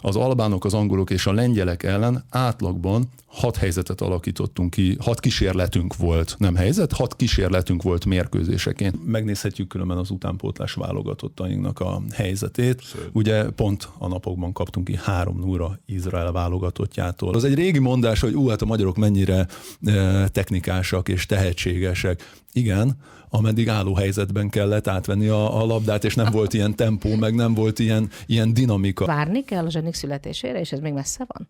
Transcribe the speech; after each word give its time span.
az 0.00 0.16
albánok, 0.16 0.64
az 0.64 0.74
angolok 0.74 1.10
és 1.10 1.26
a 1.26 1.32
lengyelek 1.32 1.82
ellen 1.82 2.24
átlagban 2.30 3.08
hat 3.26 3.56
helyzetet 3.56 4.00
alakítottunk 4.00 4.70
ki, 4.70 4.96
hat 5.00 5.20
kísérletünk 5.20 5.96
volt, 5.96 6.34
nem 6.38 6.54
helyzet, 6.54 6.92
hat 6.92 7.16
kísérletünk 7.16 7.82
volt 7.82 8.04
mérkőzéseként. 8.04 9.06
Megnézhetjük 9.06 9.68
különben 9.68 9.96
az 9.96 10.10
utánpótlás 10.10 10.72
válogatottainknak 10.72 11.80
a 11.80 12.02
helyzetét. 12.12 12.82
Szép. 12.82 13.08
Ugye 13.12 13.44
pont 13.44 13.88
a 13.98 14.08
napokban 14.08 14.52
kaptunk 14.52 14.86
ki 14.86 14.98
három 15.02 15.38
núra 15.38 15.78
Izrael 15.86 16.32
válogatottjától. 16.32 17.34
Az 17.34 17.44
egy 17.44 17.54
régi 17.54 17.78
mondás, 17.78 18.20
hogy 18.20 18.34
ú, 18.34 18.48
hát 18.48 18.62
a 18.62 18.66
magyarok 18.66 18.96
mennyire 18.96 19.46
e, 19.84 20.28
technikásak 20.28 21.08
és 21.08 21.26
tehetségesek. 21.26 22.32
Igen, 22.52 22.96
ameddig 23.36 23.68
álló 23.68 23.94
helyzetben 23.94 24.48
kellett 24.48 24.88
átvenni 24.88 25.28
a, 25.28 25.60
a 25.62 25.66
labdát, 25.66 26.04
és 26.04 26.14
nem 26.14 26.30
volt 26.32 26.52
ilyen 26.52 26.74
tempó, 26.74 27.14
meg 27.14 27.34
nem 27.34 27.54
volt 27.54 27.78
ilyen, 27.78 28.10
ilyen 28.26 28.54
dinamika. 28.54 29.04
Várni 29.04 29.44
kell 29.44 29.66
a 29.66 29.70
zsenik 29.70 29.94
születésére, 29.94 30.60
és 30.60 30.72
ez 30.72 30.80
még 30.80 30.92
messze 30.92 31.24
van? 31.26 31.48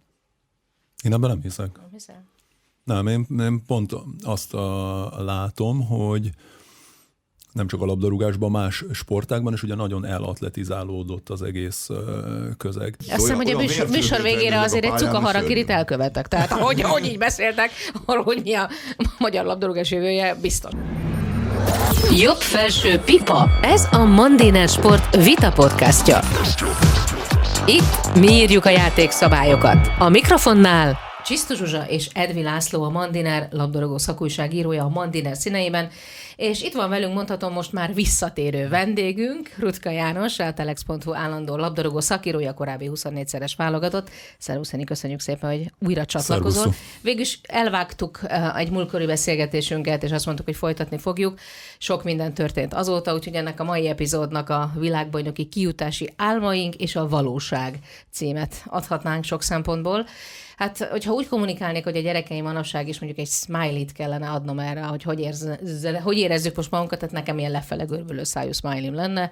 Én 1.05 1.13
ebben 1.13 1.31
nem 1.31 1.43
hiszek. 1.43 1.71
Nem 1.77 1.89
hiszem. 1.93 2.25
Nem, 2.85 3.07
én, 3.07 3.27
én 3.39 3.63
pont 3.67 3.93
azt 4.23 4.55
a, 4.55 5.23
látom, 5.25 5.87
hogy 5.87 6.31
nem 7.53 7.67
csak 7.67 7.83
a 7.83 7.85
labdarúgásban, 7.85 8.51
más 8.51 8.85
sportákban 8.93 9.53
is 9.53 9.63
ugye 9.63 9.75
nagyon 9.75 10.07
elatletizálódott 10.07 11.29
az 11.29 11.43
egész 11.43 11.89
közeg. 12.57 12.97
Azt 12.99 13.11
hiszem, 13.11 13.37
hogy 13.37 13.51
a 13.51 13.57
műsor, 13.57 13.89
műsor 13.89 14.23
végére 14.23 14.61
azért 14.61 14.85
egy 14.85 14.99
cuka 14.99 15.21
harakirit 15.21 15.71
elkövetek. 15.71 16.29
Tehát 16.29 16.51
hogy, 16.51 16.81
hogy 16.81 17.05
így 17.05 17.19
beszéltek, 17.19 17.71
arról, 18.05 18.25
hogy 18.25 18.41
mi 18.43 18.55
a 18.55 18.69
magyar 19.19 19.45
labdarúgás 19.45 19.91
jövője, 19.91 20.35
biztos. 20.35 20.73
Jobb 22.11 22.37
felső 22.37 22.99
pipa. 22.99 23.51
Ez 23.63 23.89
a 23.93 24.05
Mandiner 24.05 24.69
Sport 24.69 25.25
Vita 25.25 25.53
podcastja. 25.53 26.21
Itt 27.67 28.19
mi 28.21 28.33
írjuk 28.33 28.65
a 28.65 28.71
játékszabályokat. 28.71 29.93
A 29.99 30.09
mikrofonnál 30.09 31.06
Csisztu 31.27 31.55
Zsuzsa 31.55 31.89
és 31.89 32.09
Edvi 32.13 32.43
László 32.43 32.83
a 32.83 32.89
Mandiner 32.89 33.49
labdarúgó 33.51 33.99
szakújságírója 33.99 34.85
a 34.85 34.89
Mandiner 34.89 35.37
színeiben, 35.37 35.89
és 36.37 36.63
itt 36.63 36.75
van 36.75 36.89
velünk, 36.89 37.15
mondhatom 37.15 37.53
most 37.53 37.73
már 37.73 37.95
visszatérő 37.95 38.69
vendégünk, 38.69 39.51
Rutka 39.59 39.91
János, 39.91 40.39
a 40.39 40.53
telex.hu 40.53 41.15
állandó 41.15 41.57
labdarúgó 41.57 42.01
szakírója, 42.01 42.55
korábbi 42.55 42.91
24-szeres 42.95 43.53
válogatott. 43.57 44.11
Szervusz, 44.39 44.73
köszönjük 44.85 45.21
szépen, 45.21 45.51
hogy 45.51 45.73
újra 45.87 46.05
csatlakozol. 46.05 46.75
Végülis 47.01 47.41
elvágtuk 47.43 48.21
eh, 48.27 48.57
egy 48.57 48.71
múltkori 48.71 49.07
beszélgetésünket, 49.07 50.03
és 50.03 50.13
azt 50.13 50.27
mondtuk, 50.27 50.47
hogy 50.47 50.57
folytatni 50.57 50.99
fogjuk. 50.99 51.39
Sok 51.79 52.05
minden 52.05 52.35
történt 52.35 52.75
azóta, 52.75 53.15
úgyhogy 53.15 53.35
ennek 53.35 53.61
a 53.61 53.65
mai 53.65 53.89
epizódnak 53.89 54.49
a 54.49 54.71
világbajnoki 54.75 55.45
kijutási 55.45 56.13
álmaink 56.17 56.75
és 56.75 56.97
a 56.97 57.09
valóság 57.09 57.79
címet 58.13 58.55
adhatnánk 58.67 59.25
sok 59.25 59.43
szempontból. 59.43 60.07
Hát, 60.57 60.79
hogyha 60.91 61.13
úgy 61.13 61.29
kommunikálnék, 61.29 61.85
hogy 61.85 61.97
a 61.97 62.01
gyerekeim 62.01 62.45
manapság 62.45 62.89
is 62.89 62.99
mondjuk 63.01 63.27
egy 63.27 63.33
smiley-t 63.33 63.93
kellene 63.93 64.31
adnom 64.31 64.59
erre, 64.59 64.83
hogy 64.83 65.03
hogy, 65.03 65.21
érz, 65.21 65.49
hogy 66.03 66.19
érezzük 66.19 66.57
most 66.57 66.71
magunkat, 66.71 66.99
tehát 66.99 67.15
nekem 67.15 67.39
ilyen 67.39 67.51
lefele 67.51 67.85
görbülő 67.85 68.25
szájú 68.25 68.53
smiley 68.53 68.95
lenne 68.95 69.31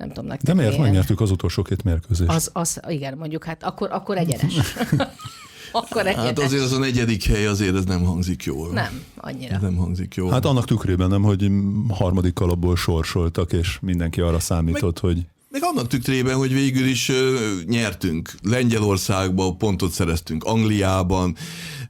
nem 0.00 0.08
tudom 0.08 0.26
nektek. 0.26 0.54
De 0.54 0.62
miért 0.62 0.78
megnyertük 0.78 1.20
az 1.20 1.30
utolsó 1.30 1.62
két 1.62 1.84
mérkőzést? 1.84 2.30
Az, 2.30 2.50
az, 2.52 2.80
igen, 2.88 3.16
mondjuk, 3.18 3.44
hát 3.44 3.62
akkor, 3.64 3.88
akkor 3.92 4.16
egyenes. 4.16 4.54
akkor 5.72 6.06
egyenes. 6.06 6.26
Hát 6.26 6.38
azért 6.38 6.62
az 6.62 6.72
a 6.72 6.78
negyedik 6.78 7.24
hely 7.24 7.46
azért 7.46 7.74
ez 7.74 7.84
nem 7.84 8.04
hangzik 8.04 8.44
jól. 8.44 8.72
Nem, 8.72 9.02
annyira. 9.16 9.54
Ez 9.54 9.60
nem 9.60 9.76
hangzik 9.76 10.14
jól. 10.14 10.30
Hát 10.30 10.44
annak 10.44 10.64
tükrében 10.64 11.08
nem, 11.08 11.22
hogy 11.22 11.50
harmadik 11.88 12.34
kalapból 12.34 12.76
sorsoltak, 12.76 13.52
és 13.52 13.78
mindenki 13.80 14.20
arra 14.20 14.38
számított, 14.38 15.02
Meg... 15.02 15.12
hogy 15.12 15.26
meg 15.50 15.62
annak 15.64 15.86
tükrében, 15.86 16.36
hogy 16.36 16.52
végül 16.52 16.86
is 16.86 17.08
uh, 17.08 17.16
nyertünk. 17.64 18.34
Lengyelországban 18.42 19.58
pontot 19.58 19.92
szereztünk, 19.92 20.44
Angliában 20.44 21.36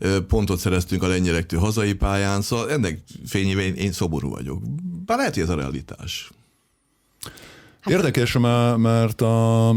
uh, 0.00 0.16
pontot 0.16 0.58
szereztünk 0.58 1.02
a 1.02 1.06
lengyelektől 1.06 1.60
hazai 1.60 1.92
pályán, 1.92 2.42
szóval 2.42 2.70
ennek 2.70 3.00
fényében 3.26 3.64
én, 3.64 3.74
én 3.74 3.92
szoború 3.92 4.30
vagyok. 4.30 4.62
Bár 5.06 5.16
lehet, 5.18 5.34
hogy 5.34 5.42
ez 5.42 5.48
a 5.48 5.54
realitás. 5.54 6.30
Hát, 7.80 7.92
Érdekes, 7.94 8.32
mert, 8.76 9.20
a, 9.20 9.72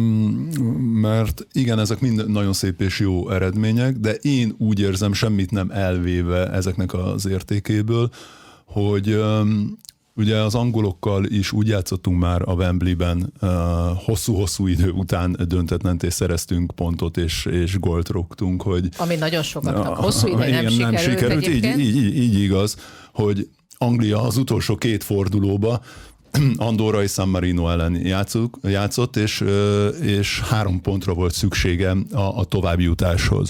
mert 1.01 1.47
igen, 1.51 1.79
ezek 1.79 1.99
mind 1.99 2.29
nagyon 2.29 2.53
szép 2.53 2.81
és 2.81 2.99
jó 2.99 3.29
eredmények, 3.29 3.97
de 3.97 4.13
én 4.13 4.55
úgy 4.57 4.79
érzem, 4.79 5.13
semmit 5.13 5.51
nem 5.51 5.71
elvéve 5.71 6.51
ezeknek 6.51 6.93
az 6.93 7.25
értékéből, 7.25 8.09
hogy 8.65 9.23
Ugye 10.15 10.37
az 10.37 10.55
angolokkal 10.55 11.25
is 11.25 11.51
úgy 11.51 11.67
játszottunk 11.67 12.19
már 12.19 12.41
a 12.45 12.53
Wembley-ben, 12.53 13.33
hosszú-hosszú 14.05 14.67
idő 14.67 14.89
után 14.89 15.35
döntetlentés 15.47 16.13
szereztünk 16.13 16.71
pontot 16.75 17.17
és, 17.17 17.45
és 17.45 17.79
gólt 17.79 18.09
rúgtunk, 18.09 18.61
hogy... 18.61 18.89
Ami 18.97 19.15
nagyon 19.15 19.43
sokaknak 19.43 19.97
hosszú 19.97 20.27
ideig 20.27 20.53
nem, 20.53 20.67
igen, 20.67 20.91
nem 20.91 21.01
sikerült, 21.01 21.47
így, 21.47 21.63
így, 21.63 21.79
így, 21.79 22.17
így 22.17 22.39
igaz, 22.39 22.77
hogy 23.13 23.49
Anglia 23.77 24.21
az 24.21 24.37
utolsó 24.37 24.75
két 24.75 25.03
fordulóba 25.03 25.81
Andorra 26.55 27.03
és 27.03 27.11
San 27.11 27.29
Marino 27.29 27.69
ellen 27.69 27.95
játszuk, 27.95 28.57
játszott, 28.63 29.15
és, 29.15 29.43
és 30.01 30.41
három 30.41 30.81
pontra 30.81 31.13
volt 31.13 31.33
szüksége 31.33 31.95
a, 32.11 32.39
a 32.39 32.43
továbbjutáshoz. 32.43 33.49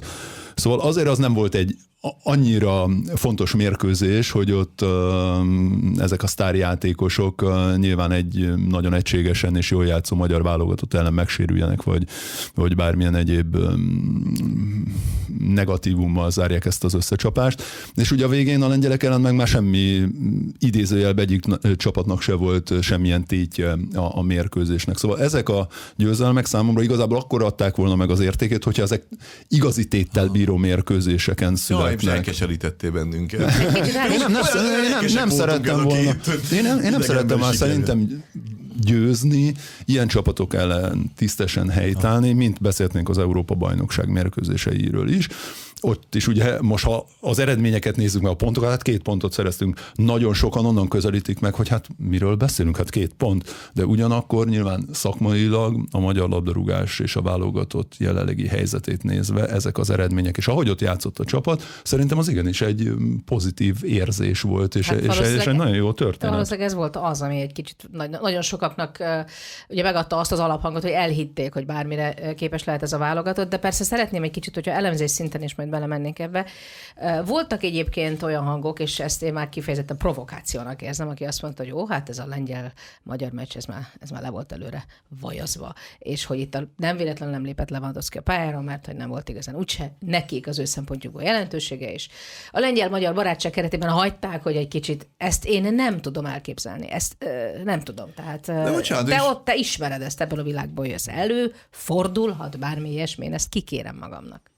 Szóval 0.56 0.80
azért 0.80 1.08
az 1.08 1.18
nem 1.18 1.34
volt 1.34 1.56
egy 1.56 1.76
annyira 2.24 2.90
fontos 3.16 3.56
mérkőzés, 3.56 4.32
hogy 4.32 4.52
ott 4.52 4.86
ezek 5.98 6.24
a 6.24 6.28
sztárjátékosok 6.28 7.46
nyilván 7.78 8.12
egy 8.12 8.54
nagyon 8.68 8.94
egységesen 8.94 9.56
és 9.56 9.72
jól 9.72 9.86
játszó 9.86 10.16
magyar 10.16 10.44
válogatott 10.44 10.94
ellen 10.94 11.14
megsérüljenek, 11.14 11.84
vagy, 11.84 12.08
vagy 12.56 12.76
bármilyen 12.76 13.16
egyéb 13.16 13.58
negatívummal 15.40 16.32
zárják 16.32 16.66
ezt 16.66 16.84
az 16.84 16.94
összecsapást. 16.94 17.64
És 17.96 18.12
ugye 18.12 18.26
a 18.26 18.30
végén 18.30 18.62
a 18.62 18.68
lengyelek 18.68 19.04
ellen 19.04 19.22
meg 19.22 19.36
már 19.36 19.48
semmi 19.48 20.02
idézőjelbe 20.60 21.22
egyik 21.22 21.46
csapatnak 21.76 22.22
se 22.22 22.34
volt 22.34 22.74
semmilyen 22.82 23.26
tétje 23.26 23.72
a, 23.94 24.18
a 24.18 24.22
mérkőzésnek. 24.22 24.98
Szóval 24.98 25.20
ezek 25.20 25.50
a 25.50 25.68
győzelmek 25.96 26.46
számomra 26.46 26.82
igazából 26.82 27.18
akkor 27.18 27.44
adták 27.44 27.76
volna 27.76 27.96
meg 27.96 28.10
az 28.10 28.20
értékét, 28.20 28.64
hogyha 28.64 28.84
ezek 28.84 29.08
igazi 29.48 29.88
téttel 29.88 30.28
bíró 30.28 30.58
mérkőzéseken 30.58 31.56
születnek 31.56 31.93
sajnos 32.02 32.18
elkeserítettél 32.18 32.92
bennünket. 32.92 33.40
Én 34.12 34.18
nem, 34.20 34.32
nem, 34.32 34.42
nem, 34.90 35.06
nem 35.14 35.30
szerettem 35.30 35.84
volna. 35.84 36.16
Én 36.52 36.64
nem, 36.64 36.80
én 36.80 36.92
nem 36.92 37.02
szerettem 37.02 37.40
már 37.40 37.56
szerintem 37.56 38.24
győzni, 38.80 39.54
ilyen 39.86 40.08
csapatok 40.08 40.54
ellen 40.54 41.12
tisztesen 41.16 41.70
helytállni, 41.70 42.34
mint 42.34 42.62
beszéltnénk 42.62 43.10
az 43.10 43.18
Európa-bajnokság 43.18 44.10
mérkőzéseiről 44.10 45.10
is 45.10 45.28
ott 45.84 46.16
is 46.16 46.28
ugye 46.28 46.62
most 46.62 46.86
ha 46.86 47.06
az 47.20 47.40
eredményeket 47.40 47.96
nézzük 47.96 48.22
meg 48.22 48.32
a 48.32 48.36
pontokat, 48.36 48.70
hát 48.70 48.82
két 48.82 49.02
pontot 49.02 49.32
szereztünk. 49.32 49.80
Nagyon 49.94 50.34
sokan 50.34 50.66
onnan 50.66 50.88
közelítik 50.88 51.40
meg, 51.40 51.54
hogy 51.54 51.68
hát 51.68 51.88
miről 51.98 52.36
beszélünk, 52.36 52.78
hát 52.78 52.90
két 52.90 53.14
pont. 53.14 53.44
De 53.74 53.86
ugyanakkor 53.86 54.48
nyilván 54.48 54.88
szakmailag 54.92 55.86
a 55.92 56.00
magyar 56.00 56.30
labdarúgás 56.30 57.00
és 57.00 57.16
a 57.16 57.22
válogatott 57.22 57.94
jelenlegi 57.98 58.48
helyzetét 58.48 59.04
nézve 59.04 59.48
ezek 59.48 59.78
az 59.78 59.90
eredmények, 59.90 60.38
és 60.38 60.48
ahogy 60.48 60.70
ott 60.70 60.82
játszott 60.82 61.20
a 61.20 61.26
csapat, 61.26 61.64
szerintem 61.84 62.18
az 62.18 62.28
igenis 62.28 62.62
egy 62.62 62.92
pozitív 63.26 63.76
érzés 63.84 64.42
volt, 64.42 64.76
és, 64.76 64.90
hát 64.90 65.00
és, 65.00 65.20
és 65.20 65.46
egy 65.46 65.56
nagyon 65.56 65.76
jó 65.76 65.92
történet. 65.92 66.34
Valószínűleg 66.34 66.68
ez 66.68 66.74
volt 66.74 66.96
az, 66.96 67.22
ami 67.22 67.42
egy 67.42 67.52
kicsit 67.52 67.90
nagyon 68.22 68.42
sokaknak 68.42 69.04
ugye 69.70 69.84
megadta 69.84 70.18
azt 70.18 70.32
az 70.32 70.40
alaphangot, 70.40 70.82
hogy 70.82 70.92
elhitték, 70.92 71.54
hogy 71.54 71.66
bármire 71.66 72.34
képes 72.34 72.64
lehet 72.64 72.82
ez 72.82 72.94
a 72.94 72.98
válogatott, 72.98 73.50
de 73.50 73.58
persze 73.58 73.84
szeretném 73.84 74.24
egy 74.24 74.32
kicsit, 74.32 74.54
hogyha 74.54 74.72
elemzés 74.72 75.12
szinten 75.12 75.44
is 75.44 75.56
majd 75.56 75.70
belemennénk 75.74 76.20
ebbe. 76.20 76.46
Voltak 77.26 77.64
egyébként 77.64 78.24
olyan 78.24 78.44
hangok, 78.44 78.80
és 78.80 79.00
ezt 79.00 79.24
én 79.24 79.34
már 79.34 79.50
kifejezetten 79.50 79.98
provokációnak 79.98 80.82
érzem, 80.82 81.10
aki 81.10 81.24
azt 81.26 81.42
mondta, 81.42 81.64
hogy 81.64 81.72
jó, 81.72 81.88
hát 81.88 82.10
ez 82.10 82.20
a 82.20 82.26
lengyel-magyar 82.26 83.32
meccs, 83.32 83.56
ez 83.56 83.66
már, 83.66 83.88
ez 84.00 84.10
már 84.10 84.22
le 84.22 84.30
volt 84.30 84.52
előre 84.52 84.86
vajazva, 85.20 85.74
és 85.98 86.26
hogy 86.26 86.40
itt 86.40 86.56
a, 86.56 86.64
nem 86.78 86.98
véletlenül 86.98 87.34
nem 87.34 87.44
lépett 87.44 87.70
Lewandowski 87.70 88.18
a 88.18 88.22
pályára, 88.22 88.62
mert 88.62 88.86
hogy 88.86 88.96
nem 88.96 89.10
volt 89.10 89.30
igazán 89.30 89.56
úgyse 89.56 89.96
nekik 90.00 90.48
az 90.48 90.60
ő 90.60 90.66
szempontjukból 90.66 91.24
jelentősége, 91.24 91.92
és 91.92 92.10
a 92.52 92.60
lengyel-magyar 92.60 93.14
barátság 93.14 93.52
keretében 93.52 93.90
hagyták, 93.90 94.44
hogy 94.44 94.56
egy 94.56 94.68
kicsit 94.68 95.10
ezt 95.18 95.46
én 95.46 95.74
nem 95.74 96.02
tudom 96.02 96.26
elképzelni, 96.26 96.92
ezt 96.92 97.16
ö, 97.20 97.64
nem 97.64 97.80
tudom, 97.80 98.14
tehát 98.16 98.48
ö, 98.48 98.72
bocsánat, 98.72 99.06
te 99.06 99.22
ott 99.22 99.46
te 99.46 99.56
ismered 99.56 100.02
ezt, 100.02 100.22
ebből 100.22 100.40
a 100.40 100.44
világból 100.44 100.88
jössz 100.88 101.08
elő, 101.08 101.54
fordulhat 101.70 102.60
bármi 102.60 102.92
ilyesmi, 102.92 103.26
én 103.26 103.34
ezt 103.34 103.50
kikérem 103.50 103.98
magamnak 103.98 104.53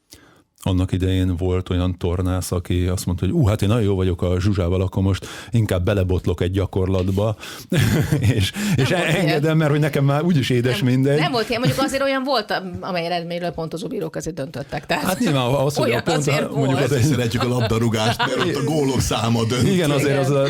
annak 0.67 0.91
idején 0.91 1.35
volt 1.37 1.69
olyan 1.69 1.97
tornász, 1.97 2.51
aki 2.51 2.85
azt 2.85 3.05
mondta, 3.05 3.25
hogy 3.25 3.33
ú, 3.33 3.45
hát 3.45 3.61
én 3.61 3.67
nagyon 3.69 3.83
jó 3.83 3.95
vagyok 3.95 4.21
a 4.21 4.39
zsuzsával, 4.39 4.81
akkor 4.81 5.03
most 5.03 5.27
inkább 5.51 5.85
belebotlok 5.85 6.41
egy 6.41 6.51
gyakorlatba, 6.51 7.35
és, 8.35 8.51
és 8.75 8.89
engedem, 8.89 9.57
mert 9.57 9.71
hogy 9.71 9.79
nekem 9.79 10.05
már 10.05 10.23
úgyis 10.23 10.49
édes 10.49 10.79
nem, 10.79 10.91
mindegy. 10.91 11.19
Nem 11.19 11.31
volt 11.31 11.49
ilyen, 11.49 11.61
mondjuk 11.61 11.85
azért 11.85 12.01
olyan 12.01 12.23
volt, 12.23 12.61
amely 12.79 13.05
eredményről 13.05 13.51
pontozó 13.51 13.87
bírók 13.87 14.15
azért 14.15 14.35
döntöttek. 14.35 14.85
Tehát 14.85 15.03
hát 15.03 15.19
nyilván 15.19 15.53
az, 15.53 15.75
hogy 15.75 15.91
a 15.91 16.01
pont, 16.01 16.51
mondjuk 16.55 16.79
az 16.79 16.91
egy... 16.91 17.03
szeretjük 17.03 17.43
a 17.43 17.47
labdarúgást, 17.47 18.17
mert 18.17 18.39
ott 18.39 18.55
a 18.55 18.63
gólok 18.63 18.99
száma 18.99 19.43
dönt. 19.43 19.67
Igen, 19.67 19.91
azért 19.91 20.19
az 20.19 20.29
a 20.29 20.47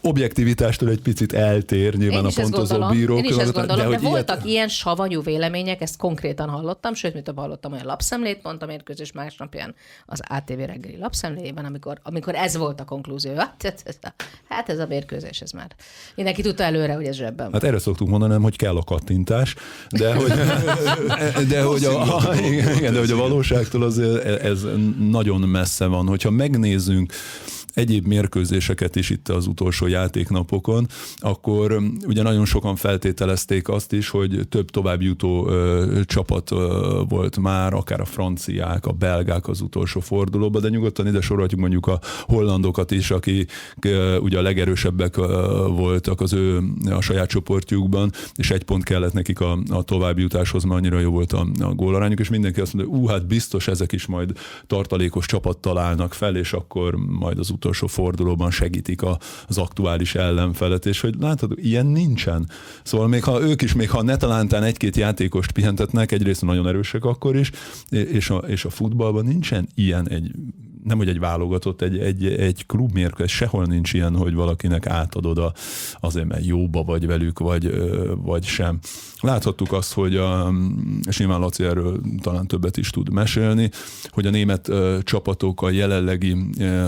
objektivitástól 0.00 0.88
egy 0.88 1.00
picit 1.00 1.32
eltér 1.32 1.94
nyilván 1.94 2.24
a 2.24 2.30
pontozó 2.34 2.88
bírók. 2.88 3.18
Én 3.18 3.24
is 3.24 3.36
ezt 3.36 3.52
gondolom, 3.52 3.90
de, 3.90 3.96
de, 3.96 4.02
de 4.02 4.08
voltak 4.08 4.36
ilyet... 4.36 4.48
ilyen 4.48 4.68
savanyú 4.68 5.22
vélemények, 5.22 5.80
ezt 5.80 5.96
konkrétan 5.96 6.48
hallottam, 6.48 6.94
sőt, 6.94 7.14
mint 7.14 7.32
hallottam 7.34 7.72
olyan 7.72 7.86
lapszemlét, 7.86 8.38
pont 8.38 8.62
a 8.62 8.66
mérkőzés 8.66 9.12
másnapján 9.12 9.74
az 10.06 10.20
ATV 10.28 10.58
reggeli 10.58 10.96
lapszemléjében, 10.96 11.64
amikor, 11.64 11.98
amikor 12.02 12.34
ez 12.34 12.56
volt 12.56 12.80
a 12.80 12.84
konklúzió. 12.84 13.32
Hát, 14.02 14.14
hát 14.48 14.68
ez 14.68 14.78
a 14.78 14.86
mérkőzés, 14.86 15.40
ez 15.40 15.50
már. 15.50 15.74
Mindenki 16.14 16.42
tudta 16.42 16.62
előre, 16.62 16.94
hogy 16.94 17.04
ez 17.04 17.16
zsebben 17.16 17.52
Hát 17.52 17.64
erre 17.64 17.78
szoktuk 17.78 18.08
mondani, 18.08 18.32
nem, 18.32 18.42
hogy 18.42 18.56
kell 18.56 18.76
a 18.76 18.82
kattintás, 18.82 19.54
de 19.90 20.14
hogy, 20.14 20.32
de 21.52 21.62
hogy, 21.62 21.84
a, 21.84 22.16
a, 22.16 22.34
igen, 22.76 22.92
de 22.92 22.98
hogy 22.98 23.10
a 23.10 23.16
valóságtól 23.16 23.82
az 23.82 23.98
ez 23.98 24.66
nagyon 24.98 25.40
messze 25.40 25.86
van. 25.86 26.06
Hogyha 26.06 26.30
megnézzünk 26.30 27.12
egyéb 27.74 28.06
mérkőzéseket 28.06 28.96
is 28.96 29.10
itt 29.10 29.28
az 29.28 29.46
utolsó 29.46 29.86
játéknapokon, 29.86 30.86
akkor 31.18 31.72
um, 31.72 31.96
ugye 32.06 32.22
nagyon 32.22 32.44
sokan 32.44 32.76
feltételezték 32.76 33.68
azt 33.68 33.92
is, 33.92 34.08
hogy 34.08 34.40
több 34.48 34.70
tovább 34.70 35.02
jutó 35.02 35.48
ö, 35.48 36.00
csapat 36.04 36.50
volt 37.08 37.38
már, 37.38 37.74
akár 37.74 38.00
a 38.00 38.04
franciák, 38.04 38.86
a 38.86 38.92
belgák 38.92 39.48
az 39.48 39.60
utolsó 39.60 40.00
fordulóban, 40.00 40.62
de 40.62 40.68
nyugodtan 40.68 41.06
ide 41.06 41.20
sorolhatjuk 41.20 41.60
mondjuk 41.60 41.86
a 41.86 42.00
hollandokat 42.22 42.90
is, 42.90 43.10
akik 43.10 43.52
ugye 44.20 44.38
a 44.38 44.42
legerősebbek 44.42 45.16
voltak 45.66 46.20
az 46.20 46.32
ő 46.32 46.60
a 46.90 47.00
saját 47.00 47.28
csoportjukban, 47.28 48.12
és 48.34 48.50
egy 48.50 48.64
pont 48.64 48.84
kellett 48.84 49.12
nekik 49.12 49.40
a, 49.40 49.58
a 49.68 49.82
továbbjutáshoz, 49.82 50.64
mert 50.64 50.80
annyira 50.80 50.98
jó 50.98 51.10
volt 51.10 51.32
a, 51.32 51.46
a 51.60 51.74
gólarányuk, 51.74 52.20
és 52.20 52.28
mindenki 52.28 52.60
azt 52.60 52.74
mondja, 52.74 52.94
ú, 52.94 53.06
hát 53.06 53.26
biztos 53.26 53.68
ezek 53.68 53.92
is 53.92 54.06
majd 54.06 54.32
tartalékos 54.66 55.26
csapat 55.26 55.58
találnak 55.58 56.14
fel, 56.14 56.36
és 56.36 56.52
akkor 56.52 56.94
majd 56.94 57.38
az 57.38 57.50
utolsó 57.60 57.86
fordulóban 57.86 58.50
segítik 58.50 59.02
a, 59.02 59.18
az 59.46 59.58
aktuális 59.58 60.14
ellenfelet, 60.14 60.86
és 60.86 61.00
hogy 61.00 61.14
látod, 61.18 61.52
ilyen 61.56 61.86
nincsen. 61.86 62.48
Szóval 62.82 63.08
még 63.08 63.24
ha 63.24 63.42
ők 63.42 63.62
is, 63.62 63.72
még 63.72 63.90
ha 63.90 64.02
netalántán 64.02 64.62
egy-két 64.62 64.96
játékost 64.96 65.52
pihentetnek, 65.52 66.12
egyrészt 66.12 66.42
nagyon 66.42 66.68
erősek 66.68 67.04
akkor 67.04 67.36
is, 67.36 67.50
és 67.90 68.30
a, 68.30 68.36
és 68.36 68.64
a 68.64 68.70
futballban 68.70 69.24
nincsen 69.24 69.68
ilyen 69.74 70.08
egy 70.08 70.30
nem 70.84 70.98
hogy 70.98 71.08
egy 71.08 71.18
válogatott, 71.18 71.82
egy, 71.82 71.98
egy, 71.98 72.26
egy 72.26 72.66
klubmérkőzés, 72.66 73.32
sehol 73.32 73.64
nincs 73.64 73.92
ilyen, 73.92 74.16
hogy 74.16 74.34
valakinek 74.34 74.86
átadod 74.86 75.38
a, 75.38 75.52
azért, 76.00 76.26
mert 76.26 76.46
jóba 76.46 76.82
vagy 76.82 77.06
velük, 77.06 77.38
vagy, 77.38 77.74
vagy 78.16 78.44
sem. 78.44 78.78
Láthattuk 79.20 79.72
azt, 79.72 79.92
hogy 79.92 80.16
a, 80.16 80.52
és 81.08 81.18
nyilván 81.18 81.40
Laci 81.40 81.64
erről 81.64 82.00
talán 82.22 82.46
többet 82.46 82.76
is 82.76 82.90
tud 82.90 83.12
mesélni, 83.12 83.70
hogy 84.08 84.26
a 84.26 84.30
német 84.30 84.70
csapatok 85.02 85.62
a 85.62 85.70
jelenlegi 85.70 86.36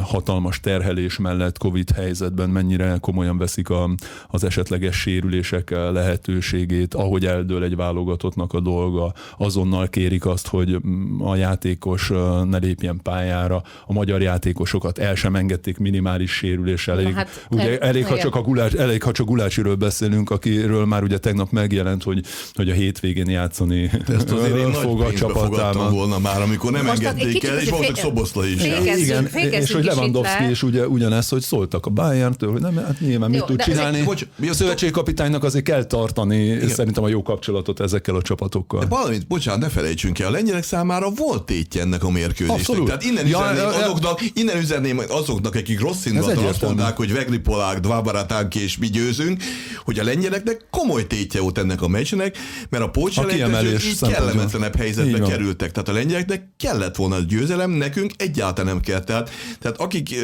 hatalmas 0.02 0.60
terhelés 0.60 1.18
mellett 1.18 1.58
Covid 1.58 1.90
helyzetben 1.90 2.50
mennyire 2.50 2.96
komolyan 3.00 3.38
veszik 3.38 3.68
a, 3.68 3.90
az 4.28 4.44
esetleges 4.44 4.96
sérülések 4.96 5.70
lehetőségét, 5.70 6.94
ahogy 6.94 7.26
eldől 7.26 7.62
egy 7.62 7.76
válogatottnak 7.76 8.52
a 8.52 8.60
dolga, 8.60 9.12
azonnal 9.38 9.88
kérik 9.88 10.26
azt, 10.26 10.48
hogy 10.48 10.80
a 11.18 11.36
játékos 11.36 12.08
ne 12.44 12.58
lépjen 12.58 13.00
pályára, 13.02 13.62
a 13.87 13.93
magyar 13.93 14.23
játékosokat 14.23 14.99
el 14.99 15.14
sem 15.14 15.34
engedték 15.34 15.79
minimális 15.79 16.31
sérüléssel. 16.31 16.99
Elég, 16.99 17.14
hát, 17.14 17.46
ugye, 17.50 17.79
elég, 17.79 18.06
ha 18.06 18.19
csak 18.19 18.34
a 18.34 18.40
gulács, 18.40 18.75
elég, 18.75 19.02
ha 19.02 19.12
csak 19.12 19.26
Gulácsiről 19.26 19.75
beszélünk, 19.75 20.31
akiről 20.31 20.84
már 20.84 21.02
ugye 21.02 21.19
tegnap 21.19 21.50
megjelent, 21.50 22.02
hogy, 22.02 22.25
hogy 22.52 22.70
a 22.70 22.73
hétvégén 22.73 23.31
játszani 23.31 23.90
Ezt 24.08 24.31
azért 24.31 24.56
én 24.56 24.73
fog 24.73 25.00
a 25.00 25.12
csapatában. 25.12 25.93
volna 25.93 26.19
már, 26.19 26.43
amikor 26.43 26.73
nem 26.73 26.84
Most 26.84 27.02
engedték 27.02 27.44
el, 27.44 27.58
és 27.58 27.69
voltak 27.69 27.96
Szoboszla 27.96 28.46
is. 28.46 28.64
Igen, 28.64 29.29
és 29.61 29.73
hogy 29.73 29.84
Lewandowski 29.84 30.50
is 30.50 30.62
ugye, 30.62 30.87
ugyanez, 30.87 31.29
hogy 31.29 31.43
szóltak 31.43 31.87
a 31.87 31.90
Bayern-től, 31.90 32.52
hogy 32.52 32.61
nem, 32.61 32.76
hát 32.76 33.00
nyilván 33.00 33.31
mit 33.31 33.44
tud 33.44 33.62
csinálni. 33.62 34.05
A 34.49 34.52
szövetségkapitánynak 34.52 35.44
azért 35.44 35.64
kell 35.64 35.84
tartani 35.84 36.44
igen. 36.44 36.69
szerintem 36.69 37.05
a 37.05 37.08
jó 37.08 37.23
kapcsolatot 37.23 37.81
ezekkel 37.81 38.14
a 38.14 38.23
csapatokkal. 38.23 38.81
De 38.81 38.87
valamit, 38.87 39.26
bocsánat, 39.26 39.61
ne 39.61 39.69
felejtsünk 39.69 40.19
el, 40.19 40.29
a 40.29 40.31
lengyelek 40.31 40.64
számára 40.64 41.11
volt 41.11 41.43
tétje 41.43 41.81
ennek 41.81 42.05
a 42.05 42.11
mérkőzésnek. 42.11 42.58
Abszolút. 42.58 42.87
Tehát 42.87 43.05
innen 43.05 43.26
ja, 43.26 43.38
azoknak, 43.72 44.20
innen 44.34 44.56
üzenném 44.56 45.02
azoknak, 45.08 45.54
akik 45.54 45.80
rossz 45.80 46.04
indulattal 46.04 46.46
azt 46.46 46.62
mondták, 46.62 46.96
hogy 46.96 47.12
Vegli 47.12 47.38
Polák, 47.38 47.80
Dvabaratánk 47.80 48.54
és 48.54 48.78
mi 48.78 48.86
győzünk, 48.86 49.42
hogy 49.84 49.98
a 49.98 50.04
lengyeleknek 50.04 50.66
komoly 50.70 51.06
tétje 51.06 51.40
volt 51.40 51.58
ennek 51.58 51.82
a 51.82 51.88
meccsnek, 51.88 52.38
mert 52.70 52.84
a 52.84 52.90
pócselejtezők 52.90 53.84
így 53.84 53.98
kellemetlenebb 53.98 54.76
helyzetbe 54.76 55.19
így 55.19 55.28
kerültek. 55.28 55.72
Tehát 55.72 55.88
a 55.88 55.92
lengyeleknek 55.92 56.42
kellett 56.56 56.96
volna 56.96 57.14
a 57.14 57.20
győzelem, 57.20 57.70
nekünk 57.70 58.12
egyáltalán 58.16 58.72
nem 58.72 58.82
kell. 58.82 59.00
Tehát, 59.04 59.30
tehát 59.60 59.80
akik 59.80 60.14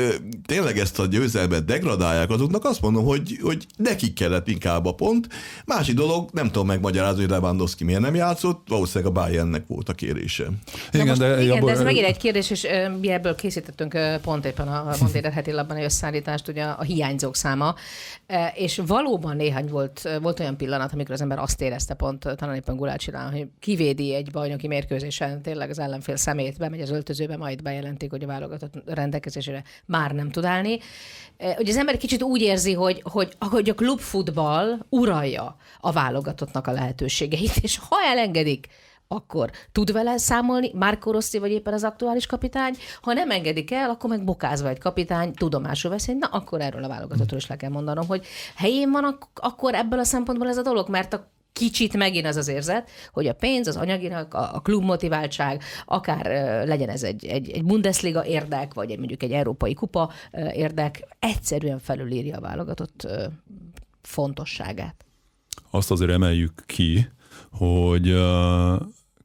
tényleg 0.47 0.79
ezt 0.79 0.99
a 0.99 1.06
győzelmet 1.06 1.65
degradálják, 1.65 2.31
azoknak 2.31 2.65
azt 2.65 2.81
mondom, 2.81 3.05
hogy, 3.05 3.39
hogy 3.43 3.67
nekik 3.77 4.15
kellett 4.15 4.49
inkább 4.49 4.87
a 4.87 4.93
pont. 4.93 5.29
Másik 5.65 5.95
dolog, 5.95 6.29
nem 6.33 6.47
tudom 6.47 6.67
megmagyarázni, 6.67 7.21
hogy 7.21 7.31
Lewandowski 7.31 7.85
miért 7.85 8.00
nem 8.00 8.15
játszott, 8.15 8.62
valószínűleg 8.69 9.17
a 9.17 9.21
Bayernnek 9.21 9.67
volt 9.67 9.89
a 9.89 9.93
kérése. 9.93 10.47
Igen, 10.93 11.06
most, 11.06 11.19
de, 11.19 11.43
igen, 11.43 11.65
de 11.65 11.73
ez 11.73 11.83
megint 11.83 12.06
egy 12.06 12.17
kérdés, 12.17 12.50
és 12.50 12.67
mi 13.00 13.11
ebből 13.11 13.35
készítettünk 13.38 14.20
pont 14.23 14.44
éppen 14.44 14.69
a 14.69 14.94
Mondéret 15.00 15.32
heti 15.32 15.52
labban 15.52 15.76
egy 15.76 15.85
összeállítást, 15.85 16.49
ugye 16.49 16.64
a 16.64 16.82
hiányzók 16.82 17.37
száma, 17.37 17.75
és 18.55 18.81
valóban 18.87 19.37
néhány 19.37 19.67
volt, 19.69 20.08
volt 20.23 20.40
olyan 20.40 20.56
pillanat, 20.56 20.93
amikor 20.93 21.14
az 21.14 21.20
ember 21.20 21.38
azt 21.38 21.61
érezte 21.61 21.94
pont, 21.94 22.29
talán 22.37 22.55
éppen 22.55 22.76
Gulácsirán, 22.76 23.31
hogy 23.32 23.46
kivédi 23.61 24.14
egy 24.14 24.31
bajnoki 24.31 24.67
mérkőzésen 24.67 25.43
tényleg 25.43 25.70
az 25.70 25.79
ellenfél 25.79 26.17
szemét, 26.17 26.58
bemegy 26.58 26.81
az 26.81 26.90
öltözőbe, 26.90 27.37
majd 27.37 27.62
bejelentik, 27.62 28.11
hogy 28.11 28.23
a 28.23 28.26
válogatott 28.26 28.75
rendelkezésére 28.87 29.62
már 29.85 30.12
nem 30.12 30.31
tud 30.31 30.44
állni. 30.44 30.79
Ugye 31.58 31.70
az 31.70 31.76
ember 31.76 31.96
kicsit 31.96 32.23
úgy 32.23 32.40
érzi, 32.40 32.73
hogy, 32.73 33.02
hogy, 33.05 33.37
hogy 33.38 33.69
a 33.69 33.75
klubfutball 33.75 34.79
uralja 34.88 35.56
a 35.81 35.93
válogatottnak 35.93 36.67
a 36.67 36.73
lehetőségeit, 36.73 37.56
és 37.61 37.79
ha 37.79 37.96
elengedik, 38.12 38.67
akkor 39.09 39.51
tud 39.73 39.93
vele 39.93 40.19
számolni 40.19 40.71
Márko 40.75 41.11
Rossi, 41.11 41.39
vagy 41.39 41.51
éppen 41.51 41.73
az 41.73 41.85
aktuális 41.85 42.27
kapitány, 42.27 42.75
ha 43.03 43.13
nem 43.13 43.31
engedik 43.31 43.73
el, 43.73 43.91
akkor 43.91 44.11
meg 44.11 44.25
bokázva 44.25 44.69
egy 44.69 44.79
kapitány 44.79 45.33
tudomásul 45.33 45.91
veszi, 45.91 46.13
na 46.13 46.27
akkor 46.27 46.61
erről 46.61 46.85
a 46.85 46.89
válogatottról 46.89 47.39
is 47.39 47.47
le 47.47 47.57
kell 47.57 47.71
mondanom, 47.71 48.07
hogy 48.07 48.27
helyén 48.57 48.91
van 48.91 49.05
ak- 49.05 49.39
akkor 49.39 49.75
ebből 49.75 49.99
a 49.99 50.05
szempontból 50.05 50.49
ez 50.49 50.57
a 50.57 50.63
dolog, 50.63 50.89
mert 50.89 51.13
a 51.13 51.31
kicsit 51.53 51.97
megint 51.97 52.27
az 52.27 52.37
az 52.37 52.49
érzet, 52.49 52.91
hogy 53.13 53.27
a 53.27 53.35
pénz, 53.35 53.67
az 53.67 53.77
anyaginak, 53.77 54.35
a, 54.35 54.55
a 54.55 54.61
klubmotiváltság, 54.61 55.63
akár 55.87 56.27
uh, 56.27 56.69
legyen 56.69 56.89
ez 56.89 57.03
egy, 57.03 57.27
egy, 57.27 57.51
egy 57.51 57.65
Bundesliga 57.65 58.27
érdek, 58.27 58.75
vagy 58.75 58.91
egy, 58.91 58.99
mondjuk 58.99 59.23
egy 59.23 59.33
európai 59.33 59.75
kupa 59.75 60.11
uh, 60.33 60.57
érdek, 60.57 61.17
egyszerűen 61.19 61.79
felülírja 61.79 62.37
a 62.37 62.41
válogatott 62.41 63.05
uh, 63.05 63.23
fontosságát. 64.03 65.05
Azt 65.71 65.91
azért 65.91 66.11
emeljük 66.11 66.63
ki, 66.67 67.09
hogy 67.51 68.11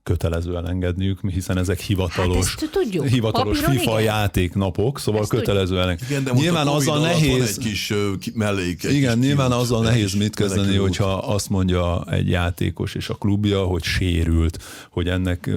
kötelező 0.04 0.56
elengedniük, 0.56 1.20
hiszen 1.32 1.58
ezek 1.58 1.80
hivatalos, 1.80 2.56
hát 2.60 2.70
tudjuk. 2.72 3.08
hivatalos 3.08 3.60
Papíron, 3.60 3.78
FIFA 3.78 4.00
igen. 4.00 4.14
játéknapok, 4.14 5.00
szóval 5.00 5.22
ezt 5.22 5.30
kötelező 5.30 5.80
elengedniük. 5.80 6.10
Igen, 6.10 6.24
de 6.24 6.32
nyilván 6.42 6.68
azzal 6.68 7.00
nehéz, 7.00 7.48
egy 7.48 7.58
kis 7.58 7.94
mellék. 8.34 8.84
Egy 8.84 8.94
igen, 8.94 9.20
kis 9.20 9.28
nyilván 9.28 9.52
azzal 9.52 9.84
nehéz 9.84 10.14
mit 10.14 10.36
kezdeni, 10.36 10.76
hogyha 10.76 11.14
azt 11.14 11.50
mondja 11.50 12.06
egy 12.10 12.30
játékos 12.30 12.96
és 12.96 13.10
a 13.10 13.14
klubja, 13.14 13.64
hogy 13.64 13.84
sérült, 13.84 14.64
hogy 14.90 15.08
ennek 15.08 15.50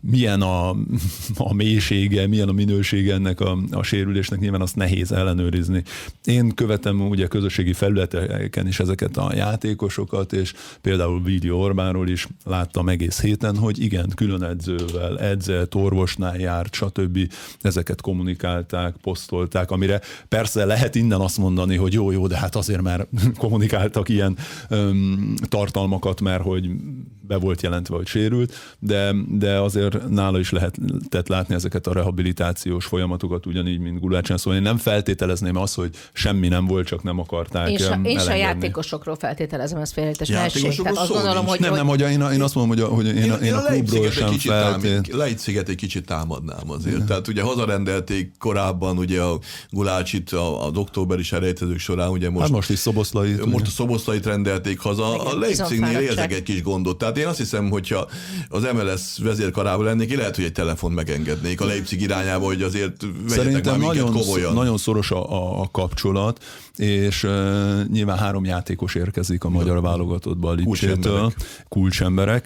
milyen 0.00 0.42
a, 0.42 0.70
a 1.36 1.54
mélysége, 1.54 2.26
milyen 2.26 2.48
a 2.48 2.52
minősége 2.52 3.14
ennek 3.14 3.40
a, 3.40 3.58
a 3.70 3.82
sérülésnek, 3.82 4.38
nyilván 4.40 4.60
azt 4.60 4.76
nehéz 4.76 5.12
ellenőrizni. 5.12 5.82
Én 6.24 6.54
követem 6.54 7.08
ugye 7.08 7.26
közösségi 7.26 7.72
felületeken 7.72 8.66
is 8.66 8.80
ezeket 8.80 9.16
a 9.16 9.32
játékosokat, 9.34 10.32
és 10.32 10.52
például 10.80 11.22
Vídeó 11.22 11.60
Orbánról 11.60 12.08
is 12.08 12.26
láttam 12.44 12.88
egész 12.88 13.20
héten, 13.20 13.56
hogy 13.56 13.75
hogy 13.76 13.84
igen, 13.84 14.12
külön 14.14 14.42
edzővel, 14.42 15.18
edzett, 15.18 15.74
orvosnál 15.74 16.38
járt, 16.38 16.74
stb. 16.74 17.32
Ezeket 17.60 18.00
kommunikálták, 18.00 18.94
posztolták, 19.02 19.70
amire 19.70 20.00
persze 20.28 20.64
lehet 20.64 20.94
innen 20.94 21.20
azt 21.20 21.38
mondani, 21.38 21.76
hogy 21.76 21.92
jó, 21.92 22.10
jó, 22.10 22.26
de 22.26 22.36
hát 22.36 22.56
azért 22.56 22.82
már 22.82 23.06
kommunikáltak 23.38 24.08
ilyen 24.08 24.36
öm, 24.68 25.34
tartalmakat, 25.48 26.20
mert 26.20 26.42
hogy 26.42 26.70
be 27.26 27.36
volt 27.36 27.62
jelentve, 27.62 27.96
hogy 27.96 28.06
sérült, 28.06 28.54
de, 28.78 29.14
de 29.28 29.60
azért 29.60 30.08
nála 30.08 30.38
is 30.38 30.50
lehetett 30.50 31.28
látni 31.28 31.54
ezeket 31.54 31.86
a 31.86 31.92
rehabilitációs 31.92 32.84
folyamatokat, 32.84 33.46
ugyanígy, 33.46 33.78
mint 33.78 34.00
Gulácsán. 34.00 34.36
Szóval 34.36 34.58
én 34.58 34.64
nem 34.64 34.76
feltételezném 34.76 35.56
azt, 35.56 35.74
hogy 35.74 35.90
semmi 36.12 36.48
nem 36.48 36.66
volt, 36.66 36.86
csak 36.86 37.02
nem 37.02 37.18
akarták 37.18 37.70
És 37.70 37.86
a, 37.86 38.00
én 38.02 38.18
a 38.18 38.34
játékosokról 38.34 39.16
feltételezem, 39.16 39.80
ez 39.80 39.92
félretes 39.92 40.28
messég. 40.28 40.82
Tehát 40.82 40.96
azt 40.96 41.12
gondolom, 41.12 41.46
hogy... 41.46 41.60
Nem, 41.60 41.74
nem, 41.74 41.86
hogy 41.86 42.00
én, 42.00 42.20
én 42.20 42.42
azt 42.42 42.54
mondom, 42.54 42.76
hogy, 42.76 42.80
a, 42.80 42.86
hogy 42.86 43.06
én, 43.06 43.16
én, 43.16 43.32
én 43.42 43.54
a 43.54 43.62
klubról 43.62 44.10
sem 44.10 44.32
feltét. 44.32 45.14
Egy 45.68 45.74
kicsit 45.74 46.06
támadnám 46.06 46.70
azért. 46.70 46.94
Igen. 46.94 47.06
Tehát 47.06 47.28
ugye 47.28 47.42
hazarendelték 47.42 48.32
korábban 48.38 48.98
ugye 48.98 49.20
a 49.22 49.38
Gulácsit 49.70 50.30
a, 50.32 50.66
a 50.66 50.70
októberi 50.74 51.22
selejtezők 51.22 51.78
során, 51.78 52.08
ugye 52.08 52.30
most... 52.30 52.42
Hát 52.42 52.50
most 52.50 52.70
is 52.70 52.78
Szoboszlait. 52.78 53.44
Most 53.44 53.54
ugye. 53.54 53.64
a 53.66 53.70
Szoboszlait 53.70 54.26
rendelték 54.26 54.78
haza. 54.78 55.14
Igen, 55.14 55.26
a 55.26 55.38
Leipzignél 55.38 55.98
érzek 55.98 56.32
egy 56.32 56.42
kis 56.42 56.62
gondot. 56.62 56.98
Tehát 56.98 57.15
én 57.16 57.26
azt 57.26 57.38
hiszem, 57.38 57.70
hogyha 57.70 58.08
az 58.48 58.62
MLS 58.62 59.18
vezérkarában 59.22 59.84
lennék, 59.84 60.16
lehet, 60.16 60.36
hogy 60.36 60.44
egy 60.44 60.52
telefon 60.52 60.92
megengednék 60.92 61.60
a 61.60 61.64
Leipzig 61.64 62.00
irányába, 62.00 62.44
hogy 62.44 62.62
azért 62.62 63.06
Szerintem 63.28 63.80
nagyon, 63.80 64.12
komolyan. 64.12 64.54
nagyon 64.54 64.78
szoros 64.78 65.10
a, 65.10 65.60
a, 65.60 65.68
kapcsolat, 65.72 66.44
és 66.76 67.22
uh, 67.22 67.30
nyilván 67.92 68.18
három 68.18 68.44
játékos 68.44 68.94
érkezik 68.94 69.44
a 69.44 69.48
magyar 69.48 69.80
válogatottba 69.80 70.48
a 70.48 70.52
Lipcsétől, 70.52 71.32
kulcsemberek 71.68 72.44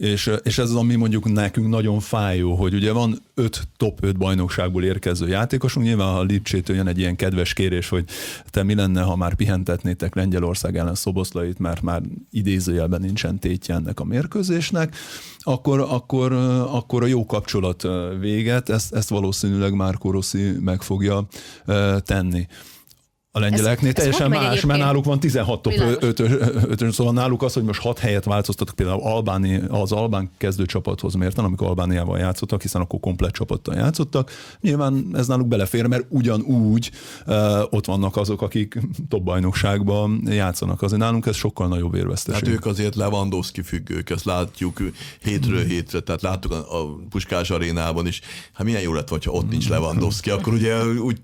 és, 0.00 0.30
és 0.42 0.58
ez 0.58 0.70
az, 0.70 0.74
ami 0.74 0.94
mondjuk 0.94 1.32
nekünk 1.32 1.68
nagyon 1.68 2.00
fájó, 2.00 2.54
hogy 2.54 2.74
ugye 2.74 2.92
van 2.92 3.18
öt 3.34 3.68
top 3.76 3.98
5 4.00 4.16
bajnokságból 4.16 4.84
érkező 4.84 5.28
játékosunk, 5.28 5.86
nyilván 5.86 6.14
a 6.14 6.22
Lipcsétől 6.22 6.76
jön 6.76 6.86
egy 6.86 6.98
ilyen 6.98 7.16
kedves 7.16 7.52
kérés, 7.52 7.88
hogy 7.88 8.04
te 8.50 8.62
mi 8.62 8.74
lenne, 8.74 9.02
ha 9.02 9.16
már 9.16 9.34
pihentetnétek 9.34 10.14
Lengyelország 10.14 10.76
ellen 10.76 10.94
Szoboszlait, 10.94 11.58
mert 11.58 11.82
már 11.82 12.02
idézőjelben 12.30 13.00
nincsen 13.00 13.38
tétje 13.38 13.74
ennek 13.74 14.00
a 14.00 14.04
mérkőzésnek, 14.04 14.96
akkor, 15.38 15.80
akkor, 15.80 16.32
akkor 16.70 17.02
a 17.02 17.06
jó 17.06 17.26
kapcsolat 17.26 17.86
véget, 18.20 18.68
ezt, 18.68 18.94
ezt 18.94 19.08
valószínűleg 19.08 19.72
már 19.72 19.94
Rossi 20.02 20.50
meg 20.60 20.82
fogja 20.82 21.26
tenni. 21.98 22.46
A 23.32 23.38
lengyeleknél 23.38 23.88
ez, 23.88 23.94
teljesen 23.94 24.32
ez 24.32 24.40
más, 24.40 24.64
mert 24.64 24.78
náluk 24.78 25.04
van 25.04 25.20
16 25.20 25.62
top 25.62 25.72
5 26.00 26.92
szóval 26.92 27.12
náluk 27.12 27.42
az, 27.42 27.52
hogy 27.52 27.62
most 27.62 27.80
6 27.80 27.98
helyet 27.98 28.24
változtattak 28.24 28.74
például 28.74 29.00
Albáni, 29.02 29.62
az 29.68 29.92
Albán 29.92 30.30
kezdőcsapathoz 30.38 31.14
mérten, 31.14 31.44
amikor 31.44 31.66
Albániával 31.66 32.18
játszottak, 32.18 32.62
hiszen 32.62 32.80
akkor 32.80 33.00
komplet 33.00 33.32
csapattal 33.32 33.74
játszottak. 33.74 34.30
Nyilván 34.60 35.06
ez 35.12 35.26
náluk 35.26 35.48
belefér, 35.48 35.86
mert 35.86 36.04
ugyanúgy 36.08 36.90
uh, 37.26 37.34
ott 37.70 37.84
vannak 37.86 38.16
azok, 38.16 38.42
akik 38.42 38.78
top 39.08 39.22
bajnokságban 39.22 40.22
játszanak. 40.26 40.82
Azért 40.82 41.00
nálunk 41.00 41.26
ez 41.26 41.36
sokkal 41.36 41.68
nagyobb 41.68 41.94
érveszteség. 41.94 42.44
Hát 42.44 42.54
ők 42.54 42.66
azért 42.66 42.94
Lewandowski 42.94 43.62
függők, 43.62 44.10
ezt 44.10 44.24
látjuk 44.24 44.82
hétről 45.22 45.64
hétre, 45.64 46.00
tehát 46.00 46.22
láttuk 46.22 46.52
a, 46.52 46.82
a 46.82 46.96
Puskás 47.10 47.50
arénában 47.50 48.06
is. 48.06 48.20
Hát 48.52 48.66
milyen 48.66 48.82
jó 48.82 48.92
lett, 48.92 49.08
hogyha 49.08 49.30
ott 49.30 49.50
nincs 49.50 49.68
Lewandowski, 49.68 50.30
akkor 50.30 50.52
ugye 50.52 50.84
úgy 50.84 51.18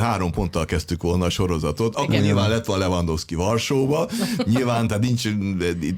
három 0.00 0.30
ponttal 0.30 0.64
kezdtük 0.64 1.02
volna 1.02 1.24
a 1.24 1.30
sor 1.30 1.49
sorozatot, 1.50 1.94
akkor 1.94 2.08
Igen, 2.08 2.22
nyilván 2.22 2.50
lett 2.50 2.64
van 2.64 2.78
Lewandowski 2.78 3.34
Varsóba, 3.34 4.08
nyilván, 4.44 4.86
tehát 4.86 5.02
nincs 5.02 5.28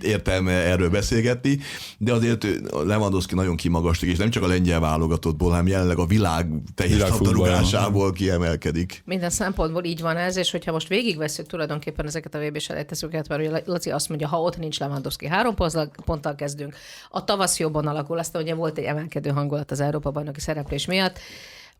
értelme 0.02 0.52
erről 0.52 0.90
beszélgetni, 0.90 1.58
de 1.98 2.12
azért 2.12 2.46
Lewandowski 2.84 3.34
nagyon 3.34 3.56
kimagasztik, 3.56 4.10
és 4.10 4.18
nem 4.18 4.30
csak 4.30 4.42
a 4.42 4.46
lengyel 4.46 4.80
válogatottból, 4.80 5.50
hanem 5.50 5.66
jelenleg 5.66 5.98
a 5.98 6.06
világ 6.06 6.46
teljes 6.74 7.08
labdarúgásából 7.08 8.12
kiemelkedik. 8.12 9.02
Minden 9.04 9.30
szempontból 9.30 9.84
így 9.84 10.00
van 10.00 10.16
ez, 10.16 10.36
és 10.36 10.50
hogyha 10.50 10.72
most 10.72 10.88
végigveszünk 10.88 11.48
tulajdonképpen 11.48 12.06
ezeket 12.06 12.34
a 12.34 12.38
vb 12.38 12.58
selejtezőket, 12.58 13.28
mert 13.28 13.66
Laci 13.66 13.90
azt 13.90 14.08
mondja, 14.08 14.28
ha 14.28 14.40
ott 14.40 14.58
nincs 14.58 14.78
Lewandowski, 14.78 15.26
három 15.26 15.54
ponttal 16.04 16.34
kezdünk, 16.34 16.74
a 17.10 17.24
tavasz 17.24 17.58
jobban 17.58 17.86
alakul, 17.86 18.18
aztán 18.18 18.42
ugye 18.42 18.54
volt 18.54 18.78
egy 18.78 18.84
emelkedő 18.84 19.30
hangulat 19.30 19.70
az 19.70 19.80
Európa 19.80 20.10
bajnoki 20.10 20.40
szereplés 20.40 20.86
miatt, 20.86 21.18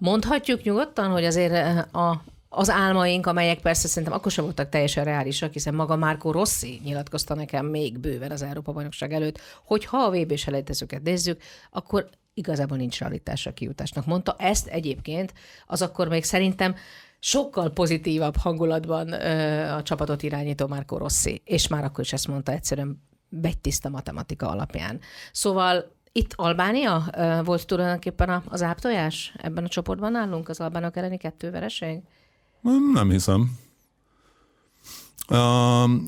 Mondhatjuk 0.02 0.62
nyugodtan, 0.62 1.10
hogy 1.10 1.24
azért 1.24 1.94
a, 1.94 2.24
az 2.54 2.70
álmaink, 2.70 3.26
amelyek 3.26 3.60
persze 3.60 3.88
szerintem 3.88 4.12
akkor 4.12 4.32
sem 4.32 4.44
voltak 4.44 4.68
teljesen 4.68 5.04
reálisak, 5.04 5.52
hiszen 5.52 5.74
maga 5.74 5.96
Márko 5.96 6.30
Rossi 6.30 6.80
nyilatkozta 6.84 7.34
nekem 7.34 7.66
még 7.66 7.98
bőven 7.98 8.30
az 8.30 8.42
Európa-bajnokság 8.42 9.12
előtt, 9.12 9.40
hogy 9.64 9.84
ha 9.84 9.98
a 9.98 10.10
vb 10.10 10.36
selejtezőket 10.36 11.02
nézzük, 11.02 11.42
akkor 11.70 12.08
igazából 12.34 12.76
nincs 12.76 12.98
realitás 12.98 13.46
a 13.46 13.52
kijutásnak. 13.52 14.06
Mondta 14.06 14.36
ezt 14.38 14.66
egyébként, 14.66 15.32
az 15.66 15.82
akkor 15.82 16.08
még 16.08 16.24
szerintem 16.24 16.74
sokkal 17.18 17.70
pozitívabb 17.70 18.36
hangulatban 18.36 19.12
ö, 19.12 19.60
a 19.72 19.82
csapatot 19.82 20.22
irányító 20.22 20.66
Márko 20.66 20.96
Rossi, 20.96 21.42
és 21.44 21.68
már 21.68 21.84
akkor 21.84 22.04
is 22.04 22.12
ezt 22.12 22.28
mondta 22.28 22.52
egyszerűen 22.52 23.02
tiszta 23.60 23.88
matematika 23.88 24.48
alapján. 24.48 25.00
Szóval 25.32 25.92
itt 26.12 26.32
Albánia 26.36 27.04
ö, 27.16 27.40
volt 27.44 27.66
tulajdonképpen 27.66 28.42
az 28.48 28.62
áptojás 28.62 29.34
ebben 29.36 29.64
a 29.64 29.68
csoportban 29.68 30.12
nálunk, 30.12 30.48
az 30.48 30.60
albánok 30.60 30.96
elleni 30.96 31.16
kettő 31.16 31.50
vereség? 31.50 32.02
Nem 32.92 33.10
hiszem. 33.10 33.60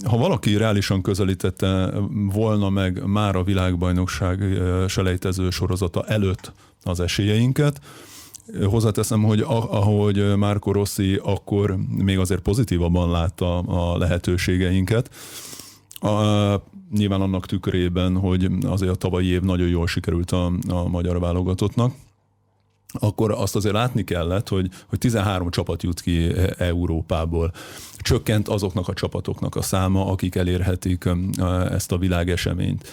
Ha 0.04 0.16
valaki 0.16 0.56
reálisan 0.56 1.02
közelítette 1.02 1.92
volna 2.10 2.70
meg 2.70 3.06
már 3.06 3.36
a 3.36 3.42
világbajnokság 3.42 4.42
selejtező 4.88 5.50
sorozata 5.50 6.04
előtt 6.04 6.52
az 6.82 7.00
esélyeinket, 7.00 7.80
Hozzáteszem, 8.64 9.22
hogy 9.22 9.40
ahogy 9.48 10.36
Márko 10.36 10.72
Rossi 10.72 11.20
akkor 11.22 11.76
még 11.88 12.18
azért 12.18 12.40
pozitívabban 12.40 13.10
látta 13.10 13.58
a 13.58 13.98
lehetőségeinket, 13.98 15.10
a, 15.90 16.08
nyilván 16.90 17.20
annak 17.20 17.46
tükrében, 17.46 18.16
hogy 18.16 18.48
azért 18.66 18.92
a 18.92 18.94
tavalyi 18.94 19.26
év 19.26 19.40
nagyon 19.40 19.68
jól 19.68 19.86
sikerült 19.86 20.30
a, 20.30 20.52
a 20.68 20.88
magyar 20.88 21.20
válogatottnak, 21.20 21.94
akkor 22.98 23.30
azt 23.30 23.56
azért 23.56 23.74
látni 23.74 24.04
kellett, 24.04 24.48
hogy, 24.48 24.68
hogy 24.86 24.98
13 24.98 25.50
csapat 25.50 25.82
jut 25.82 26.00
ki 26.00 26.32
Európából. 26.58 27.52
Csökkent 27.96 28.48
azoknak 28.48 28.88
a 28.88 28.92
csapatoknak 28.92 29.56
a 29.56 29.62
száma, 29.62 30.06
akik 30.06 30.34
elérhetik 30.34 31.08
ezt 31.70 31.92
a 31.92 31.98
világeseményt 31.98 32.88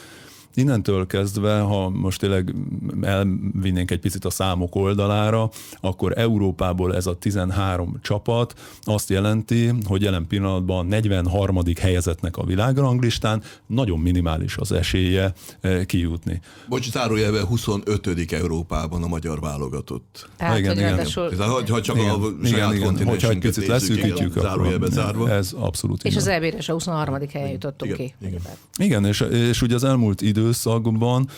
innentől 0.53 1.08
kezdve, 1.08 1.60
ha 1.60 1.89
most 1.89 2.20
tényleg 2.20 2.55
elvinnénk 3.01 3.91
egy 3.91 4.00
picit 4.00 4.25
a 4.25 4.29
számok 4.29 4.75
oldalára, 4.75 5.50
akkor 5.81 6.17
Európából 6.17 6.96
ez 6.96 7.05
a 7.05 7.17
13 7.17 8.00
csapat 8.01 8.53
azt 8.81 9.10
jelenti, 9.10 9.74
hogy 9.86 10.01
jelen 10.01 10.27
pillanatban 10.27 10.77
a 10.77 10.89
43. 10.89 11.60
helyezetnek 11.79 12.38
a 12.38 12.43
világranglistán 12.43 13.43
nagyon 13.67 14.00
minimális 14.00 14.58
az 14.58 14.72
esélye 14.72 15.34
eh, 15.62 15.86
kijutni. 15.86 16.41
Bocs, 16.70 16.91
zárójelben 16.91 17.46
25. 17.46 18.31
Európában 18.31 19.03
a 19.03 19.08
magyar 19.08 19.39
válogatott. 19.39 20.29
Tehát, 20.38 20.58
igen, 20.58 20.72
igen. 20.72 20.89
Ráadásul... 20.89 21.36
Ha, 21.38 21.62
ha 21.70 21.81
csak 21.81 21.98
igen, 21.98 22.10
a 22.10 22.27
igen, 22.43 22.74
igen. 22.74 23.05
Hogyha 23.05 23.29
egy 23.29 23.39
picit 23.39 23.67
leszűkítjük, 23.67 24.36
akkor 24.36 24.79
zárva. 24.89 25.29
ez 25.29 25.53
abszolút. 25.55 26.03
És 26.03 26.12
igen. 26.12 26.24
az 26.24 26.27
EB-re 26.27 26.58
a 26.67 26.72
23. 26.72 27.15
helyen 27.34 27.50
jutottunk 27.50 27.91
igen, 27.91 28.05
ki. 28.05 28.27
Igen, 28.27 28.41
igen 28.77 29.05
és, 29.05 29.25
és 29.50 29.62
ugye 29.62 29.75
az 29.75 29.84
elmúlt 29.84 30.22
idő 30.22 30.40
időszakban. 30.41 31.29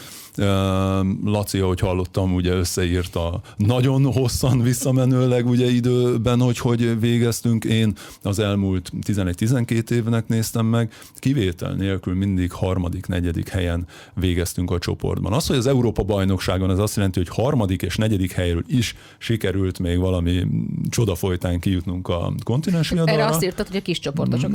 Laci, 1.23 1.59
ahogy 1.59 1.79
hallottam, 1.79 2.33
ugye 2.33 2.51
összeírta 2.51 3.41
nagyon 3.57 4.11
hosszan 4.11 4.61
visszamenőleg 4.61 5.47
ugye 5.47 5.69
időben, 5.69 6.39
hogy 6.39 6.57
hogy 6.57 6.99
végeztünk. 6.99 7.65
Én 7.65 7.93
az 8.21 8.39
elmúlt 8.39 8.91
11-12 9.07 9.89
évnek 9.89 10.27
néztem 10.27 10.65
meg, 10.65 10.91
kivétel 11.15 11.73
nélkül 11.73 12.13
mindig 12.13 12.51
harmadik, 12.51 13.07
negyedik 13.07 13.49
helyen 13.49 13.87
végeztünk 14.13 14.71
a 14.71 14.79
csoportban. 14.79 15.33
Az, 15.33 15.47
hogy 15.47 15.57
az 15.57 15.67
Európa 15.67 16.03
bajnokságon, 16.03 16.71
ez 16.71 16.79
azt 16.79 16.95
jelenti, 16.95 17.19
hogy 17.19 17.29
harmadik 17.29 17.81
és 17.81 17.95
negyedik 17.95 18.31
helyről 18.31 18.63
is 18.67 18.95
sikerült 19.17 19.79
még 19.79 19.99
valami 19.99 20.47
csoda 20.89 21.15
folytán 21.15 21.59
kijutnunk 21.59 22.07
a 22.07 22.33
kontinens 22.43 22.91
Erre 22.91 23.25
azt 23.25 23.43
írtad, 23.43 23.67
hogy 23.67 23.75
a 23.75 23.81
kis 23.81 23.99
csoportosok 23.99 24.51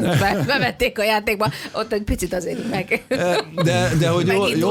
bevették 0.47 0.99
a 0.99 1.03
játékba, 1.05 1.51
ott 1.73 1.93
egy 1.93 2.03
picit 2.03 2.35
azért 2.35 2.71
meg. 2.71 3.05
De, 3.55 3.93
de 3.99 4.09
hogy 4.09 4.27
jó, 4.27 4.47
jó 4.47 4.71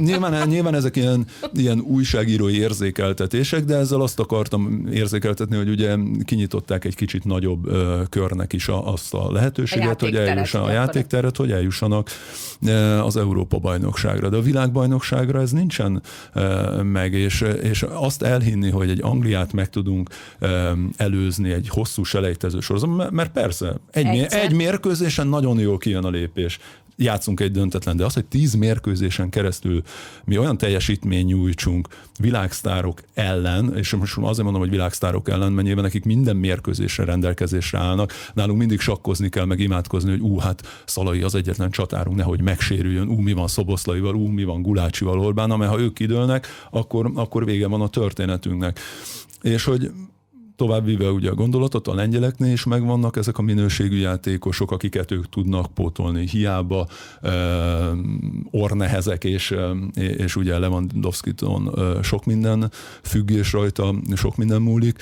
nyilván, 0.00 0.41
nyilván 0.48 0.74
ezek 0.74 0.96
ilyen, 0.96 1.26
ilyen 1.54 1.80
újságírói 1.80 2.58
érzékeltetések, 2.58 3.64
de 3.64 3.76
ezzel 3.76 4.00
azt 4.00 4.20
akartam 4.20 4.88
érzékeltetni, 4.92 5.56
hogy 5.56 5.68
ugye 5.68 5.96
kinyitották 6.24 6.84
egy 6.84 6.94
kicsit 6.94 7.24
nagyobb 7.24 7.66
ö, 7.66 8.02
körnek 8.08 8.52
is 8.52 8.68
a, 8.68 8.92
azt 8.92 9.14
a 9.14 9.32
lehetőséget, 9.32 10.02
a 10.02 10.04
hogy 10.04 10.16
eljussanak 10.16 10.68
a 10.68 10.70
játékteret, 10.70 11.36
hogy 11.36 11.52
eljussanak 11.52 12.10
az 13.02 13.16
Európa 13.16 13.58
bajnokságra. 13.58 14.28
De 14.28 14.36
a 14.36 14.42
világbajnokságra 14.42 15.40
ez 15.40 15.50
nincsen 15.50 16.02
meg, 16.82 17.12
és, 17.12 17.44
és 17.62 17.82
azt 17.82 18.22
elhinni, 18.22 18.70
hogy 18.70 18.90
egy 18.90 19.02
Angliát 19.02 19.52
meg 19.52 19.70
tudunk 19.70 20.10
előzni 20.96 21.52
egy 21.52 21.68
hosszú 21.68 22.02
selejtező 22.02 22.60
sorozat, 22.60 23.10
mert 23.10 23.32
persze, 23.32 23.74
egy, 23.90 24.26
egy 24.30 24.54
mérkőzésen 24.54 25.26
nagyon 25.26 25.58
jól 25.58 25.78
kijön 25.78 26.04
a 26.04 26.10
lépés 26.10 26.58
játszunk 26.96 27.40
egy 27.40 27.50
döntetlen, 27.50 27.96
de 27.96 28.04
az, 28.04 28.14
hogy 28.14 28.24
tíz 28.24 28.54
mérkőzésen 28.54 29.30
keresztül 29.30 29.82
mi 30.24 30.38
olyan 30.38 30.58
teljesítmény 30.58 31.26
nyújtsunk 31.26 31.88
világsztárok 32.18 33.02
ellen, 33.14 33.76
és 33.76 33.94
most 33.94 34.16
azért 34.16 34.42
mondom, 34.42 34.60
hogy 34.60 34.70
világsztárok 34.70 35.28
ellen, 35.28 35.52
mert 35.52 35.66
nyilván 35.66 35.84
nekik 35.84 36.04
minden 36.04 36.36
mérkőzésre 36.36 37.04
rendelkezésre 37.04 37.78
állnak, 37.78 38.12
nálunk 38.34 38.58
mindig 38.58 38.80
sakkozni 38.80 39.28
kell, 39.28 39.44
meg 39.44 39.60
imádkozni, 39.60 40.10
hogy 40.10 40.20
ú, 40.20 40.38
hát 40.38 40.82
Szalai 40.84 41.22
az 41.22 41.34
egyetlen 41.34 41.70
csatárunk, 41.70 42.16
nehogy 42.16 42.40
megsérüljön, 42.40 43.08
ú, 43.08 43.18
mi 43.18 43.32
van 43.32 43.48
Szoboszlaival, 43.48 44.14
ú, 44.14 44.26
mi 44.26 44.44
van 44.44 44.62
Gulácsival, 44.62 45.20
Orbán, 45.20 45.58
mert 45.58 45.70
ha 45.70 45.80
ők 45.80 45.94
kidőlnek, 45.94 46.46
akkor, 46.70 47.10
akkor 47.14 47.44
vége 47.44 47.66
van 47.66 47.80
a 47.80 47.88
történetünknek. 47.88 48.80
És 49.42 49.64
hogy 49.64 49.90
továbbvíve 50.62 51.10
ugye 51.10 51.30
a 51.30 51.34
gondolatot, 51.34 51.88
a 51.88 51.94
lengyeleknél 51.94 52.52
is 52.52 52.64
megvannak 52.64 53.16
ezek 53.16 53.38
a 53.38 53.42
minőségű 53.42 53.96
játékosok, 53.96 54.70
akiket 54.70 55.10
ők 55.10 55.28
tudnak 55.28 55.74
pótolni. 55.74 56.28
Hiába 56.28 56.88
ornehezek, 58.50 59.24
és, 59.24 59.54
és 59.94 60.36
ugye 60.36 60.58
Lewandowski-ton 60.58 61.70
sok 62.02 62.24
minden 62.24 62.70
függ, 63.02 63.30
és 63.30 63.52
rajta 63.52 63.94
sok 64.14 64.36
minden 64.36 64.62
múlik 64.62 64.98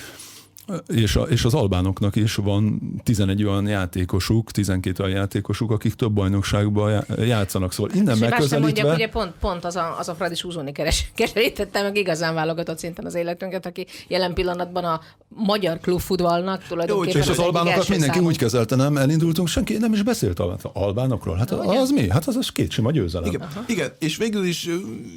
és, 0.86 1.16
a, 1.16 1.22
és 1.22 1.44
az 1.44 1.54
albánoknak 1.54 2.16
is 2.16 2.34
van 2.34 2.80
11 3.04 3.44
olyan 3.44 3.66
játékosuk, 3.66 4.50
12 4.50 5.04
olyan 5.04 5.16
játékosuk, 5.16 5.70
akik 5.70 5.94
több 5.94 6.12
bajnokságban 6.12 7.04
játszanak. 7.18 7.72
Szóval 7.72 7.92
innen 7.94 8.14
és 8.14 8.20
megközelítve... 8.20 8.58
mondjak, 8.58 8.94
ugye 8.94 9.08
pont, 9.08 9.32
pont 9.40 9.64
az 9.64 9.76
a, 9.76 9.98
az 9.98 10.08
a 10.08 10.14
Fradi 10.14 10.34
Súzóni 10.34 10.72
keres, 10.72 11.10
keserítette 11.14 11.82
meg 11.82 11.96
igazán 11.96 12.34
válogatott 12.34 12.78
szinten 12.78 13.04
az 13.04 13.14
életünket, 13.14 13.66
aki 13.66 13.86
jelen 14.08 14.34
pillanatban 14.34 14.84
a 14.84 15.00
magyar 15.28 15.78
klubfutballnak 15.78 16.64
tulajdonképpen 16.68 17.16
Jó, 17.16 17.22
és 17.22 17.28
az, 17.28 17.38
az 17.38 17.44
albánokat 17.44 17.88
mindenki 17.88 18.14
számú. 18.14 18.28
úgy 18.28 18.38
kezelte, 18.38 18.76
nem? 18.76 18.96
Elindultunk, 18.96 19.48
senki 19.48 19.76
nem 19.76 19.92
is 19.92 20.02
beszélt 20.02 20.38
a 20.38 20.56
albánokról. 20.72 21.36
Hát 21.36 21.50
az, 21.50 21.76
az 21.76 21.90
mi? 21.90 22.10
Hát 22.10 22.26
az, 22.26 22.36
az 22.36 22.48
két 22.48 22.70
sima 22.70 22.90
győzelem. 22.90 23.28
Igen, 23.28 23.48
igen, 23.66 23.92
és 23.98 24.16
végül 24.16 24.44
is 24.44 24.68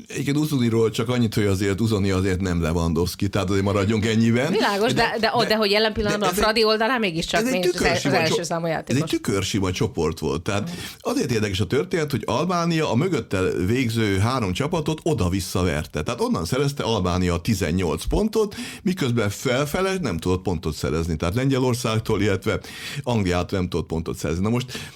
egyébként 0.07 0.37
Uzuniról 0.37 0.89
csak 0.89 1.09
annyit, 1.09 1.33
hogy 1.33 1.45
azért 1.45 1.81
Uzoni 1.81 2.11
azért 2.11 2.41
nem 2.41 2.61
Lewandowski, 2.61 3.29
tehát 3.29 3.49
azért 3.49 3.63
maradjunk 3.63 4.05
ennyiben. 4.05 4.51
Világos, 4.51 4.93
de, 4.93 5.17
de, 5.19 5.19
de 5.19 5.31
de, 5.43 5.49
de 5.49 5.55
hogy 5.55 5.71
jelen 5.71 5.93
pillanatban 5.93 6.29
a 6.29 6.31
Fradi 6.31 6.63
oldalán 6.63 6.99
mégiscsak 6.99 7.43
még 7.43 7.69
az, 7.73 7.81
az 8.05 8.13
első 8.13 8.43
számú 8.43 8.65
játékos. 8.65 9.01
Ez 9.01 9.01
egy 9.01 9.19
tükörsima 9.19 9.71
csoport 9.71 10.19
volt. 10.19 10.41
Tehát 10.41 10.69
azért 10.99 11.31
érdekes 11.31 11.59
a 11.59 11.67
történet, 11.67 12.11
hogy 12.11 12.23
Albánia 12.25 12.91
a 12.91 12.95
mögötte 12.95 13.41
végző 13.65 14.17
három 14.17 14.53
csapatot 14.53 14.99
oda-vissza 15.03 15.63
verte. 15.63 16.03
Tehát 16.03 16.21
onnan 16.21 16.45
szerezte 16.45 16.83
Albánia 16.83 17.37
18 17.37 18.03
pontot, 18.03 18.55
miközben 18.83 19.29
felfele 19.29 19.97
nem 20.01 20.17
tudott 20.17 20.41
pontot 20.41 20.75
szerezni. 20.75 21.15
Tehát 21.15 21.35
Lengyelországtól, 21.35 22.21
illetve 22.21 22.59
Angliától 23.03 23.59
nem 23.59 23.69
tudott 23.69 23.87
pontot 23.87 24.17
szerezni. 24.17 24.43
Na 24.43 24.49
most 24.49 24.91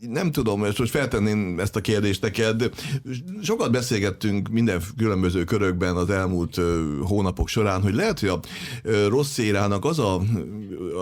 nem 0.00 0.32
tudom, 0.32 0.64
és 0.64 0.78
most 0.78 0.90
feltenném 0.90 1.60
ezt 1.60 1.76
a 1.76 1.80
kérdést 1.80 2.22
neked. 2.22 2.70
Sokat 3.42 3.70
beszélgettünk 3.70 4.48
minden 4.48 4.82
különböző 4.96 5.44
körökben 5.44 5.96
az 5.96 6.10
elmúlt 6.10 6.60
hónapok 7.02 7.48
során, 7.48 7.82
hogy 7.82 7.94
lehet, 7.94 8.20
hogy 8.20 8.28
a 8.28 8.40
rossz 9.08 9.38
érának 9.38 9.84
az 9.84 9.98
a, 9.98 10.22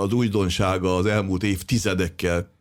az 0.03 0.13
újdonsága 0.13 0.97
az 0.97 1.07
elmúlt 1.07 1.43
évtizedekkel 1.43 2.55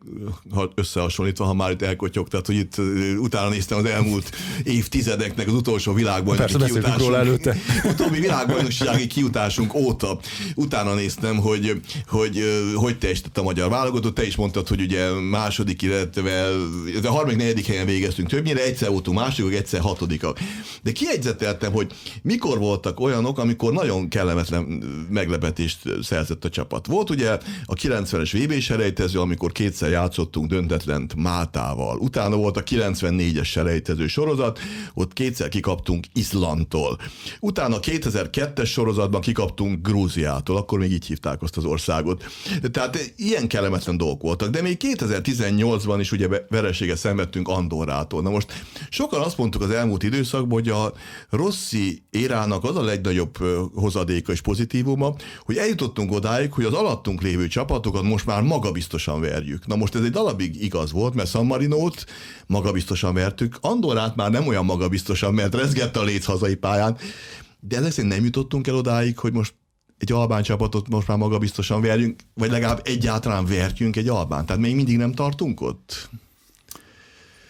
összehasonlítva, 0.74 1.44
ha 1.44 1.54
már 1.54 1.70
itt 1.70 1.82
elkotyogtat, 1.82 2.46
hogy 2.46 2.54
itt 2.54 2.74
utána 3.18 3.48
néztem 3.48 3.78
az 3.78 3.84
elmúlt 3.84 4.30
évtizedeknek 4.64 5.46
az 5.46 5.52
utolsó 5.52 5.92
világbajnoki 5.92 6.54
kiutásunk. 6.64 7.14
előtte. 7.14 7.56
Utóbbi 7.92 8.20
világbajnoksági 8.20 9.06
kiutásunk 9.06 9.74
óta 9.74 10.18
utána 10.54 10.94
néztem, 10.94 11.36
hogy 11.36 11.80
hogy, 12.06 12.42
hogy 12.74 12.98
teljesített 12.98 13.38
a 13.38 13.42
magyar 13.42 13.70
válogatott. 13.70 14.14
Te 14.14 14.26
is 14.26 14.36
mondtad, 14.36 14.68
hogy 14.68 14.80
ugye 14.80 15.10
második, 15.10 15.82
illetve 15.82 16.25
a 17.04 17.10
harmadik, 17.10 17.36
negyedik 17.36 17.66
helyen 17.66 17.86
végeztünk. 17.86 18.28
Többnyire 18.28 18.62
egyszer 18.62 18.90
voltunk 18.90 19.18
másodikok, 19.18 19.58
egyszer 19.58 19.80
hatodikak. 19.80 20.38
De 20.82 20.92
kiegyzeteltem, 20.92 21.72
hogy 21.72 21.92
mikor 22.22 22.58
voltak 22.58 23.00
olyanok, 23.00 23.38
amikor 23.38 23.72
nagyon 23.72 24.08
kellemetlen 24.08 24.62
meglepetést 25.10 25.78
szerzett 26.02 26.44
a 26.44 26.48
csapat. 26.48 26.86
Volt 26.86 27.10
ugye 27.10 27.30
a 27.64 27.74
90-es 27.74 28.44
VB 28.44 28.60
selejtező, 28.60 29.20
amikor 29.20 29.52
kétszer 29.52 29.90
játszottunk 29.90 30.50
döntetlent 30.50 31.14
Máltával. 31.14 31.98
Utána 31.98 32.36
volt 32.36 32.56
a 32.56 32.62
94-es 32.62 33.44
selejtező 33.44 34.06
sorozat, 34.06 34.58
ott 34.94 35.12
kétszer 35.12 35.48
kikaptunk 35.48 36.06
Izlandtól. 36.14 36.98
Utána 37.40 37.76
a 37.76 37.80
2002-es 37.80 38.66
sorozatban 38.66 39.20
kikaptunk 39.20 39.86
Grúziától, 39.86 40.56
akkor 40.56 40.78
még 40.78 40.92
így 40.92 41.06
hívták 41.06 41.42
azt 41.42 41.56
az 41.56 41.64
országot. 41.64 42.24
Tehát 42.72 43.12
ilyen 43.16 43.48
kellemetlen 43.48 43.96
dolgok 43.96 44.22
voltak, 44.22 44.50
de 44.50 44.62
még 44.62 44.76
2018-ban 44.80 45.96
is 46.00 46.10
ugye 46.16 46.44
vereséget 46.48 46.96
szenvedtünk 46.96 47.48
Andorrától. 47.48 48.22
Na 48.22 48.30
most 48.30 48.64
sokan 48.90 49.22
azt 49.22 49.38
mondtuk 49.38 49.62
az 49.62 49.70
elmúlt 49.70 50.02
időszakban, 50.02 50.58
hogy 50.58 50.68
a 50.68 50.92
Rossi 51.30 52.02
érának 52.10 52.64
az 52.64 52.76
a 52.76 52.82
legnagyobb 52.82 53.36
hozadéka 53.74 54.32
és 54.32 54.40
pozitívuma, 54.40 55.14
hogy 55.42 55.56
eljutottunk 55.56 56.12
odáig, 56.12 56.52
hogy 56.52 56.64
az 56.64 56.72
alattunk 56.72 57.22
lévő 57.22 57.46
csapatokat 57.46 58.02
most 58.02 58.26
már 58.26 58.42
magabiztosan 58.42 59.20
verjük. 59.20 59.66
Na 59.66 59.76
most 59.76 59.94
ez 59.94 60.02
egy 60.02 60.10
darabig 60.10 60.62
igaz 60.62 60.92
volt, 60.92 61.14
mert 61.14 61.30
San 61.30 61.46
Marinót 61.46 62.04
magabiztosan 62.46 63.14
vertük, 63.14 63.58
Andorát 63.60 64.16
már 64.16 64.30
nem 64.30 64.46
olyan 64.46 64.64
magabiztosan, 64.64 65.34
mert 65.34 65.54
rezgett 65.54 65.96
a 65.96 66.02
léc 66.02 66.24
hazai 66.24 66.54
pályán, 66.54 66.96
de 67.60 67.76
ezek 67.76 68.04
nem 68.04 68.24
jutottunk 68.24 68.66
el 68.66 68.74
odáig, 68.74 69.18
hogy 69.18 69.32
most 69.32 69.54
egy 69.98 70.12
albán 70.12 70.42
csapatot 70.42 70.88
most 70.88 71.08
már 71.08 71.18
magabiztosan 71.18 71.80
verjünk, 71.80 72.20
vagy 72.34 72.50
legalább 72.50 72.80
egyáltalán 72.84 73.46
verjünk 73.46 73.96
egy 73.96 74.08
albán. 74.08 74.46
Tehát 74.46 74.62
még 74.62 74.74
mindig 74.74 74.96
nem 74.96 75.12
tartunk 75.12 75.60
ott? 75.60 76.08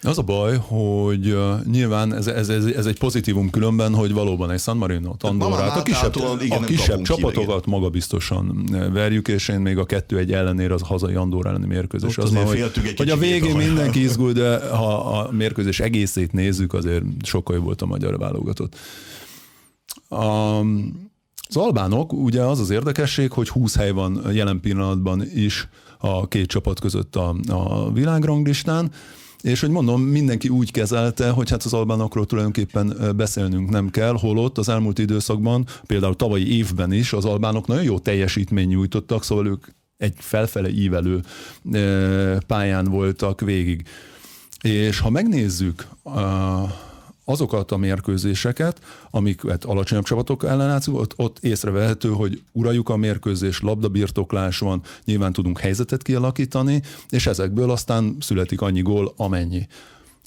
Az 0.01 0.17
a 0.17 0.21
baj, 0.21 0.57
hogy 0.57 1.29
uh, 1.29 1.65
nyilván 1.65 2.13
ez, 2.13 2.27
ez, 2.27 2.49
ez, 2.49 2.65
ez 2.65 2.85
egy 2.85 2.97
pozitívum 2.97 3.49
különben, 3.49 3.93
hogy 3.93 4.13
valóban 4.13 4.51
egy 4.51 4.59
San 4.59 4.77
Marino, 4.77 5.15
Andorrát, 5.19 5.77
a 5.77 5.81
kisebb, 5.83 6.15
igen, 6.41 6.63
a 6.63 6.65
kisebb 6.65 7.01
csapatokat 7.01 7.63
ki, 7.63 7.69
magabiztosan 7.69 8.65
verjük, 8.93 9.27
és 9.27 9.47
én 9.47 9.59
még 9.59 9.77
a 9.77 9.85
kettő 9.85 10.17
egy 10.17 10.31
ellenére 10.31 10.73
az 10.73 10.81
hazai 10.81 11.13
Andorra 11.13 11.49
elleni 11.49 11.65
mérkőzés. 11.65 12.17
Az, 12.17 12.35
az 12.35 12.43
hogy, 12.43 12.93
hogy 12.97 13.09
a 13.09 13.17
végén 13.17 13.55
mindenki 13.55 14.01
izgul, 14.07 14.31
de 14.31 14.69
ha 14.69 15.19
a 15.19 15.31
mérkőzés 15.31 15.79
egészét 15.79 16.31
nézzük, 16.31 16.73
azért 16.73 17.03
sokkal 17.23 17.55
jobb 17.55 17.65
volt 17.65 17.81
a 17.81 17.85
magyar 17.85 18.17
válogatott. 18.17 18.75
Um, 20.09 21.06
az 21.47 21.57
albánok, 21.57 22.13
ugye 22.13 22.41
az 22.41 22.59
az 22.59 22.69
érdekesség, 22.69 23.31
hogy 23.31 23.49
20 23.49 23.75
hely 23.75 23.91
van 23.91 24.21
jelen 24.31 24.59
pillanatban 24.59 25.23
is 25.35 25.67
a 25.97 26.27
két 26.27 26.47
csapat 26.47 26.79
között 26.79 27.15
a, 27.15 27.35
a 27.47 27.91
világranglistán, 27.91 28.91
és 29.41 29.59
hogy 29.59 29.69
mondom, 29.69 30.01
mindenki 30.01 30.49
úgy 30.49 30.71
kezelte, 30.71 31.29
hogy 31.29 31.49
hát 31.49 31.63
az 31.63 31.73
albánokról 31.73 32.25
tulajdonképpen 32.25 33.13
beszélnünk 33.15 33.69
nem 33.69 33.89
kell, 33.89 34.13
holott 34.19 34.57
az 34.57 34.69
elmúlt 34.69 34.99
időszakban, 34.99 35.65
például 35.85 36.15
tavalyi 36.15 36.57
évben 36.57 36.91
is 36.91 37.13
az 37.13 37.25
albánok 37.25 37.67
nagyon 37.67 37.83
jó 37.83 37.99
teljesítmény 37.99 38.67
nyújtottak, 38.67 39.23
szóval 39.23 39.47
ők 39.47 39.65
egy 39.97 40.13
felfele 40.17 40.69
ívelő 40.69 41.21
pályán 42.47 42.85
voltak 42.85 43.41
végig. 43.41 43.83
És 44.61 44.99
ha 44.99 45.09
megnézzük 45.09 45.87
azokat 47.29 47.71
a 47.71 47.77
mérkőzéseket, 47.77 48.81
amiket 49.11 49.63
alacsonyabb 49.63 50.05
csapatok 50.05 50.43
ellen 50.43 50.67
játszunk, 50.67 50.97
ott, 50.99 51.13
ott 51.15 51.37
észrevehető, 51.41 52.09
hogy 52.09 52.41
uraljuk 52.51 52.89
a 52.89 52.95
mérkőzés, 52.95 53.61
labdabirtoklás 53.61 54.59
van, 54.59 54.81
nyilván 55.05 55.33
tudunk 55.33 55.59
helyzetet 55.59 56.01
kialakítani, 56.01 56.81
és 57.09 57.27
ezekből 57.27 57.71
aztán 57.71 58.17
születik 58.19 58.61
annyi 58.61 58.81
gól, 58.81 59.13
amennyi. 59.17 59.67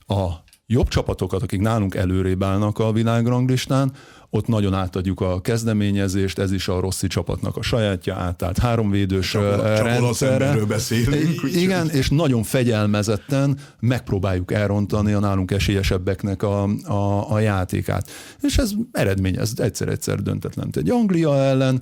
A 0.07 0.29
jobb 0.73 0.89
csapatokat, 0.89 1.43
akik 1.43 1.61
nálunk 1.61 1.95
előrébb 1.95 2.43
állnak 2.43 2.79
a 2.79 2.93
világranglistán, 2.93 3.93
ott 4.31 4.47
nagyon 4.47 4.75
átadjuk 4.75 5.21
a 5.21 5.41
kezdeményezést, 5.41 6.39
ez 6.39 6.53
is 6.53 6.69
a 6.69 6.81
Rossi 6.81 7.07
csapatnak 7.07 7.57
a 7.57 7.63
sajátja, 7.63 8.15
átállt 8.15 8.59
háromvédős 8.59 9.35
rendszerre. 9.35 10.65
beszélünk. 10.65 11.41
Igen, 11.55 11.89
és 11.89 12.09
nagyon 12.09 12.43
fegyelmezetten 12.43 13.59
megpróbáljuk 13.81 14.53
elrontani 14.53 15.13
a 15.13 15.19
nálunk 15.19 15.51
esélyesebbeknek 15.51 16.43
a, 16.43 16.63
a, 16.85 17.33
a 17.33 17.39
játékát. 17.39 18.11
És 18.43 18.59
ez 18.59 18.71
eredményez 18.93 19.61
egyszer-egyszer 19.61 20.23
döntetlen. 20.23 20.69
Egy 20.73 20.91
Anglia 20.91 21.37
ellen, 21.37 21.81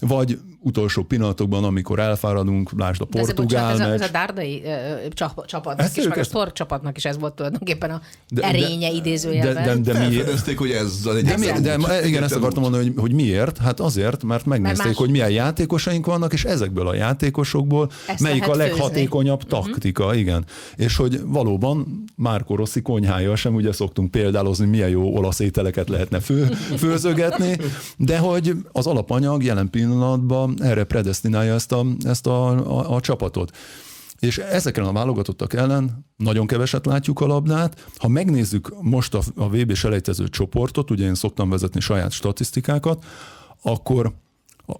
vagy 0.00 0.38
utolsó 0.62 1.02
pillanatokban, 1.02 1.64
amikor 1.64 1.98
elfáradunk, 1.98 2.70
lásd 2.76 3.00
a 3.00 3.04
portugál 3.04 3.72
ez, 3.72 3.80
a, 3.80 3.92
ez 3.92 4.00
a 4.00 4.08
dárdai 4.12 4.62
uh, 4.64 5.44
csapatnak 5.44 5.86
ezt 5.86 5.98
is, 5.98 6.08
meg 6.08 6.18
a 6.18 6.22
Stork 6.22 6.52
csapatnak 6.52 6.96
is 6.96 7.04
ez 7.04 7.18
volt 7.18 7.34
tulajdonképpen 7.34 7.90
a 7.90 8.00
de, 8.28 8.42
erénye 8.42 8.88
de, 8.88 8.94
idézőjelben. 8.94 9.82
De, 9.82 9.92
de, 9.92 9.92
de 9.92 10.08
miért? 10.08 10.52
hogy 10.56 10.70
ez 10.70 11.08
egy 11.16 11.24
de, 11.24 11.36
mi, 11.36 11.46
de, 11.60 12.06
igen, 12.06 12.22
ezt 12.22 12.34
akartam 12.34 12.62
mondani, 12.62 12.84
hogy, 12.84 12.94
hogy 12.96 13.12
miért? 13.12 13.58
Hát 13.58 13.80
azért, 13.80 14.22
mert 14.22 14.46
megnézték, 14.46 14.76
mert 14.76 14.88
más... 14.88 14.96
hogy 14.96 15.10
milyen 15.10 15.30
játékosaink 15.30 16.06
vannak, 16.06 16.32
és 16.32 16.44
ezekből 16.44 16.88
a 16.88 16.94
játékosokból 16.94 17.90
ezt 18.06 18.20
melyik 18.20 18.48
a 18.48 18.54
leghatékonyabb 18.54 19.40
főzni. 19.40 19.58
Mhm. 19.58 19.70
taktika, 19.70 20.04
uh-huh. 20.04 20.20
igen. 20.20 20.44
És 20.76 20.96
hogy 20.96 21.20
valóban 21.24 22.04
Márko 22.16 22.54
Rossi 22.54 22.82
konyhája 22.82 23.36
sem, 23.36 23.54
ugye 23.54 23.72
szoktunk 23.72 24.10
példálozni, 24.10 24.66
milyen 24.66 24.88
jó 24.88 25.16
olasz 25.16 25.38
ételeket 25.38 25.88
lehetne 25.88 26.20
fő, 26.20 26.44
főzögetni, 26.82 27.56
de 27.96 28.18
hogy 28.18 28.52
az 28.72 28.86
alapanyag 28.86 29.44
jelen 29.44 29.70
pillanatban 29.70 30.49
erre 30.58 30.84
predestinálja 30.84 31.54
ezt 31.54 31.72
a, 31.72 31.86
ezt 32.04 32.26
a, 32.26 32.48
a, 32.78 32.94
a 32.94 33.00
csapatot. 33.00 33.56
És 34.18 34.38
ezeken 34.38 34.84
a 34.84 34.92
válogatottak 34.92 35.52
ellen 35.52 36.06
nagyon 36.16 36.46
keveset 36.46 36.86
látjuk 36.86 37.20
a 37.20 37.26
labdát. 37.26 37.86
Ha 37.96 38.08
megnézzük 38.08 38.82
most 38.82 39.14
a, 39.14 39.20
a 39.36 39.48
VB 39.48 39.74
selejtező 39.74 40.28
csoportot, 40.28 40.90
ugye 40.90 41.06
én 41.06 41.14
szoktam 41.14 41.50
vezetni 41.50 41.80
saját 41.80 42.10
statisztikákat, 42.10 43.04
akkor 43.62 44.12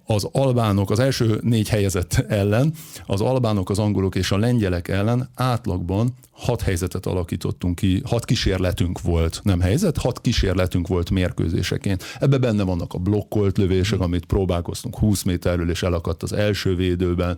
az 0.05 0.27
albánok, 0.31 0.91
az 0.91 0.99
első 0.99 1.39
négy 1.43 1.69
helyezett 1.69 2.25
ellen, 2.27 2.73
az 3.05 3.21
albánok, 3.21 3.69
az 3.69 3.79
angolok 3.79 4.15
és 4.15 4.31
a 4.31 4.37
lengyelek 4.37 4.87
ellen 4.87 5.29
átlagban 5.35 6.13
hat 6.31 6.61
helyzetet 6.61 7.05
alakítottunk 7.05 7.75
ki, 7.75 8.01
hat 8.05 8.25
kísérletünk 8.25 9.01
volt, 9.01 9.39
nem 9.43 9.59
helyzet, 9.59 9.97
hat 9.97 10.21
kísérletünk 10.21 10.87
volt 10.87 11.09
mérkőzéseként. 11.09 12.03
Ebbe 12.19 12.37
benne 12.37 12.63
vannak 12.63 12.93
a 12.93 12.97
blokkolt 12.97 13.57
lövések, 13.57 13.99
amit 13.99 14.25
próbálkoztunk 14.25 14.97
20 14.97 15.23
méterről, 15.23 15.69
és 15.69 15.83
elakadt 15.83 16.23
az 16.23 16.33
első 16.33 16.75
védőben. 16.75 17.37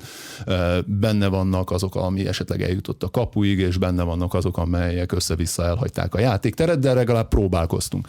Benne 0.86 1.28
vannak 1.28 1.72
azok, 1.72 1.96
ami 1.96 2.28
esetleg 2.28 2.62
eljutott 2.62 3.04
a 3.04 3.10
kapuig, 3.10 3.60
és 3.60 3.78
benne 3.78 4.04
vannak 4.04 4.34
azok, 4.34 4.58
amelyek 4.58 5.12
össze-vissza 5.12 5.63
elhagyták 5.63 6.16
a 6.16 6.20
játékteret, 6.20 6.80
de 6.80 6.94
legalább 6.94 7.28
próbálkoztunk. 7.28 8.08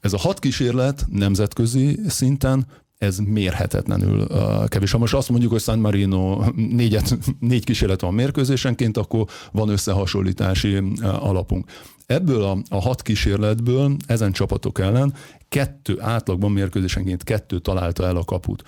Ez 0.00 0.12
a 0.12 0.18
hat 0.18 0.38
kísérlet 0.38 1.06
nemzetközi 1.10 2.00
szinten 2.08 2.66
ez 3.00 3.18
mérhetetlenül 3.18 4.26
kevés. 4.66 4.90
Ha 4.90 4.98
most 4.98 5.14
azt 5.14 5.28
mondjuk, 5.28 5.50
hogy 5.50 5.60
San 5.60 5.78
Marino 5.78 6.44
négyet, 6.54 7.18
négy 7.38 7.64
kísérlet 7.64 8.00
van 8.00 8.14
mérkőzésenként, 8.14 8.96
akkor 8.96 9.26
van 9.52 9.68
összehasonlítási 9.68 10.82
alapunk. 11.02 11.70
Ebből 12.06 12.42
a, 12.42 12.58
a 12.68 12.80
hat 12.80 13.02
kísérletből 13.02 13.96
ezen 14.06 14.32
csapatok 14.32 14.78
ellen 14.78 15.14
kettő 15.48 16.00
átlagban 16.00 16.52
mérkőzésenként 16.52 17.24
kettő 17.24 17.58
találta 17.58 18.06
el 18.06 18.16
a 18.16 18.24
kaput. 18.24 18.62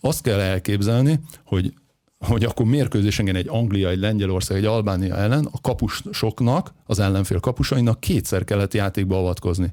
Azt 0.00 0.22
kell 0.22 0.40
elképzelni, 0.40 1.20
hogy 1.44 1.74
hogy 2.18 2.44
akkor 2.44 2.66
mérkőzésenként 2.66 3.36
egy 3.36 3.48
Anglia, 3.48 3.88
egy 3.88 3.98
Lengyelország, 3.98 4.56
egy 4.56 4.64
Albánia 4.64 5.16
ellen 5.16 5.48
a 5.52 5.60
kapusoknak, 5.60 6.74
az 6.86 6.98
ellenfél 6.98 7.40
kapusainak 7.40 8.00
kétszer 8.00 8.44
kellett 8.44 8.74
játékba 8.74 9.18
avatkozni. 9.18 9.72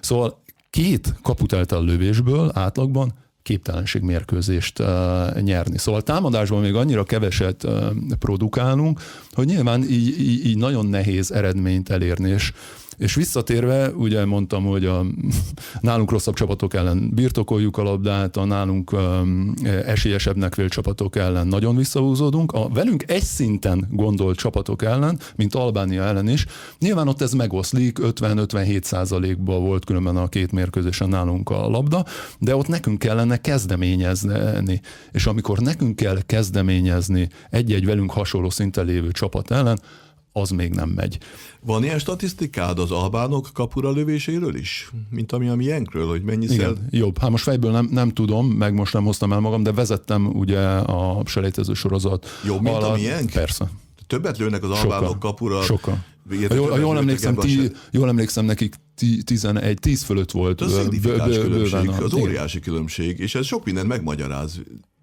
Szóval 0.00 0.42
két 0.70 1.14
kaput 1.22 1.52
a 1.52 1.80
lövésből 1.80 2.50
átlagban 2.54 3.12
képtelenség 3.48 4.02
mérkőzést 4.02 4.82
nyerni. 5.40 5.78
Szóval 5.78 6.02
támadásban 6.02 6.60
még 6.60 6.74
annyira 6.74 7.04
keveset 7.04 7.66
produkálunk, 8.18 9.00
hogy 9.32 9.46
nyilván 9.46 9.82
így, 9.82 10.20
így, 10.20 10.46
így 10.46 10.56
nagyon 10.56 10.86
nehéz 10.86 11.32
eredményt 11.32 11.90
elérni, 11.90 12.30
és 12.30 12.52
és 12.98 13.14
visszatérve, 13.14 13.90
ugye 13.90 14.24
mondtam, 14.24 14.64
hogy 14.64 14.84
a 14.84 15.04
nálunk 15.80 16.10
rosszabb 16.10 16.34
csapatok 16.34 16.74
ellen 16.74 17.10
birtokoljuk 17.14 17.76
a 17.76 17.82
labdát, 17.82 18.36
a 18.36 18.44
nálunk 18.44 18.92
um, 18.92 19.54
esélyesebbnek 19.86 20.54
vélt 20.54 20.70
csapatok 20.70 21.16
ellen 21.16 21.46
nagyon 21.46 21.76
visszahúzódunk. 21.76 22.52
A 22.52 22.68
velünk 22.68 23.10
egy 23.10 23.22
szinten 23.22 23.88
gondolt 23.90 24.38
csapatok 24.38 24.82
ellen, 24.82 25.18
mint 25.36 25.54
Albánia 25.54 26.02
ellen 26.02 26.28
is, 26.28 26.46
nyilván 26.78 27.08
ott 27.08 27.20
ez 27.20 27.32
megoszlik, 27.32 27.98
50-57 28.02 28.82
százalékban 28.82 29.64
volt 29.64 29.84
különben 29.84 30.16
a 30.16 30.28
két 30.28 30.52
mérkőzésen 30.52 31.08
nálunk 31.08 31.50
a 31.50 31.68
labda, 31.68 32.04
de 32.38 32.56
ott 32.56 32.68
nekünk 32.68 32.98
kellene 32.98 33.36
kezdeményezni. 33.36 34.80
És 35.12 35.26
amikor 35.26 35.58
nekünk 35.58 35.96
kell 35.96 36.18
kezdeményezni 36.26 37.28
egy-egy 37.50 37.84
velünk 37.84 38.10
hasonló 38.10 38.50
szinten 38.50 38.86
lévő 38.86 39.10
csapat 39.10 39.50
ellen, 39.50 39.78
az 40.40 40.50
még 40.50 40.72
nem 40.72 40.88
megy. 40.88 41.18
Van 41.60 41.84
ilyen 41.84 41.98
statisztikád 41.98 42.78
az 42.78 42.90
albánok 42.90 43.48
kapura 43.52 43.90
lövéséről 43.90 44.54
is? 44.54 44.90
Mint 45.10 45.32
ami 45.32 45.48
a 45.48 45.54
miénkről, 45.54 46.08
hogy 46.08 46.22
mennyi 46.22 46.46
Igen, 46.48 46.88
jobb. 46.90 47.18
Hát 47.18 47.30
most 47.30 47.42
fejből 47.42 47.70
nem, 47.70 47.88
nem 47.92 48.10
tudom, 48.10 48.46
meg 48.46 48.74
most 48.74 48.92
nem 48.92 49.04
hoztam 49.04 49.32
el 49.32 49.40
magam, 49.40 49.62
de 49.62 49.72
vezettem 49.72 50.26
ugye 50.26 50.60
a 50.68 51.22
selejtező 51.26 51.74
sorozat. 51.74 52.26
Jobb, 52.44 52.62
mint 52.62 52.76
alatt. 52.76 52.90
a 52.90 52.94
miénk? 52.94 53.30
Persze. 53.30 53.70
Többet 54.06 54.38
lőnek 54.38 54.62
az 54.62 54.70
albánok 54.70 55.18
kapura. 55.18 55.62
Sokkal. 55.62 56.04
Ha 56.48 56.54
jól, 56.54 56.78
jól, 56.78 56.96
emlékszem, 56.96 57.34
ti, 57.34 57.70
jól 57.90 58.08
emlékszem, 58.08 58.44
nekik 58.44 58.74
11, 59.24 59.78
10 59.78 60.02
fölött 60.02 60.30
volt. 60.30 60.60
Az 60.60 60.88
bő, 60.88 61.16
különbség, 61.18 61.88
az 61.88 62.14
óriási 62.14 62.60
különbség, 62.60 63.18
és 63.18 63.34
ez 63.34 63.46
sok 63.46 63.64
mindent 63.64 63.88
megmagyaráz. 63.88 64.60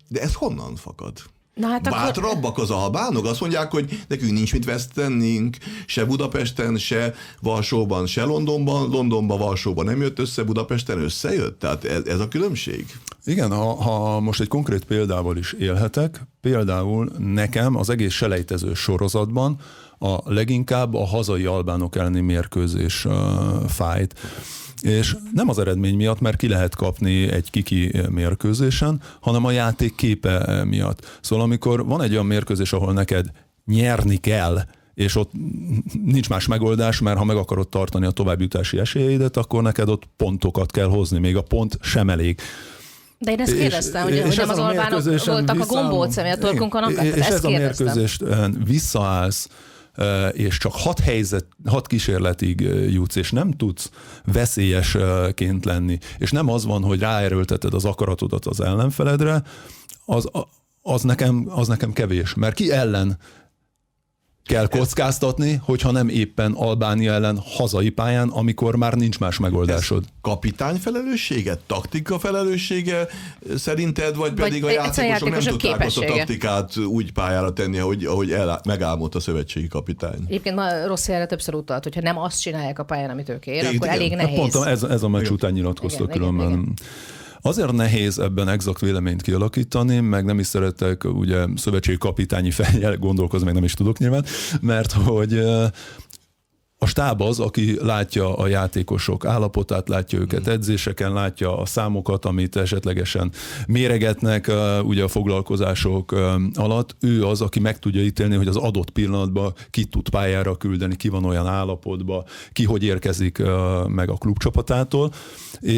De 0.08 0.22
ez 0.22 0.34
honnan 0.34 0.76
fakad? 0.76 1.14
Na 1.56 1.68
hát 1.68 1.90
Bátrabbak 1.90 2.52
akkor... 2.52 2.64
az 2.64 2.70
albánok? 2.70 3.26
Azt 3.26 3.40
mondják, 3.40 3.72
hogy 3.72 4.00
nekünk 4.08 4.32
nincs 4.32 4.54
mit 4.54 4.66
vesztenünk, 4.66 5.58
se 5.86 6.06
Budapesten, 6.06 6.78
se 6.78 7.14
Varsóban, 7.42 8.06
se 8.06 8.24
Londonban. 8.24 8.90
Londonban, 8.90 9.38
Varsóban 9.38 9.86
nem 9.86 10.02
jött 10.02 10.20
össze, 10.20 10.44
Budapesten 10.44 11.00
összejött? 11.00 11.60
Tehát 11.60 11.84
ez, 11.84 12.06
ez 12.06 12.20
a 12.20 12.28
különbség? 12.28 12.86
Igen, 13.26 13.52
ha, 13.52 13.84
ha 13.84 14.20
most 14.20 14.42
egy 14.42 14.48
konkrét 14.48 14.86
példával 14.86 15.38
is 15.38 15.54
élhetek, 15.54 16.22
például 16.42 17.12
nekem 17.18 17.76
az 17.76 17.90
egés 17.90 18.16
selejtező 18.16 18.74
sorozatban 18.74 19.60
a 20.00 20.34
leginkább 20.34 20.94
a 20.94 21.06
hazai 21.06 21.46
albánok 21.46 21.96
elleni 21.96 22.20
mérkőzés 22.20 23.06
uh, 23.06 23.14
fájt. 23.68 24.20
És 24.82 25.16
nem 25.34 25.50
az 25.50 25.60
eredmény 25.60 25.96
miatt, 25.96 26.20
mert 26.20 26.38
ki 26.38 26.48
lehet 26.48 26.76
kapni 26.76 27.32
egy 27.32 27.50
kiki 27.52 27.92
mérkőzésen, 28.10 29.02
hanem 29.20 29.46
a 29.46 29.52
játék 29.52 29.96
képe 29.96 30.64
miatt. 30.64 31.20
Szóval 31.22 31.46
amikor 31.46 31.86
van 31.86 32.02
egy 32.02 32.12
olyan 32.12 32.26
mérkőzés, 32.26 32.74
ahol 32.74 32.94
neked 32.94 33.26
nyerni 33.66 34.18
kell, 34.18 34.62
és 34.94 35.16
ott 35.16 35.32
nincs 36.04 36.30
más 36.30 36.48
megoldás, 36.48 37.00
mert 37.00 37.18
ha 37.18 37.24
meg 37.24 37.36
akarod 37.36 37.68
tartani 37.70 38.06
a 38.06 38.12
továbbjutási 38.12 38.80
esélyeidet, 38.80 39.38
akkor 39.38 39.62
neked 39.62 39.90
ott 39.90 40.04
pontokat 40.18 40.72
kell 40.72 40.88
hozni, 40.88 41.20
még 41.20 41.36
a 41.36 41.42
pont 41.42 41.78
sem 41.82 42.10
elég. 42.10 42.40
De 43.18 43.32
én 43.32 43.40
ezt 43.40 43.58
kérdeztem, 43.58 44.08
és, 44.08 44.14
hogy, 44.14 44.28
hogy 44.28 44.38
nem 44.38 44.50
az 44.50 44.58
albánok 44.58 45.26
voltak 45.26 45.60
a 45.60 45.66
gombóc, 45.66 46.18
ami 46.18 46.30
a 46.30 46.38
torkunkon 46.38 46.84
akart. 46.84 47.16
És 47.16 47.26
ez 47.26 47.44
a 47.44 47.50
mérkőzést 47.50 48.24
visszaállsz, 48.66 49.50
és 50.32 50.58
csak 50.58 50.72
hat 50.74 51.00
helyzet, 51.00 51.46
hat 51.66 51.88
kísérletig 51.88 52.62
jutsz, 52.90 53.16
és 53.16 53.32
nem 53.32 53.52
tudsz 53.52 53.92
veszélyesként 54.26 55.66
lenni, 55.66 55.98
és 56.18 56.32
nem 56.32 56.50
az 56.50 56.66
van, 56.66 56.84
hogy 56.84 57.00
ráerőlteted 57.00 57.74
az 57.74 57.86
akaratodat 57.86 58.46
az 58.46 58.62
ellenfeledre, 58.62 59.44
az, 60.06 60.30
az, 60.82 61.02
nekem, 61.02 61.46
az 61.50 61.68
nekem 61.68 61.94
kevés, 61.94 62.34
mert 62.34 62.56
ki 62.56 62.72
ellen 62.72 63.18
kell 64.46 64.68
kockáztatni, 64.68 65.62
hogyha 65.64 65.92
nem 65.92 66.10
éppen 66.10 66.52
Albánia 66.52 67.14
ellen 67.14 67.40
hazai 67.46 67.90
pályán, 67.90 68.30
amikor 68.30 68.76
már 68.76 68.94
nincs 68.94 69.20
más 69.20 69.40
megoldásod. 69.40 70.04
Ez 70.04 70.10
kapitány 70.22 70.76
felelőssége, 70.76 71.58
taktika 71.68 72.20
felelőssége 72.20 73.08
szerinted, 73.56 74.16
vagy, 74.16 74.30
vagy 74.30 74.34
pedig 74.34 74.64
a 74.64 74.70
játékosok 74.70 75.30
nem 75.30 75.40
tudták 75.40 75.72
képessége. 75.72 76.06
azt 76.06 76.16
a 76.16 76.18
taktikát 76.18 76.78
úgy 76.78 77.12
pályára 77.12 77.54
tenni, 77.54 77.78
ahogy, 77.78 78.06
ahogy 78.06 78.32
el, 78.32 78.62
megálmodt 78.66 79.16
a 79.16 79.20
szövetségi 79.20 79.68
kapitány? 79.68 80.24
Egyébként 80.28 80.56
ma 80.56 80.86
rossz 80.86 81.10
erre 81.10 81.26
többször 81.26 81.54
utalt, 81.54 81.84
hogyha 81.84 82.02
nem 82.02 82.18
azt 82.18 82.42
csinálják 82.42 82.80
a 82.80 82.84
pályán, 82.84 83.10
amit 83.10 83.30
ők 83.30 83.46
ér, 83.46 83.64
akkor 83.64 83.74
igen. 83.74 83.90
elég 83.90 84.10
hát 84.10 84.22
nehéz. 84.22 84.38
Pont 84.52 84.68
ez, 84.68 84.84
ez 84.84 85.04
a 85.04 85.08
meccs 85.08 85.30
után 85.30 85.52
nyilatkoztak 85.52 86.10
különben. 86.10 86.48
Igen, 86.48 86.60
igen. 86.60 86.74
Azért 87.46 87.72
nehéz 87.72 88.20
ebben 88.20 88.50
exakt 88.50 88.80
véleményt 88.80 89.22
kialakítani, 89.22 90.00
meg 90.00 90.26
nem 90.26 90.40
is 90.40 90.48
szeretek 90.48 91.04
ugye 91.04 91.46
szövetségi 91.56 91.98
kapitányi 91.98 92.52
fejjel 92.52 92.98
gondolkozni, 92.98 93.46
meg 93.46 93.54
nem 93.54 93.64
is 93.64 93.74
tudok 93.74 93.98
nyilván, 93.98 94.26
mert 94.62 94.92
hogy 94.92 95.42
a 96.86 96.88
stáb 96.88 97.22
az, 97.22 97.40
aki 97.40 97.78
látja 97.82 98.38
a 98.38 98.48
játékosok 98.48 99.26
állapotát, 99.26 99.90
látja 99.90 100.20
őket 100.20 100.48
edzéseken, 100.48 101.14
látja 101.14 101.58
a 101.58 101.66
számokat, 101.66 102.26
amit 102.26 102.56
esetlegesen 102.56 103.32
méregetnek 103.68 104.52
ugye 104.84 105.04
a 105.04 105.08
foglalkozások 105.08 106.12
alatt. 106.54 106.96
Ő 107.00 107.26
az, 107.26 107.42
aki 107.42 107.60
meg 107.60 107.80
tudja 107.80 108.02
ítélni, 108.02 108.36
hogy 108.36 108.48
az 108.48 108.56
adott 108.56 108.90
pillanatban 108.90 109.54
ki 109.70 109.86
tud 109.86 110.10
pályára 110.10 110.56
küldeni, 110.56 110.96
ki 110.96 111.10
van 111.10 111.26
olyan 111.26 111.48
állapotban, 111.48 112.24
ki 112.52 112.64
hogy 112.64 112.84
érkezik 112.84 113.42
meg 113.88 114.10
a 114.10 114.18
klubcsapatától, 114.18 115.12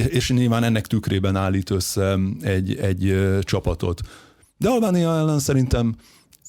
és 0.09 0.29
nyilván 0.29 0.63
ennek 0.63 0.87
tükrében 0.87 1.35
állít 1.35 1.69
össze 1.69 2.17
egy, 2.41 2.75
egy 2.75 3.17
csapatot. 3.41 4.01
De 4.57 4.69
Albánia 4.69 5.17
ellen 5.17 5.39
szerintem 5.39 5.95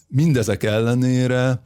mindezek 0.08 0.62
ellenére 0.62 1.62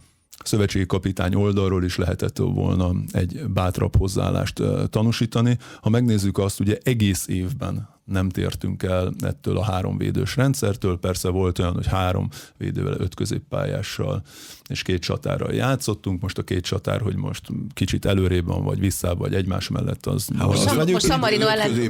szövetségi 0.46 0.86
kapitány 0.86 1.34
oldalról 1.34 1.84
is 1.84 1.96
lehetett 1.96 2.36
volna 2.36 2.90
egy 3.10 3.42
bátrabb 3.48 3.96
hozzáállást 3.96 4.62
tanúsítani. 4.90 5.58
Ha 5.80 5.90
megnézzük 5.90 6.38
azt, 6.38 6.60
ugye 6.60 6.78
egész 6.82 7.26
évben 7.28 7.88
nem 8.04 8.28
tértünk 8.28 8.82
el 8.82 9.12
ettől 9.20 9.56
a 9.56 9.64
három 9.64 9.98
védős 9.98 10.36
rendszertől. 10.36 10.98
Persze 10.98 11.28
volt 11.28 11.58
olyan, 11.58 11.72
hogy 11.72 11.86
három 11.86 12.28
védővel, 12.56 12.94
öt 12.98 13.14
középpályással 13.14 14.22
és 14.68 14.82
két 14.82 15.00
csatárral 15.00 15.52
játszottunk. 15.52 16.20
Most 16.20 16.38
a 16.38 16.42
két 16.42 16.64
csatár, 16.64 17.00
hogy 17.00 17.16
most 17.16 17.42
kicsit 17.74 18.04
előrébb 18.04 18.46
van, 18.46 18.64
vagy 18.64 18.78
vissza, 18.80 19.14
vagy 19.14 19.34
egymás 19.34 19.68
mellett 19.68 20.06
az... 20.06 20.28
Hát, 20.38 20.46
most, 20.46 20.64
az 20.64 20.90
most 20.90 21.06
San 21.06 21.18
Marino 21.18 21.46
ellen 21.46 21.88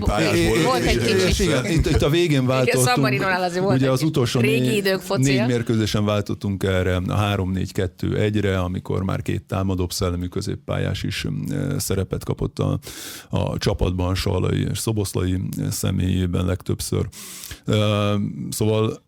volt 0.64 0.84
egy 0.84 0.98
kicsit. 0.98 1.46
Igen, 1.46 1.66
itt, 1.66 1.86
itt 1.86 2.02
a 2.02 2.08
végén 2.08 2.46
váltottunk. 2.46 3.12
Igen, 3.12 3.64
ugye 3.64 3.90
az 3.90 4.02
utolsó 4.02 4.40
régi 4.40 4.76
idők 4.76 5.16
négy 5.16 5.46
mérkőzésen 5.46 6.04
váltottunk 6.04 6.62
erre 6.62 6.96
a 6.96 7.00
3-4-2-1-re, 7.00 8.58
amikor 8.58 9.02
már 9.02 9.22
két 9.22 9.42
támadóbb 9.42 9.92
szellemi 9.92 10.28
középpályás 10.28 11.02
is 11.02 11.26
szerepet 11.76 12.24
kapott 12.24 12.58
a, 12.58 12.78
a 13.30 13.58
csapatban, 13.58 14.14
Salai 14.14 14.66
és 14.70 14.78
Szoboszlai 14.78 15.40
személy 15.70 16.01
személyében 16.02 16.44
legtöbbször. 16.44 17.08
Szóval 18.50 19.02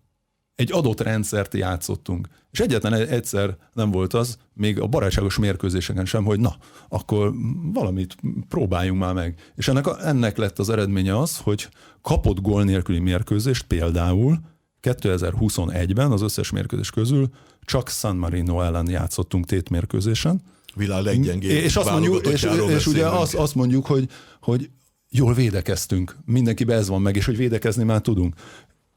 egy 0.54 0.72
adott 0.72 1.00
rendszert 1.00 1.54
játszottunk. 1.54 2.28
És 2.50 2.60
egyetlen 2.60 2.92
egyszer 2.92 3.56
nem 3.72 3.90
volt 3.90 4.14
az, 4.14 4.38
még 4.52 4.80
a 4.80 4.86
barátságos 4.86 5.38
mérkőzéseken 5.38 6.04
sem, 6.04 6.24
hogy 6.24 6.40
na, 6.40 6.56
akkor 6.88 7.32
valamit 7.72 8.16
próbáljunk 8.48 9.00
már 9.00 9.14
meg. 9.14 9.52
És 9.54 9.68
ennek, 9.68 9.86
a, 9.86 10.06
ennek 10.06 10.36
lett 10.36 10.58
az 10.58 10.70
eredménye 10.70 11.18
az, 11.18 11.38
hogy 11.38 11.68
kapott 12.02 12.40
gól 12.40 12.64
nélküli 12.64 12.98
mérkőzést 12.98 13.64
például 13.64 14.38
2021-ben 14.82 16.10
az 16.10 16.22
összes 16.22 16.50
mérkőzés 16.50 16.90
közül 16.90 17.28
csak 17.64 17.88
San 17.88 18.16
Marino 18.16 18.60
ellen 18.60 18.90
játszottunk 18.90 19.46
tétmérkőzésen. 19.46 20.42
Világ 20.74 21.02
leggyengébb. 21.02 21.50
És, 21.50 21.76
azt 21.76 21.90
mondjuk, 21.90 22.26
és, 22.26 22.46
és 22.68 22.86
ugye 22.86 23.06
azt, 23.06 23.34
azt 23.34 23.54
mondjuk, 23.54 23.86
hogy, 23.86 24.08
hogy 24.40 24.70
jól 25.16 25.34
védekeztünk. 25.34 26.16
Mindenkibe 26.24 26.74
ez 26.74 26.88
van 26.88 27.02
meg, 27.02 27.16
és 27.16 27.24
hogy 27.24 27.36
védekezni 27.36 27.84
már 27.84 28.00
tudunk. 28.00 28.34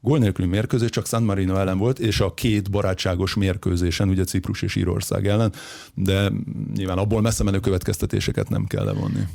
Gól 0.00 0.18
nélküli 0.18 0.48
mérkőzés 0.48 0.90
csak 0.90 1.06
San 1.06 1.22
Marino 1.22 1.56
ellen 1.56 1.78
volt, 1.78 1.98
és 1.98 2.20
a 2.20 2.34
két 2.34 2.70
barátságos 2.70 3.34
mérkőzésen, 3.34 4.08
ugye 4.08 4.24
Ciprus 4.24 4.62
és 4.62 4.76
Írország 4.76 5.26
ellen, 5.26 5.52
de 5.94 6.32
nyilván 6.74 6.98
abból 6.98 7.20
messze 7.20 7.44
menő 7.44 7.60
következtetéseket 7.60 8.48
nem 8.48 8.66
kell 8.66 8.84
levonni. 8.84 9.26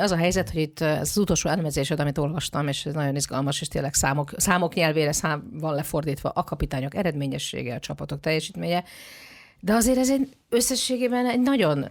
Az 0.00 0.10
a 0.10 0.16
helyzet, 0.16 0.50
hogy 0.50 0.60
itt 0.60 0.80
az 0.80 1.16
utolsó 1.16 1.48
elemzésed, 1.48 2.00
amit 2.00 2.18
olvastam, 2.18 2.68
és 2.68 2.86
ez 2.86 2.94
nagyon 2.94 3.16
izgalmas, 3.16 3.60
és 3.60 3.68
tényleg 3.68 3.94
számok, 3.94 4.30
számok 4.36 4.74
nyelvére 4.74 5.12
szám 5.12 5.50
van 5.52 5.74
lefordítva 5.74 6.28
a 6.28 6.44
kapitányok 6.44 6.94
eredményessége, 6.94 7.74
a 7.74 7.78
csapatok 7.78 8.20
teljesítménye, 8.20 8.84
de 9.60 9.72
azért 9.72 9.98
ez 9.98 10.10
egy 10.10 10.28
összességében 10.48 11.26
egy 11.26 11.40
nagyon 11.40 11.86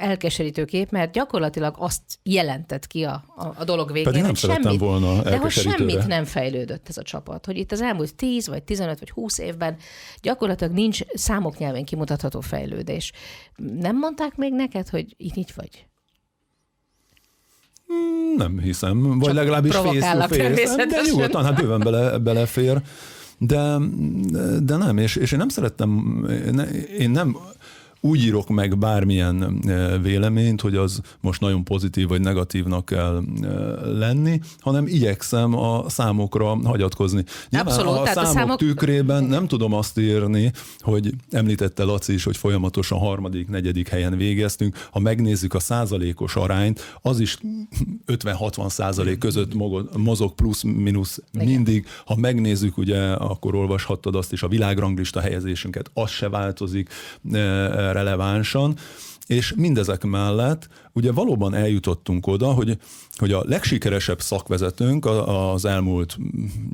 elkeserítő 0.00 0.64
kép, 0.64 0.90
mert 0.90 1.12
gyakorlatilag 1.12 1.74
azt 1.78 2.02
jelentett 2.22 2.86
ki 2.86 3.02
a, 3.02 3.24
a, 3.36 3.46
a 3.56 3.64
dolog 3.64 3.92
végén, 3.92 4.04
Pedig 4.04 4.22
nem 4.22 4.34
semmit, 4.34 4.80
volna 4.80 5.22
de 5.22 5.36
hogy 5.36 5.50
semmit 5.50 6.06
nem 6.06 6.24
fejlődött 6.24 6.88
ez 6.88 6.96
a 6.96 7.02
csapat. 7.02 7.46
Hogy 7.46 7.56
itt 7.56 7.72
az 7.72 7.80
elmúlt 7.80 8.14
10 8.14 8.48
vagy 8.48 8.62
15 8.62 8.98
vagy 8.98 9.10
20 9.10 9.38
évben 9.38 9.76
gyakorlatilag 10.22 10.72
nincs 10.72 11.00
számok 11.14 11.58
nyelven 11.58 11.84
kimutatható 11.84 12.40
fejlődés. 12.40 13.12
Nem 13.80 13.98
mondták 13.98 14.36
még 14.36 14.52
neked, 14.52 14.88
hogy 14.88 15.14
itt 15.16 15.36
így 15.36 15.52
vagy? 15.54 15.86
Hmm, 17.86 18.36
nem 18.36 18.58
hiszem, 18.58 19.18
vagy 19.18 19.28
Csak 19.28 19.34
legalábbis 19.34 19.74
face 19.74 20.26
de 20.86 21.00
nyugodtan, 21.10 21.44
hát 21.44 21.54
bőven 21.54 21.80
bele, 21.80 22.18
belefér. 22.18 22.82
De, 23.38 23.76
de 24.62 24.76
nem, 24.76 24.98
és, 24.98 25.16
és 25.16 25.32
én 25.32 25.38
nem 25.38 25.48
szerettem, 25.48 26.24
én 26.98 27.10
nem 27.10 27.36
úgy 28.00 28.24
írok 28.24 28.48
meg 28.48 28.78
bármilyen 28.78 29.60
véleményt, 30.02 30.60
hogy 30.60 30.76
az 30.76 31.00
most 31.20 31.40
nagyon 31.40 31.64
pozitív 31.64 32.08
vagy 32.08 32.20
negatívnak 32.20 32.84
kell 32.84 33.22
lenni, 33.84 34.40
hanem 34.58 34.86
igyekszem 34.86 35.56
a 35.58 35.88
számokra 35.88 36.56
hagyatkozni. 36.64 37.24
Nyilván 37.50 37.72
Abszolút, 37.72 37.98
a 37.98 38.06
számok, 38.06 38.30
a 38.30 38.32
számok 38.32 38.58
tükrében 38.58 39.24
nem 39.24 39.46
tudom 39.46 39.72
azt 39.74 39.98
írni, 39.98 40.52
hogy 40.78 41.14
említette 41.30 41.84
Laci 41.84 42.12
is, 42.12 42.24
hogy 42.24 42.36
folyamatosan 42.36 42.98
harmadik, 42.98 43.48
negyedik 43.48 43.88
helyen 43.88 44.16
végeztünk. 44.16 44.88
Ha 44.90 44.98
megnézzük 44.98 45.54
a 45.54 45.60
százalékos 45.60 46.36
arányt, 46.36 46.98
az 47.02 47.20
is 47.20 47.38
50-60 48.06 48.68
százalék 48.68 49.18
között 49.18 49.52
mozog 49.96 50.34
plusz-minusz 50.34 51.22
mindig. 51.32 51.86
Ha 52.04 52.16
megnézzük, 52.16 52.78
ugye, 52.78 53.12
akkor 53.12 53.54
olvashattad 53.54 54.14
azt 54.14 54.32
is, 54.32 54.42
a 54.42 54.48
világranglista 54.48 55.20
helyezésünket, 55.20 55.90
az 55.94 56.10
se 56.10 56.28
változik 56.28 56.88
relevánsan, 57.92 58.76
és 59.30 59.54
mindezek 59.56 60.04
mellett 60.04 60.68
ugye 60.92 61.12
valóban 61.12 61.54
eljutottunk 61.54 62.26
oda, 62.26 62.52
hogy, 62.52 62.78
hogy 63.16 63.32
a 63.32 63.42
legsikeresebb 63.46 64.20
szakvezetőnk 64.20 65.06
az 65.26 65.64
elmúlt 65.64 66.16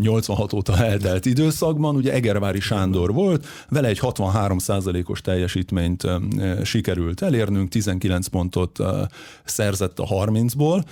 86 0.01 0.53
óta 0.53 0.85
eltelt 0.85 1.27
időszakban, 1.27 1.97
ugye 1.97 2.13
Egervári 2.13 2.61
Sándor 2.61 3.13
volt, 3.13 3.47
vele 3.69 3.89
egy 3.89 3.99
63 3.99 4.57
os 5.05 5.21
teljesítményt 5.21 6.07
sikerült 6.63 7.23
elérnünk, 7.23 7.69
19 7.69 8.27
pontot 8.27 8.79
szerzett 9.45 9.99
a 9.99 10.07
30-ból, 10.07 10.85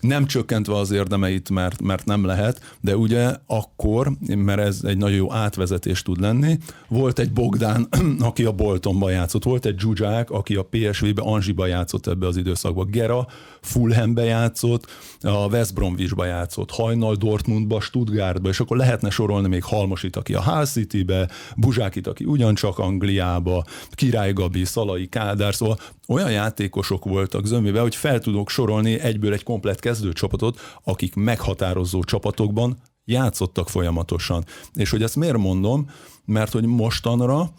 nem 0.00 0.26
csökkentve 0.26 0.74
az 0.74 0.90
érdemeit, 0.90 1.50
mert, 1.50 1.82
mert 1.82 2.04
nem 2.04 2.24
lehet, 2.24 2.76
de 2.80 2.96
ugye 2.96 3.34
akkor, 3.46 4.12
mert 4.26 4.60
ez 4.60 4.80
egy 4.82 4.96
nagyon 4.96 5.16
jó 5.16 5.32
átvezetés 5.32 6.02
tud 6.02 6.20
lenni, 6.20 6.58
volt 6.88 7.18
egy 7.18 7.32
Bogdán, 7.32 7.88
aki 8.20 8.44
a 8.44 8.52
Boltonban 8.52 9.10
játszott, 9.10 9.44
volt 9.44 9.66
egy 9.66 9.78
Zsuzsák, 9.78 10.30
aki 10.30 10.54
a 10.54 10.68
PSV-be, 10.70 11.22
Anzsiba 11.22 11.66
játszott 11.66 12.06
ebbe 12.06 12.26
az 12.26 12.36
időszakba, 12.36 12.84
Gera 12.84 13.26
Fulhambe 13.60 14.24
játszott, 14.24 14.86
a 15.20 15.46
West 15.46 15.74
Bromwich-ba 15.74 16.24
játszott, 16.24 16.70
Hajnal 16.70 17.14
Dortmundba, 17.14 17.80
Stuttgartba, 17.80 18.48
és 18.48 18.60
akkor 18.60 18.76
lehetne 18.76 19.10
sorolni 19.10 19.48
még 19.48 19.62
Halmosit, 19.62 20.16
aki 20.16 20.34
a 20.34 20.42
Hull 20.42 20.64
City-be, 20.64 21.28
Buzsákit, 21.56 22.06
aki 22.06 22.24
ugyancsak 22.24 22.78
Angliába, 22.78 23.64
Király 23.90 24.32
Gabi, 24.32 24.64
Szalai 24.64 25.06
Kádár, 25.06 25.54
szóval 25.54 25.78
olyan 26.08 26.30
játékosok 26.30 27.04
voltak 27.04 27.46
zömében, 27.46 27.82
hogy 27.82 27.94
fel 27.94 28.20
tudok 28.20 28.50
sorolni 28.50 29.00
egyből 29.00 29.32
egy 29.32 29.42
komplet 29.42 29.80
kezdőcsapatot, 29.80 30.60
akik 30.84 31.14
meghatározó 31.14 32.04
csapatokban 32.04 32.76
játszottak 33.04 33.68
folyamatosan. 33.68 34.44
És 34.74 34.90
hogy 34.90 35.02
ezt 35.02 35.16
miért 35.16 35.36
mondom? 35.36 35.90
Mert 36.24 36.52
hogy 36.52 36.66
mostanra 36.66 37.50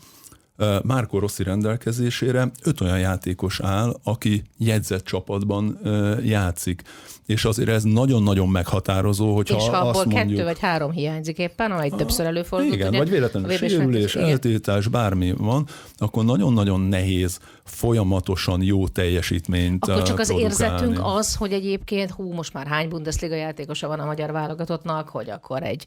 Márko 0.84 1.20
Rossi 1.20 1.44
rendelkezésére 1.44 2.52
öt 2.64 2.82
olyan 2.82 3.00
játékos 3.00 3.60
áll, 3.60 4.00
aki 4.04 4.44
jegyzett 4.58 5.06
csapatban 5.06 5.80
játszik. 6.24 6.82
És 7.26 7.46
azért 7.46 7.70
ez 7.70 7.84
nagyon-nagyon 7.84 8.50
meghatározó, 8.50 9.36
hogyha 9.36 9.58
És 9.58 9.68
ha 9.68 9.78
abból 9.78 9.90
azt 9.90 10.06
mondjuk, 10.06 10.28
kettő 10.30 10.44
vagy 10.44 10.60
három 10.60 10.92
hiányzik 10.92 11.38
éppen, 11.38 11.72
amely 11.72 11.90
többször 11.90 12.26
előfordult. 12.26 12.74
Igen, 12.74 12.88
ugye, 12.88 12.98
vagy 12.98 13.10
véletlenül 13.10 13.50
sérülés, 13.58 14.16
eltétás, 14.16 14.88
bármi 14.88 15.34
van, 15.38 15.68
akkor 15.98 16.26
nagyon-nagyon 16.26 16.82
nehéz 16.82 17.40
folyamatosan 17.70 18.62
jó 18.62 18.88
teljesítményt 18.88 19.88
Akkor 19.88 20.02
csak 20.02 20.20
az 20.20 20.28
produkálni. 20.28 20.54
érzetünk 20.54 21.00
az, 21.04 21.36
hogy 21.36 21.52
egyébként 21.52 22.12
hú, 22.12 22.34
most 22.34 22.54
már 22.54 22.68
hány 22.68 22.90
Bundesliga 22.90 23.36
játékosa 23.36 23.88
van 23.88 24.00
a 24.00 24.06
magyar 24.06 24.32
válogatottnak, 24.32 25.10
hogy 25.10 25.30
akkor 25.30 25.64
egy 25.64 25.86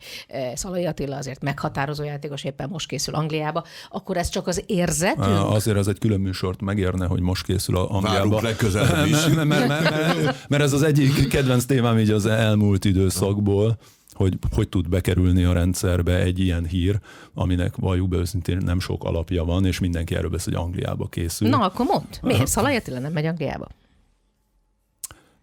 Szalai 0.54 0.86
Attila 0.86 1.16
azért 1.16 1.42
meghatározó 1.42 2.04
játékos 2.04 2.44
éppen 2.44 2.68
most 2.68 2.88
készül 2.88 3.14
Angliába, 3.14 3.64
akkor 3.90 4.16
ez 4.16 4.28
csak 4.28 4.46
az 4.46 4.62
érzetünk? 4.66 5.50
Azért 5.50 5.76
ez 5.76 5.86
egy 5.86 5.98
külön 5.98 6.20
műsort 6.20 6.60
megérne, 6.60 7.06
hogy 7.06 7.20
most 7.20 7.44
készül 7.44 7.76
a 7.76 7.90
Angliába. 7.90 8.18
Várunk 8.18 8.40
legközelebb 8.40 9.06
is. 9.06 9.26
mert, 9.34 9.44
mert, 9.44 9.68
mert, 9.68 9.90
mert, 9.90 10.48
mert 10.48 10.62
ez 10.62 10.72
az 10.72 10.82
egyik 10.82 11.28
kedvenc 11.28 11.64
témám 11.64 11.98
így 11.98 12.10
az 12.10 12.26
elmúlt 12.26 12.84
időszakból, 12.84 13.78
hogy 14.12 14.38
hogy 14.54 14.68
tud 14.68 14.88
bekerülni 14.88 15.44
a 15.44 15.52
rendszerbe 15.52 16.18
egy 16.18 16.38
ilyen 16.38 16.66
hír, 16.66 17.00
aminek 17.34 17.76
valljuk 17.76 18.08
be 18.08 18.16
őszintén 18.16 18.56
nem 18.56 18.80
sok 18.80 19.04
alapja 19.04 19.44
van, 19.44 19.64
és 19.64 19.78
mindenki 19.78 20.14
erről 20.14 20.30
beszél, 20.30 20.54
hogy 20.54 20.62
Angliába 20.64 21.06
készül. 21.06 21.48
Na, 21.48 21.58
akkor 21.58 21.86
mondd, 21.86 22.04
miért? 22.22 22.46
Szalai 22.46 22.80
nem 22.86 23.12
megy 23.12 23.26
Angliába? 23.26 23.68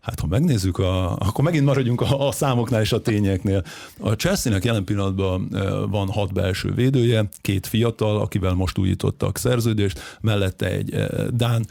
Hát 0.01 0.19
ha 0.19 0.27
megnézzük, 0.27 0.77
a, 0.77 1.15
akkor 1.15 1.43
megint 1.43 1.65
maradjunk 1.65 2.01
a, 2.01 2.27
a 2.27 2.31
számoknál 2.31 2.81
és 2.81 2.91
a 2.91 3.01
tényeknél. 3.01 3.63
A 3.99 4.11
Chelsea-nek 4.11 4.63
jelen 4.63 4.83
pillanatban 4.83 5.47
van 5.89 6.07
hat 6.07 6.33
belső 6.33 6.73
védője, 6.73 7.29
két 7.41 7.67
fiatal, 7.67 8.19
akivel 8.21 8.53
most 8.53 8.77
újítottak 8.77 9.37
szerződést, 9.37 10.17
mellette 10.21 10.65
egy 10.65 11.05
Dán, 11.33 11.65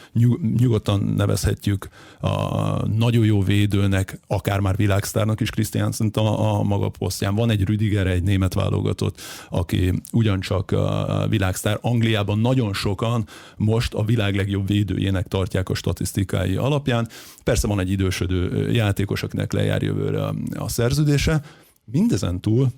nyugodtan 0.57 1.01
nevezhetjük 1.17 1.89
a 2.21 2.87
nagyon 2.87 3.25
jó 3.25 3.43
védőnek, 3.43 4.21
akár 4.27 4.61
már 4.61 4.77
világsztárnak 4.77 5.41
is 5.41 5.51
Christiansen 5.51 6.11
a, 6.15 6.59
a 6.59 6.63
maga 6.63 6.89
posztján. 6.89 7.35
Van 7.35 7.51
egy 7.51 7.65
Rüdiger, 7.65 8.07
egy 8.07 8.23
német 8.23 8.55
válogatott, 8.55 9.21
aki 9.51 9.93
ugyancsak 10.13 10.71
a 10.71 11.27
világsztár. 11.29 11.79
Angliában 11.81 12.39
nagyon 12.39 12.73
sokan 12.73 13.27
most 13.57 13.95
a 13.95 14.05
világ 14.05 14.37
legjobb 14.37 14.67
védőjének 14.67 15.27
tartják 15.27 15.69
a 15.69 15.75
statisztikái 15.75 16.57
alapján. 16.57 17.09
Persze 17.45 17.67
van 17.67 17.81
egy 17.81 17.91
idős 17.91 18.18
idősödő 18.21 18.71
játékos, 18.71 19.23
akinek 19.23 19.53
lejár 19.53 19.83
jövőre 19.83 20.25
a, 20.25 20.35
a 20.55 20.69
szerződése. 20.69 21.43
Mindezen 21.85 22.41
túl 22.41 22.69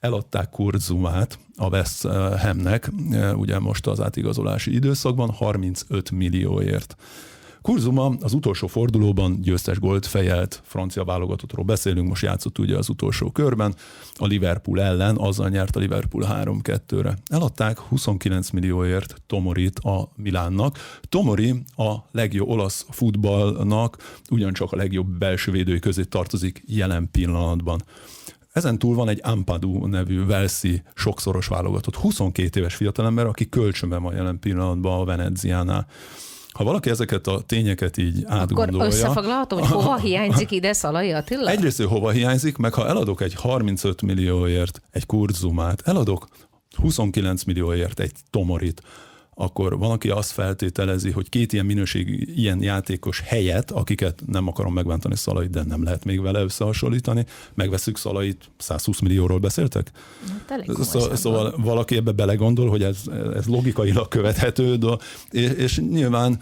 eladták 0.00 0.50
Kurt 0.50 0.80
Zumát 0.80 1.38
a 1.56 1.68
West 1.68 2.02
Hamnek, 2.38 2.90
ugye 3.34 3.58
most 3.58 3.86
az 3.86 4.00
átigazolási 4.00 4.74
időszakban 4.74 5.30
35 5.30 6.10
millióért. 6.10 6.96
Kurzuma 7.64 8.12
az 8.20 8.32
utolsó 8.32 8.66
fordulóban 8.66 9.40
győztes 9.40 9.78
gólt 9.78 10.06
fejelt, 10.06 10.62
francia 10.64 11.04
válogatottról 11.04 11.64
beszélünk, 11.64 12.08
most 12.08 12.22
játszott 12.22 12.58
ugye 12.58 12.76
az 12.76 12.88
utolsó 12.88 13.30
körben, 13.30 13.74
a 14.14 14.26
Liverpool 14.26 14.80
ellen, 14.80 15.16
azzal 15.16 15.48
nyert 15.48 15.76
a 15.76 15.78
Liverpool 15.78 16.26
3-2-re. 16.28 17.18
Eladták 17.26 17.78
29 17.78 18.50
millióért 18.50 19.22
Tomorit 19.26 19.78
a 19.78 20.08
Milánnak. 20.16 20.78
Tomori 21.08 21.54
a 21.76 21.94
legjobb 22.10 22.48
olasz 22.48 22.86
futballnak 22.90 24.20
ugyancsak 24.30 24.72
a 24.72 24.76
legjobb 24.76 25.06
belső 25.06 25.50
védői 25.52 25.78
közé 25.78 26.02
tartozik 26.02 26.62
jelen 26.66 27.08
pillanatban. 27.10 27.82
Ezen 28.52 28.78
túl 28.78 28.94
van 28.94 29.08
egy 29.08 29.20
Ampadu 29.22 29.86
nevű 29.86 30.24
Velszi 30.24 30.82
sokszoros 30.94 31.46
válogatott, 31.46 31.96
22 31.96 32.60
éves 32.60 32.74
fiatalember, 32.74 33.26
aki 33.26 33.48
kölcsönben 33.48 34.02
van 34.02 34.14
jelen 34.14 34.38
pillanatban 34.38 35.00
a 35.00 35.04
Veneziánál. 35.04 35.86
Ha 36.54 36.64
valaki 36.64 36.90
ezeket 36.90 37.26
a 37.26 37.40
tényeket 37.46 37.96
így 37.96 38.24
átgondolja... 38.26 38.74
Akkor 38.74 38.86
összefoglalhatom, 38.86 39.58
hogy 39.58 39.68
hova 39.68 39.96
hiányzik 40.06 40.50
ide 40.50 40.72
Szalai 40.72 41.12
Attila? 41.12 41.50
Egyrészt, 41.50 41.76
hogy 41.76 41.86
hova 41.86 42.10
hiányzik, 42.10 42.56
meg 42.56 42.74
ha 42.74 42.86
eladok 42.86 43.20
egy 43.20 43.34
35 43.34 44.02
millióért 44.02 44.82
egy 44.90 45.06
kurzumát, 45.06 45.82
eladok 45.84 46.28
29 46.76 47.42
millióért 47.44 48.00
egy 48.00 48.12
Tomorit, 48.30 48.82
akkor 49.34 49.78
van, 49.78 49.90
aki 49.90 50.08
azt 50.10 50.30
feltételezi, 50.30 51.10
hogy 51.10 51.28
két 51.28 51.52
ilyen 51.52 51.66
minőség, 51.66 52.32
ilyen 52.36 52.62
játékos 52.62 53.20
helyet, 53.20 53.70
akiket 53.70 54.22
nem 54.26 54.48
akarom 54.48 54.74
megbántani 54.74 55.16
Szalait, 55.16 55.50
de 55.50 55.62
nem 55.62 55.82
lehet 55.82 56.04
még 56.04 56.20
vele 56.20 56.42
összehasonlítani, 56.42 57.26
megveszük 57.54 57.96
Szalait, 57.96 58.50
120 58.58 59.00
millióról 59.00 59.38
beszéltek? 59.38 59.90
Hát 60.48 60.64
szóval, 60.82 61.16
szóval 61.16 61.54
valaki 61.56 61.96
ebbe 61.96 62.12
belegondol, 62.12 62.68
hogy 62.68 62.82
ez, 62.82 63.02
ez 63.34 63.46
logikailag 63.46 64.08
követhető, 64.08 64.76
de, 64.76 64.96
és, 65.30 65.50
és 65.50 65.78
nyilván 65.78 66.40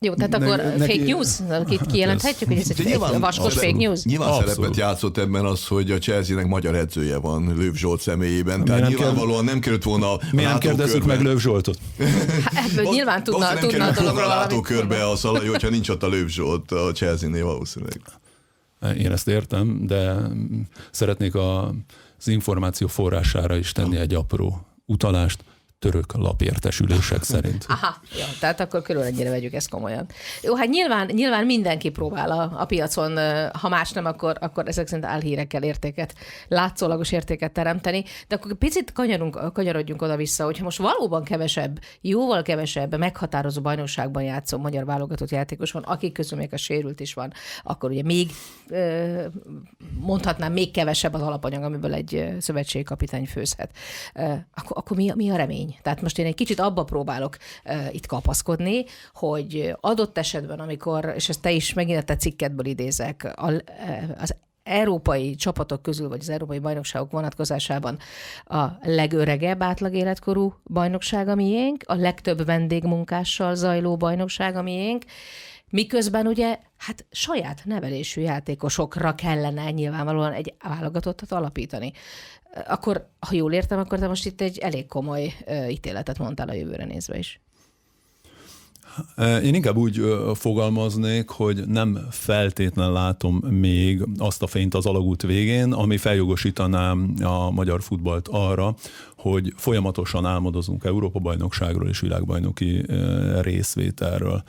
jó, 0.00 0.14
tehát 0.14 0.38
ne, 0.38 0.46
akkor 0.46 0.56
neki, 0.56 0.78
fake 0.78 1.04
news? 1.04 1.28
Itt 1.68 1.86
kijelenthetjük, 1.86 2.48
hogy 2.48 2.58
ez 2.58 2.70
egy 2.70 2.84
nyilván, 2.84 3.20
vaskos 3.20 3.54
fake 3.54 3.72
news? 3.72 4.02
Nyilván 4.02 4.28
Abszolút. 4.28 4.54
szerepet 4.54 4.76
játszott 4.76 5.18
ebben 5.18 5.44
az, 5.44 5.66
hogy 5.66 5.90
a 5.90 5.98
Chelsea-nek 5.98 6.46
magyar 6.46 6.74
edzője 6.74 7.16
van 7.16 7.54
Lőv 7.56 7.74
Zsolt 7.74 8.00
személyében. 8.00 8.64
Tehát 8.64 8.80
nem 8.80 8.90
nyilvánvalóan 8.90 9.44
nem 9.44 9.60
került 9.60 9.84
volna 9.84 10.18
Mi 10.32 10.42
nem 10.42 10.58
kérdezzük 10.58 11.04
meg 11.04 11.20
Lőv 11.20 11.38
Zsoltot? 11.38 11.78
Hát 12.44 12.70
ebből 12.70 12.84
nyilván 12.84 13.22
tudna, 13.22 13.52
nem 13.52 13.58
tudna 13.58 13.86
a 13.86 13.90
dologról 13.90 14.26
valamit. 14.26 14.60
körbe 14.60 15.08
a 15.08 15.16
szalai, 15.16 15.46
hogyha 15.46 15.68
nincs 15.68 15.88
ott 15.88 16.02
a 16.02 16.08
Lőv 16.08 16.28
Zsolt 16.28 16.72
a 16.72 16.92
Chelsea-nél 16.92 17.44
valószínűleg. 17.44 18.00
Én 18.98 19.12
ezt 19.12 19.28
értem, 19.28 19.86
de 19.86 20.16
szeretnék 20.90 21.34
a, 21.34 21.74
az 22.18 22.28
információ 22.28 22.86
forrására 22.86 23.56
is 23.56 23.72
tenni 23.72 23.96
egy 23.96 24.14
apró 24.14 24.66
utalást 24.86 25.44
török 25.90 26.12
lapértesülések 26.16 27.22
szerint. 27.22 27.64
Aha, 27.76 27.96
jó, 28.18 28.24
tehát 28.40 28.60
akkor 28.60 28.82
körül 28.82 29.02
ennyire 29.02 29.30
vegyük 29.30 29.52
ezt 29.52 29.68
komolyan. 29.68 30.06
Jó, 30.42 30.54
hát 30.54 30.68
nyilván, 30.68 31.10
nyilván 31.12 31.46
mindenki 31.46 31.88
próbál 31.88 32.30
a, 32.30 32.52
a 32.60 32.64
piacon, 32.64 33.18
ha 33.52 33.68
más 33.68 33.92
nem, 33.92 34.04
akkor, 34.04 34.36
akkor 34.40 34.68
ezek 34.68 34.86
szerint 34.86 35.06
álhírekkel 35.06 35.62
értéket, 35.62 36.14
látszólagos 36.48 37.12
értéket 37.12 37.52
teremteni, 37.52 38.04
de 38.28 38.34
akkor 38.34 38.54
picit 38.54 38.92
kanyarodjunk 39.52 40.02
oda-vissza, 40.02 40.44
hogyha 40.44 40.64
most 40.64 40.78
valóban 40.78 41.24
kevesebb, 41.24 41.80
jóval 42.00 42.42
kevesebb 42.42 42.98
meghatározó 42.98 43.60
bajnokságban 43.60 44.22
játszó 44.22 44.58
magyar 44.58 44.84
válogatott 44.84 45.30
játékos 45.30 45.72
van, 45.72 45.82
akik 45.82 46.12
közül 46.12 46.38
még 46.38 46.52
a 46.52 46.56
sérült 46.56 47.00
is 47.00 47.14
van, 47.14 47.32
akkor 47.62 47.90
ugye 47.90 48.02
még 48.02 48.30
mondhatnám, 50.00 50.52
még 50.52 50.70
kevesebb 50.70 51.14
az 51.14 51.22
alapanyag, 51.22 51.62
amiből 51.62 51.94
egy 51.94 52.34
szövetségkapitány 52.38 53.26
főzhet. 53.26 53.70
Akkor, 54.54 54.76
akkor 54.76 54.96
mi, 54.96 55.12
mi 55.14 55.30
a 55.30 55.36
remény? 55.36 55.75
Tehát 55.82 56.02
most 56.02 56.18
én 56.18 56.26
egy 56.26 56.34
kicsit 56.34 56.60
abba 56.60 56.84
próbálok 56.84 57.36
uh, 57.64 57.94
itt 57.94 58.06
kapaszkodni, 58.06 58.84
hogy 59.12 59.74
adott 59.80 60.18
esetben, 60.18 60.60
amikor, 60.60 61.12
és 61.14 61.28
ezt 61.28 61.40
te 61.40 61.50
is 61.50 61.72
megint 61.72 61.98
a 61.98 62.02
te 62.02 62.16
cikketből 62.16 62.66
idézek, 62.66 63.32
a, 63.36 63.52
az 64.18 64.34
európai 64.66 65.34
csapatok 65.34 65.82
közül, 65.82 66.08
vagy 66.08 66.20
az 66.20 66.28
európai 66.28 66.58
bajnokságok 66.58 67.10
vonatkozásában 67.10 67.98
a 68.44 68.64
legöregebb 68.82 69.62
átlag 69.62 69.94
életkorú 69.94 70.54
bajnokság 70.64 71.28
a 71.28 71.34
miénk, 71.34 71.82
a 71.86 71.94
legtöbb 71.94 72.44
vendégmunkással 72.44 73.54
zajló 73.54 73.96
bajnokság 73.96 74.56
a 74.56 74.62
miénk, 74.62 75.04
miközben 75.70 76.26
ugye 76.26 76.58
hát 76.76 77.06
saját 77.10 77.60
nevelésű 77.64 78.20
játékosokra 78.20 79.14
kellene 79.14 79.70
nyilvánvalóan 79.70 80.32
egy 80.32 80.54
válogatottat 80.62 81.32
alapítani 81.32 81.92
akkor, 82.66 83.08
ha 83.18 83.34
jól 83.34 83.52
értem, 83.52 83.78
akkor 83.78 83.98
te 83.98 84.08
most 84.08 84.26
itt 84.26 84.40
egy 84.40 84.58
elég 84.58 84.86
komoly 84.86 85.34
ítéletet 85.70 86.18
mondtál 86.18 86.48
a 86.48 86.52
jövőre 86.52 86.84
nézve 86.84 87.18
is. 87.18 87.40
Én 89.42 89.54
inkább 89.54 89.76
úgy 89.76 90.00
fogalmaznék, 90.34 91.28
hogy 91.28 91.66
nem 91.66 91.98
feltétlen 92.10 92.92
látom 92.92 93.36
még 93.36 94.06
azt 94.18 94.42
a 94.42 94.46
fényt 94.46 94.74
az 94.74 94.86
alagút 94.86 95.22
végén, 95.22 95.72
ami 95.72 95.96
feljogosítaná 95.96 96.90
a 97.22 97.50
magyar 97.50 97.82
futballt 97.82 98.28
arra, 98.28 98.74
hogy 99.16 99.52
folyamatosan 99.56 100.24
álmodozunk 100.24 100.84
Európa-bajnokságról 100.84 101.88
és 101.88 102.00
világbajnoki 102.00 102.84
részvételről. 103.40 104.42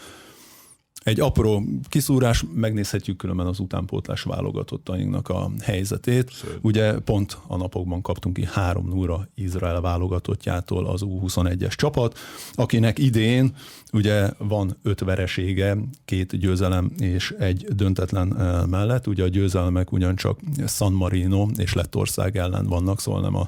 Egy 1.08 1.20
apró 1.20 1.63
kiszúrás, 1.84 2.43
megnézhetjük 2.54 3.17
különben 3.17 3.46
az 3.46 3.60
utánpótlás 3.60 4.22
válogatottainknak 4.22 5.30
a 5.30 5.52
helyzetét. 5.62 6.32
Szép. 6.32 6.58
Ugye 6.62 7.00
pont 7.00 7.38
a 7.48 7.58
napokban 7.58 8.02
kaptunk 8.02 8.36
ki 8.36 8.48
3 8.52 8.88
0 8.88 9.28
Izrael 9.36 9.82
válogatottjától 9.82 10.88
az 10.88 11.02
U21-es 11.06 11.76
csapat, 11.76 12.17
akinek 12.54 13.00
idén 13.00 13.56
ugye 13.93 14.30
van 14.38 14.78
öt 14.84 15.00
veresége, 15.00 15.78
két 16.06 16.39
győzelem 16.39 16.91
és 17.00 17.36
egy 17.39 17.65
döntetlen 17.76 18.28
mellett. 18.70 19.08
Ugye 19.08 19.24
a 19.24 19.28
győzelmek 19.28 19.91
ugyancsak 19.91 20.39
San 20.67 20.93
Marino 20.93 21.48
és 21.58 21.74
Lettország 21.74 22.38
ellen 22.38 22.65
vannak, 22.65 23.00
szóval 23.00 23.22
nem 23.22 23.36
a 23.36 23.48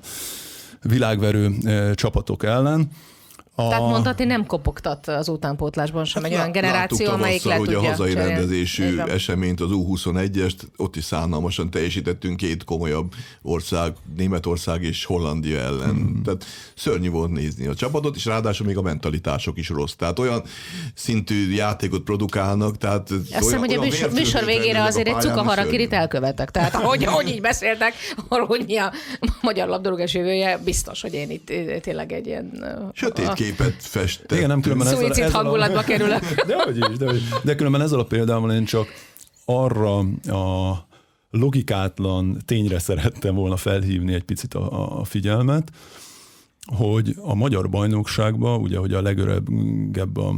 világverő 0.81 1.57
csapatok 1.93 2.43
ellen. 2.43 2.89
A... 3.59 3.69
Tehát 3.69 3.89
mondhatni 3.89 4.25
nem 4.25 4.45
kopogtat 4.45 5.07
az 5.07 5.29
utánpótlásban 5.29 6.05
sem 6.05 6.23
hát 6.23 6.31
egy 6.31 6.37
olyan 6.37 6.51
generáció, 6.51 7.11
amelyik 7.11 7.43
le 7.43 7.55
hogy 7.55 7.73
a 7.73 7.83
hazai 7.83 8.13
cserélni. 8.13 8.33
rendezésű 8.33 8.99
eseményt, 8.99 9.61
az 9.61 9.69
U21-est, 9.71 10.57
ott 10.77 10.95
is 10.95 11.03
szánalmasan 11.03 11.69
teljesítettünk 11.69 12.37
két 12.37 12.63
komolyabb 12.63 13.13
ország, 13.41 13.93
Németország 14.15 14.83
és 14.83 15.05
Hollandia 15.05 15.59
ellen. 15.59 15.89
Hmm. 15.89 16.21
Tehát 16.23 16.45
szörnyű 16.75 17.09
volt 17.09 17.31
nézni 17.31 17.67
a 17.67 17.75
csapatot, 17.75 18.15
és 18.15 18.25
ráadásul 18.25 18.65
még 18.65 18.77
a 18.77 18.81
mentalitások 18.81 19.57
is 19.57 19.69
rossz. 19.69 19.93
Tehát 19.93 20.19
olyan 20.19 20.43
szintű 20.93 21.53
játékot 21.53 22.01
produkálnak, 22.01 22.77
tehát 22.77 23.11
Azt 23.11 23.27
hiszem, 23.33 23.59
hogy 23.59 23.73
a 23.73 23.81
műsor, 23.81 24.11
műsor 24.11 24.45
végére 24.45 24.83
azért 24.83 25.07
egy 25.07 25.21
cukaharakirit 25.21 25.93
elkövetek. 25.93 26.51
Tehát 26.51 26.75
hogy, 26.89 27.05
hogy 27.05 27.27
így 27.27 27.41
beszéltek, 27.41 27.93
arról, 28.27 28.47
hogy 28.47 28.63
mi 28.65 28.77
a 28.77 28.91
magyar 29.41 29.67
labdarúgás 29.67 30.13
jövője, 30.13 30.57
biztos, 30.57 31.01
hogy 31.01 31.13
én 31.13 31.29
itt 31.29 31.51
tényleg 31.81 32.11
egy 32.11 32.27
ilyen... 32.27 32.65
Sötét 32.93 33.27
a 33.27 33.33
képet 33.49 33.75
festett. 33.79 34.31
Igen, 34.31 34.47
nem 34.47 34.61
különben 34.61 34.87
ezzel, 34.87 35.09
ezzel 35.09 35.29
hangulatba 35.29 35.79
a... 35.79 35.83
kerülök. 35.83 36.21
De 36.47 36.63
hogy 36.63 36.77
is, 36.77 36.97
de, 36.97 37.05
hogy. 37.05 37.21
de 37.43 37.55
különben 37.55 37.81
ezzel 37.81 37.99
a 37.99 38.03
példával 38.03 38.51
én 38.51 38.65
csak 38.65 38.87
arra 39.45 39.97
a 40.27 40.87
logikátlan 41.31 42.37
tényre 42.45 42.79
szerettem 42.79 43.35
volna 43.35 43.57
felhívni 43.57 44.13
egy 44.13 44.23
picit 44.23 44.53
a, 44.53 44.99
a 44.99 45.03
figyelmet, 45.03 45.71
hogy 46.75 47.15
a 47.21 47.35
magyar 47.35 47.69
bajnokságban, 47.69 48.61
ugye, 48.61 48.77
hogy 48.77 48.93
a 48.93 49.01
legöregebb 49.01 50.17
a 50.17 50.35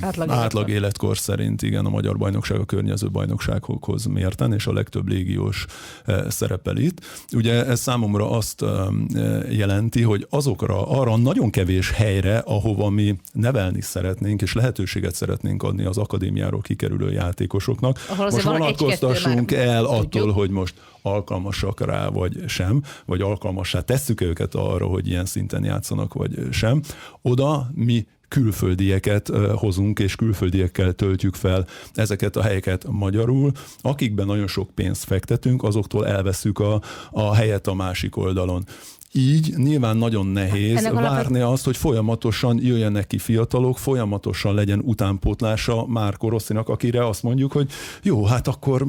átlag, 0.00 0.30
átlag 0.30 0.68
életkor 0.68 1.18
szerint, 1.18 1.62
igen, 1.62 1.84
a 1.84 1.88
magyar 1.88 2.16
bajnokság 2.16 2.60
a 2.60 2.64
környező 2.64 3.10
bajnokságokhoz 3.10 4.04
mérten, 4.04 4.52
és 4.52 4.66
a 4.66 4.72
legtöbb 4.72 5.08
légiós 5.08 5.66
szerepel 6.28 6.76
itt. 6.76 7.04
Ugye 7.32 7.66
ez 7.66 7.80
számomra 7.80 8.30
azt 8.30 8.64
jelenti, 9.50 10.02
hogy 10.02 10.26
azokra, 10.30 10.88
arra 10.88 11.16
nagyon 11.16 11.50
kevés 11.50 11.90
helyre, 11.90 12.38
ahova 12.38 12.88
mi 12.88 13.16
nevelni 13.32 13.80
szeretnénk, 13.80 14.42
és 14.42 14.52
lehetőséget 14.52 15.14
szeretnénk 15.14 15.62
adni 15.62 15.84
az 15.84 15.98
akadémiáról 15.98 16.60
kikerülő 16.60 17.12
játékosoknak, 17.12 17.98
Ahol 18.08 18.30
most 18.30 18.42
vonatkoztassunk 18.42 19.52
el 19.52 19.84
attól, 19.84 20.32
hogy 20.32 20.50
most 20.50 20.74
alkalmasak 21.02 21.80
rá, 21.80 22.08
vagy 22.08 22.44
sem, 22.46 22.82
vagy 23.06 23.20
alkalmassá 23.20 23.80
tesszük 23.80 24.20
őket 24.20 24.54
arra, 24.54 24.86
hogy 24.86 25.08
ilyen 25.08 25.24
szinten 25.24 25.64
játszanak, 25.64 26.14
vagy 26.14 26.38
sem. 26.50 26.80
Oda 27.22 27.70
mi 27.74 28.06
külföldieket 28.30 29.28
hozunk, 29.54 29.98
és 29.98 30.16
külföldiekkel 30.16 30.92
töltjük 30.92 31.34
fel 31.34 31.66
ezeket 31.94 32.36
a 32.36 32.42
helyeket 32.42 32.86
magyarul. 32.88 33.52
Akikben 33.80 34.26
nagyon 34.26 34.46
sok 34.46 34.70
pénzt 34.74 35.04
fektetünk, 35.04 35.62
azoktól 35.62 36.06
elveszük 36.06 36.58
a, 36.58 36.80
a 37.10 37.34
helyet 37.34 37.66
a 37.66 37.74
másik 37.74 38.16
oldalon. 38.16 38.64
Így 39.12 39.54
nyilván 39.56 39.96
nagyon 39.96 40.26
nehéz 40.26 40.76
Ennek 40.76 40.92
várni 40.92 41.16
alapján... 41.16 41.42
azt, 41.42 41.64
hogy 41.64 41.76
folyamatosan 41.76 42.58
jöjjenek 42.62 43.06
ki 43.06 43.18
fiatalok, 43.18 43.78
folyamatosan 43.78 44.54
legyen 44.54 44.80
utánpótlása 44.84 45.86
már 45.86 46.14
Rosszinak, 46.20 46.68
akire 46.68 47.06
azt 47.06 47.22
mondjuk, 47.22 47.52
hogy 47.52 47.70
jó, 48.02 48.24
hát 48.24 48.46
akkor, 48.46 48.86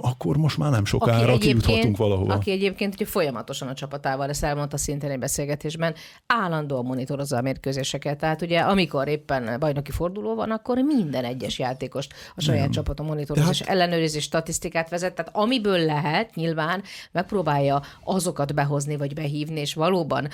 akkor 0.00 0.36
most 0.36 0.58
már 0.58 0.70
nem 0.70 0.84
sokára 0.84 1.38
kijuthatunk 1.38 1.96
valahova. 1.96 2.32
Aki 2.32 2.50
egyébként 2.50 2.94
hogy 2.96 3.08
folyamatosan 3.08 3.68
a 3.68 3.74
csapatával, 3.74 4.28
ezt 4.28 4.44
elmondta 4.44 4.76
szintén 4.76 5.10
egy 5.10 5.18
beszélgetésben, 5.18 5.94
állandóan 6.26 6.84
monitorozza 6.84 7.36
a 7.36 7.40
mérkőzéseket. 7.40 8.18
Tehát 8.18 8.42
ugye 8.42 8.58
amikor 8.58 9.08
éppen 9.08 9.58
bajnoki 9.58 9.90
forduló 9.90 10.34
van, 10.34 10.50
akkor 10.50 10.76
minden 10.78 11.24
egyes 11.24 11.58
játékost 11.58 12.12
a 12.36 12.40
saját 12.40 12.62
nem. 12.62 12.70
csapata 12.70 13.02
monitoroz 13.02 13.44
hát... 13.44 13.52
és 13.52 13.60
ellenőrzés 13.60 14.22
statisztikát 14.22 14.88
vezet. 14.88 15.14
Tehát 15.14 15.36
amiből 15.36 15.84
lehet, 15.84 16.34
nyilván 16.34 16.82
megpróbálja 17.12 17.82
azokat 18.04 18.54
behozni 18.54 18.96
vagy 18.96 19.14
behívni, 19.14 19.48
hívni, 19.50 19.60
és 19.60 19.74
valóban 19.74 20.28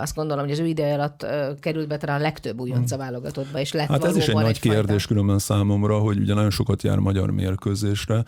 azt 0.00 0.14
gondolom, 0.14 0.44
hogy 0.44 0.52
az 0.52 0.58
ő 0.58 0.66
ideje 0.66 0.94
alatt 0.94 1.26
került 1.60 1.88
be 1.88 1.96
talán 1.96 2.18
a 2.18 2.22
legtöbb 2.22 2.60
újonca 2.60 2.94
hmm. 2.94 3.04
válogatottba, 3.04 3.60
és 3.60 3.72
lett 3.72 3.88
Hát 3.88 4.04
ez 4.04 4.16
is 4.16 4.28
egy 4.28 4.34
nagy 4.34 4.60
kérdés 4.60 4.86
fajta... 4.86 5.06
különben 5.06 5.38
számomra, 5.38 5.98
hogy 5.98 6.18
ugye 6.18 6.34
nagyon 6.34 6.50
sokat 6.50 6.82
jár 6.82 6.98
magyar 6.98 7.30
mérkőzésre, 7.30 8.24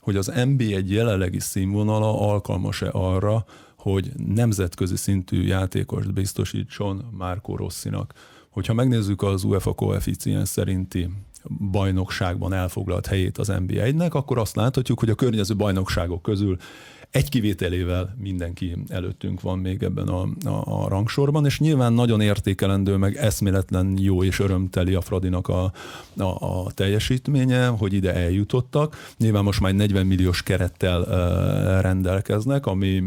hogy 0.00 0.16
az 0.16 0.26
NBA 0.26 0.64
egy 0.64 0.90
jelenlegi 0.90 1.40
színvonala 1.40 2.30
alkalmas-e 2.30 2.88
arra, 2.92 3.44
hogy 3.76 4.10
nemzetközi 4.34 4.96
szintű 4.96 5.42
játékost 5.42 6.12
biztosítson 6.12 7.04
Márko 7.18 7.56
Rosszinak. 7.56 8.12
Hogyha 8.50 8.74
megnézzük 8.74 9.22
az 9.22 9.44
UEFA 9.44 9.72
koeficiens 9.72 10.48
szerinti 10.48 11.08
bajnokságban 11.70 12.52
elfoglalt 12.52 13.06
helyét 13.06 13.38
az 13.38 13.52
NBA-nek, 13.66 14.14
akkor 14.14 14.38
azt 14.38 14.56
láthatjuk, 14.56 14.98
hogy 14.98 15.10
a 15.10 15.14
környező 15.14 15.56
bajnokságok 15.56 16.22
közül 16.22 16.56
egy 17.10 17.28
kivételével 17.28 18.16
mindenki 18.18 18.76
előttünk 18.88 19.40
van 19.40 19.58
még 19.58 19.82
ebben 19.82 20.08
a, 20.08 20.22
a, 20.44 20.82
a 20.82 20.88
rangsorban, 20.88 21.44
és 21.44 21.58
nyilván 21.58 21.92
nagyon 21.92 22.20
értékelendő, 22.20 22.96
meg 22.96 23.16
eszméletlen 23.16 23.96
jó 24.00 24.24
és 24.24 24.38
örömteli 24.38 24.94
a 24.94 25.00
Fradinak 25.00 25.48
a, 25.48 25.72
a, 26.16 26.22
a 26.24 26.70
teljesítménye, 26.72 27.66
hogy 27.66 27.92
ide 27.92 28.14
eljutottak. 28.14 29.12
Nyilván 29.16 29.44
most 29.44 29.60
már 29.60 29.70
egy 29.70 29.76
40 29.76 30.06
milliós 30.06 30.42
kerettel 30.42 31.00
uh, 31.00 31.80
rendelkeznek, 31.82 32.66
ami 32.66 33.02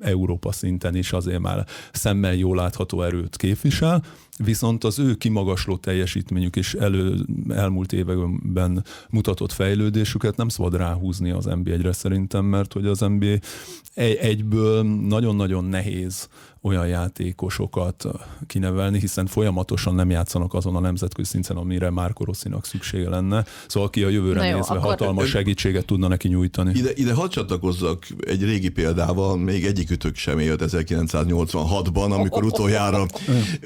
Európa 0.00 0.52
szinten 0.52 0.96
is 0.96 1.12
azért 1.12 1.40
már 1.40 1.66
szemmel 1.92 2.34
jól 2.34 2.56
látható 2.56 3.02
erőt 3.02 3.36
képvisel, 3.36 4.02
viszont 4.36 4.84
az 4.84 4.98
ő 4.98 5.14
kimagasló 5.14 5.76
teljesítményük 5.76 6.56
és 6.56 6.74
elő, 6.74 7.26
elmúlt 7.48 7.92
években 7.92 8.84
mutatott 9.10 9.52
fejlődésüket 9.52 10.36
nem 10.36 10.48
szabad 10.48 10.76
ráhúzni 10.76 11.30
az 11.30 11.44
NBA-re 11.44 11.92
szerintem, 11.92 12.44
mert 12.44 12.72
hogy 12.72 12.86
az 12.86 13.00
NBA 13.00 13.36
egyből 14.20 14.82
nagyon-nagyon 14.82 15.64
nehéz 15.64 16.28
olyan 16.64 16.86
játékosokat 16.86 18.06
kinevelni, 18.46 18.98
hiszen 18.98 19.26
folyamatosan 19.26 19.94
nem 19.94 20.10
játszanak 20.10 20.54
azon 20.54 20.76
a 20.76 20.80
nemzetközi 20.80 21.28
szinten, 21.28 21.56
amire 21.56 21.90
már 21.90 22.12
Rosszinak 22.18 22.66
szüksége 22.66 23.08
lenne. 23.08 23.44
Szóval 23.66 23.88
aki 23.88 24.02
a 24.02 24.08
jövőre 24.08 24.46
jó, 24.46 24.56
nézve 24.56 24.74
akkor... 24.74 24.88
hatalmas 24.88 25.28
segítséget 25.28 25.84
tudna 25.84 26.08
neki 26.08 26.28
nyújtani. 26.28 26.72
Ide, 26.74 26.90
ide 26.94 27.14
hadd 27.14 27.28
csatlakozzak 27.28 28.06
egy 28.26 28.44
régi 28.44 28.68
példával, 28.68 29.36
még 29.36 29.64
egyikütök 29.64 30.16
sem 30.16 30.38
élt 30.38 30.62
1986-ban, 30.66 32.10
amikor 32.10 32.44
utoljára, 32.44 33.06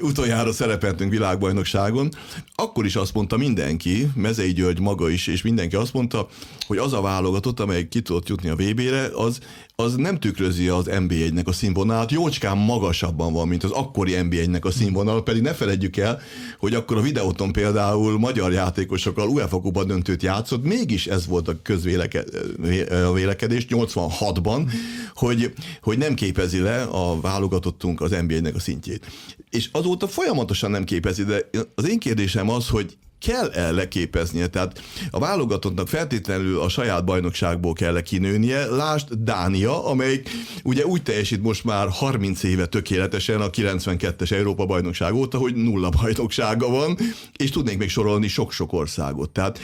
utoljára 0.01 0.51
szerepeltünk 0.59 1.11
világbajnokságon. 1.11 2.09
Akkor 2.55 2.85
is 2.85 2.95
azt 2.95 3.13
mondta 3.13 3.37
mindenki, 3.37 4.07
Mezei 4.15 4.53
György 4.53 4.79
maga 4.79 5.09
is, 5.09 5.27
és 5.27 5.41
mindenki 5.41 5.75
azt 5.75 5.93
mondta, 5.93 6.27
hogy 6.67 6.77
az 6.77 6.93
a 6.93 7.01
válogatott, 7.01 7.59
amely 7.59 7.87
ki 7.87 8.01
tudott 8.01 8.27
jutni 8.27 8.49
a 8.49 8.55
VB-re, 8.55 9.09
az, 9.13 9.39
az 9.79 9.95
nem 9.95 10.19
tükrözi 10.19 10.67
az 10.67 10.85
NB1-nek 10.89 11.45
a 11.45 11.51
színvonalát, 11.51 12.11
jócskán 12.11 12.57
magasabban 12.57 13.33
van, 13.33 13.47
mint 13.47 13.63
az 13.63 13.71
akkori 13.71 14.13
NB1-nek 14.15 14.61
a 14.61 14.71
színvonal, 14.71 15.23
pedig 15.23 15.41
ne 15.41 15.53
feledjük 15.53 15.97
el, 15.97 16.21
hogy 16.57 16.73
akkor 16.73 16.97
a 16.97 17.01
videóton 17.01 17.51
például 17.51 18.19
magyar 18.19 18.51
játékosokkal 18.51 19.27
UEFA 19.27 19.61
Kupa 19.61 19.83
döntőt 19.83 20.23
játszott, 20.23 20.63
mégis 20.63 21.07
ez 21.07 21.27
volt 21.27 21.47
a 21.47 21.61
közvélekedés 21.61 23.65
86-ban, 23.69 24.71
hogy, 25.13 25.53
hogy 25.81 25.97
nem 25.97 26.13
képezi 26.13 26.59
le 26.59 26.81
a 26.81 27.21
válogatottunk 27.21 28.01
az 28.01 28.15
NBA-nek 28.27 28.55
a 28.55 28.59
szintjét. 28.59 29.05
És 29.49 29.69
azóta 29.71 30.07
folyamatosan 30.07 30.71
nem 30.71 30.83
képezi, 30.83 31.23
de 31.23 31.49
az 31.75 31.89
én 31.89 31.99
kérdésem 31.99 32.49
az, 32.49 32.67
hogy 32.67 32.97
kell-e 33.19 33.71
leképeznie, 33.71 34.47
tehát 34.47 34.81
a 35.11 35.19
válogatottnak 35.19 35.87
feltétlenül 35.87 36.59
a 36.59 36.69
saját 36.69 37.05
bajnokságból 37.05 37.73
kell 37.73 37.95
-e 37.95 38.01
kinőnie. 38.01 38.65
Lásd 38.65 39.13
Dánia, 39.13 39.85
amelyik 39.85 40.29
ugye 40.63 40.85
úgy 40.85 41.03
teljesít 41.03 41.41
most 41.41 41.63
már 41.63 41.87
30 41.89 42.43
éve 42.43 42.65
tökéletesen 42.65 43.41
a 43.41 43.49
92-es 43.49 44.31
Európa 44.31 44.65
bajnokság 44.65 45.13
óta, 45.13 45.37
hogy 45.37 45.55
nulla 45.55 45.89
bajnoksága 45.89 46.69
van, 46.69 46.97
és 47.37 47.49
tudnék 47.49 47.77
még 47.77 47.89
sorolni 47.89 48.27
sok-sok 48.27 48.73
országot. 48.73 49.29
Tehát 49.29 49.59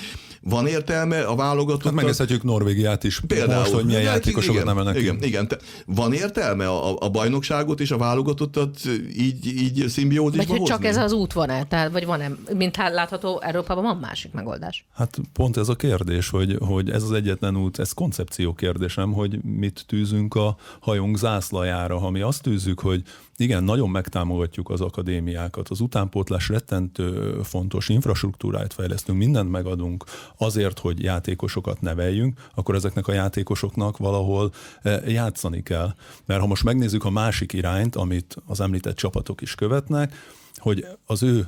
van 0.50 0.68
értelme 0.68 1.22
a 1.22 1.36
válogatott? 1.36 1.84
Hát 1.84 1.94
megnézhetjük 1.94 2.44
Norvégiát 2.44 3.04
is. 3.04 3.20
Például. 3.28 3.60
Most, 3.60 3.72
hogy 3.72 3.86
milyen 3.86 4.04
hát, 4.04 4.14
játékosokat 4.14 4.54
igen, 4.54 4.66
nevelnek. 4.66 4.98
Igen, 4.98 5.18
igen. 5.22 5.48
Te, 5.48 5.58
van 5.86 6.14
értelme 6.14 6.68
a, 6.68 6.98
a 7.00 7.10
bajnokságot 7.10 7.80
és 7.80 7.92
a 7.92 7.98
válogatottat 7.98 8.78
így, 9.18 9.46
így 9.46 9.88
szimbiózisba 9.88 10.46
Vagy 10.48 10.58
hogy 10.58 10.68
csak 10.68 10.86
ez 10.86 10.98
az 10.98 11.12
út 11.12 11.34
van-e? 11.34 11.64
Tehát, 11.64 11.92
vagy 11.92 12.06
van-e? 12.06 12.32
Mint 12.54 12.76
hát 12.76 12.94
látható, 12.94 13.42
Európában 13.46 13.84
van 13.84 13.98
másik 13.98 14.34
megoldás. 14.34 14.86
Hát 14.94 15.20
pont 15.34 15.58
ez 15.58 15.70
a 15.70 15.76
kérdés, 15.76 16.30
hogy, 16.30 16.58
hogy 16.60 16.90
ez 16.90 17.04
az 17.04 17.12
egyetlen 17.12 17.58
út, 17.58 17.80
ez 17.80 17.94
koncepció 17.94 18.54
kérdésem, 18.54 19.14
hogy 19.14 19.44
mit 19.44 19.84
tűzünk 19.88 20.36
a 20.36 20.58
hajónk 20.80 21.18
zászlajára. 21.18 21.98
Ha 21.98 22.10
mi 22.10 22.22
azt 22.22 22.42
tűzzük, 22.42 22.80
hogy 22.80 23.04
igen, 23.38 23.64
nagyon 23.64 23.90
megtámogatjuk 23.90 24.70
az 24.70 24.82
akadémiákat. 24.82 25.70
Az 25.70 25.80
utánpótlás 25.80 26.50
rettentő 26.50 27.40
fontos 27.44 27.90
infrastruktúráit 27.90 28.74
fejlesztünk, 28.74 29.18
mindent 29.18 29.52
megadunk 29.52 30.04
azért, 30.38 30.80
hogy 30.80 31.04
játékosokat 31.04 31.82
neveljünk, 31.82 32.40
akkor 32.56 32.76
ezeknek 32.76 33.08
a 33.08 33.14
játékosoknak 33.14 33.98
valahol 33.98 34.52
eh, 34.82 35.12
játszani 35.12 35.64
kell. 35.64 35.94
Mert 36.26 36.42
ha 36.42 36.48
most 36.48 36.64
megnézzük 36.64 37.06
a 37.06 37.10
másik 37.10 37.54
irányt, 37.54 37.96
amit 37.96 38.36
az 38.46 38.62
említett 38.62 38.96
csapatok 38.96 39.42
is 39.42 39.56
követnek, 39.56 40.14
hogy 40.56 40.86
az 41.06 41.24
ő 41.24 41.48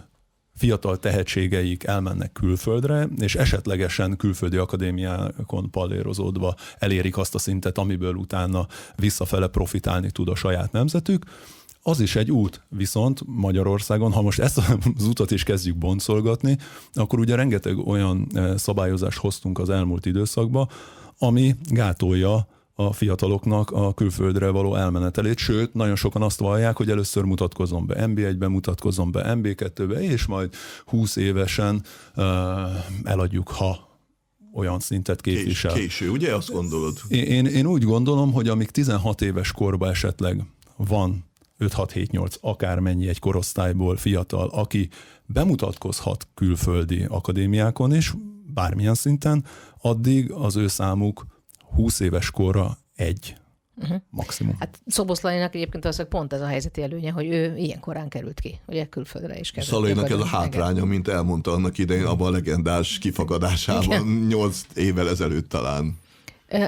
fiatal 0.57 0.99
tehetségeik 0.99 1.83
elmennek 1.83 2.31
külföldre, 2.31 3.07
és 3.19 3.35
esetlegesen 3.35 4.17
külföldi 4.17 4.57
akadémiákon 4.57 5.71
pallérozódva 5.71 6.55
elérik 6.79 7.17
azt 7.17 7.35
a 7.35 7.39
szintet, 7.39 7.77
amiből 7.77 8.15
utána 8.15 8.67
visszafele 8.95 9.47
profitálni 9.47 10.11
tud 10.11 10.29
a 10.29 10.35
saját 10.35 10.71
nemzetük, 10.71 11.25
az 11.87 11.99
is 11.99 12.15
egy 12.15 12.31
út, 12.31 12.61
viszont 12.69 13.21
Magyarországon, 13.25 14.11
ha 14.11 14.21
most 14.21 14.39
ezt 14.39 14.57
az 14.97 15.05
utat 15.05 15.31
is 15.31 15.43
kezdjük 15.43 15.75
boncolgatni, 15.75 16.57
akkor 16.93 17.19
ugye 17.19 17.35
rengeteg 17.35 17.87
olyan 17.87 18.27
e, 18.33 18.57
szabályozást 18.57 19.17
hoztunk 19.17 19.59
az 19.59 19.69
elmúlt 19.69 20.05
időszakba, 20.05 20.67
ami 21.17 21.55
gátolja 21.69 22.47
a 22.79 22.93
fiataloknak 22.93 23.71
a 23.71 23.93
külföldre 23.93 24.49
való 24.49 24.75
elmenetelét, 24.75 25.37
sőt, 25.37 25.73
nagyon 25.73 25.95
sokan 25.95 26.21
azt 26.21 26.39
vallják, 26.39 26.77
hogy 26.77 26.89
először 26.89 27.23
mutatkozom 27.23 27.85
be 27.85 28.05
MB1-ben, 28.07 28.51
mutatkozom 28.51 29.11
be 29.11 29.35
MB2-be, 29.35 30.01
és 30.03 30.25
majd 30.25 30.53
20 30.85 31.15
évesen 31.15 31.83
uh, 32.15 32.23
eladjuk, 33.03 33.49
ha 33.49 33.99
olyan 34.53 34.79
szintet 34.79 35.21
képvisel. 35.21 35.73
Kés, 35.73 35.81
késő, 35.81 36.09
ugye 36.09 36.35
azt 36.35 36.51
gondolod? 36.51 36.97
Én, 37.07 37.23
én, 37.23 37.45
én 37.45 37.65
úgy 37.65 37.83
gondolom, 37.83 38.33
hogy 38.33 38.47
amíg 38.47 38.69
16 38.69 39.21
éves 39.21 39.51
korban 39.51 39.89
esetleg 39.89 40.43
van 40.75 41.25
5-6-7-8 41.59 42.39
akármennyi 42.41 43.07
egy 43.07 43.19
korosztályból 43.19 43.97
fiatal, 43.97 44.47
aki 44.47 44.89
bemutatkozhat 45.25 46.27
külföldi 46.33 47.05
akadémiákon 47.07 47.95
is, 47.95 48.13
bármilyen 48.53 48.95
szinten, 48.95 49.45
addig 49.81 50.31
az 50.31 50.55
ő 50.55 50.67
számuk 50.67 51.25
20 51.75 51.99
éves 51.99 52.31
korra 52.31 52.77
egy 52.95 53.35
Uh-huh. 53.81 54.01
Maximum. 54.09 54.55
Hát 54.59 54.79
Szoboszlainak 54.85 55.55
egyébként 55.55 55.85
az, 55.85 56.05
pont 56.09 56.33
ez 56.33 56.41
a 56.41 56.45
helyzeti 56.45 56.81
előnye, 56.81 57.11
hogy 57.11 57.25
ő 57.25 57.57
ilyen 57.57 57.79
korán 57.79 58.09
került 58.09 58.39
ki, 58.39 58.59
ugye 58.65 58.85
külföldre 58.85 59.39
is 59.39 59.51
került. 59.51 59.71
Szalainak 59.71 60.09
ez 60.09 60.19
a 60.19 60.25
hátránya, 60.25 60.85
mint 60.85 61.07
elmondta 61.07 61.51
annak 61.51 61.77
idején 61.77 62.05
abban 62.05 62.27
a 62.27 62.31
legendás 62.31 62.97
kifagadásában, 62.97 63.83
Igen. 63.83 64.25
8 64.27 64.65
évvel 64.75 65.09
ezelőtt 65.09 65.49
talán. 65.49 65.97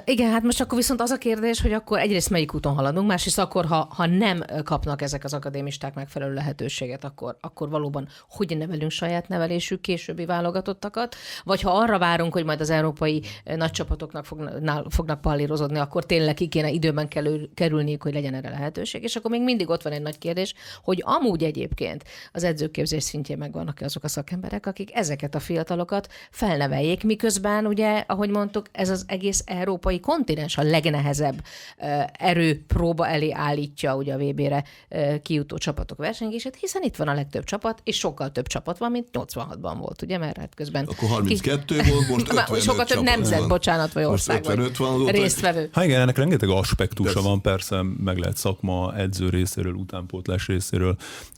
Igen, 0.05 0.31
hát 0.31 0.43
most 0.43 0.61
akkor 0.61 0.77
viszont 0.77 1.01
az 1.01 1.11
a 1.11 1.17
kérdés, 1.17 1.61
hogy 1.61 1.73
akkor 1.73 1.99
egyrészt 1.99 2.29
melyik 2.29 2.53
úton 2.53 2.73
haladunk, 2.73 3.07
másrészt 3.07 3.39
akkor, 3.39 3.65
ha, 3.65 3.87
ha 3.95 4.05
nem 4.05 4.43
kapnak 4.63 5.01
ezek 5.01 5.23
az 5.23 5.33
akadémisták 5.33 5.93
megfelelő 5.93 6.33
lehetőséget, 6.33 7.03
akkor, 7.03 7.37
akkor 7.41 7.69
valóban 7.69 8.07
hogy 8.29 8.57
nevelünk 8.57 8.91
saját 8.91 9.27
nevelésű 9.27 9.75
későbbi 9.75 10.25
válogatottakat, 10.25 11.15
vagy 11.43 11.61
ha 11.61 11.71
arra 11.71 11.99
várunk, 11.99 12.33
hogy 12.33 12.45
majd 12.45 12.61
az 12.61 12.69
európai 12.69 13.21
nagy 13.55 13.71
csapatoknak 13.71 14.25
fognak, 14.25 14.91
fognak 14.91 15.21
pallírozódni, 15.21 15.79
akkor 15.79 16.05
tényleg 16.05 16.33
ki 16.33 16.47
kéne 16.47 16.69
időben 16.69 17.07
kerül, 17.07 17.53
kerülniük, 17.53 18.03
hogy 18.03 18.13
legyen 18.13 18.33
erre 18.33 18.49
lehetőség. 18.49 19.03
És 19.03 19.15
akkor 19.15 19.31
még 19.31 19.43
mindig 19.43 19.69
ott 19.69 19.81
van 19.81 19.93
egy 19.93 20.01
nagy 20.01 20.17
kérdés, 20.17 20.53
hogy 20.83 21.03
amúgy 21.05 21.43
egyébként 21.43 22.03
az 22.31 22.43
edzőképzés 22.43 23.03
szintjén 23.03 23.37
megvannak 23.37 23.79
azok 23.81 24.03
a 24.03 24.07
szakemberek, 24.07 24.65
akik 24.65 24.95
ezeket 24.95 25.35
a 25.35 25.39
fiatalokat 25.39 26.07
felneveljék, 26.31 27.03
miközben 27.03 27.65
ugye, 27.65 28.03
ahogy 28.07 28.29
mondtuk, 28.29 28.65
ez 28.71 28.89
az 28.89 29.03
egész 29.07 29.43
európai 29.69 29.99
kontinens 29.99 30.57
a 30.57 30.61
legnehezebb 30.61 31.43
erőpróba 32.11 33.07
elé 33.07 33.31
állítja 33.31 33.95
ugye 33.95 34.13
a 34.13 34.17
VB-re 34.17 34.63
kijutó 35.23 35.57
csapatok 35.57 35.97
versenyését, 35.97 36.55
hiszen 36.59 36.83
itt 36.83 36.95
van 36.95 37.07
a 37.07 37.13
legtöbb 37.13 37.43
csapat, 37.43 37.81
és 37.83 37.97
sokkal 37.97 38.31
több 38.31 38.47
csapat 38.47 38.77
van, 38.77 38.91
mint 38.91 39.07
86-ban 39.13 39.75
volt, 39.79 40.01
ugye, 40.01 40.17
mert 40.17 40.37
hát 40.37 40.55
közben... 40.55 40.85
Akkor 40.85 41.09
32 41.09 41.81
ki... 41.81 41.89
volt, 41.89 42.07
most 42.07 42.27
55 42.49 42.61
Sokkal 42.61 42.85
több 42.85 43.03
nemzet, 43.03 43.39
van. 43.39 43.47
bocsánat, 43.47 43.93
vagy 43.93 44.03
ország, 44.03 44.43
vagy 44.43 44.77
van, 44.77 45.05
résztvevő. 45.05 45.69
Hát 45.73 45.85
igen, 45.85 46.01
ennek 46.01 46.17
rengeteg 46.17 46.49
aspektusa 46.49 47.13
De 47.13 47.19
van, 47.21 47.41
persze 47.41 47.81
meg 48.03 48.17
lehet 48.17 48.37
szakma, 48.37 48.95
edző 48.95 49.29
részéről, 49.29 49.73
utánpótlás 49.73 50.47
részéről 50.47 50.95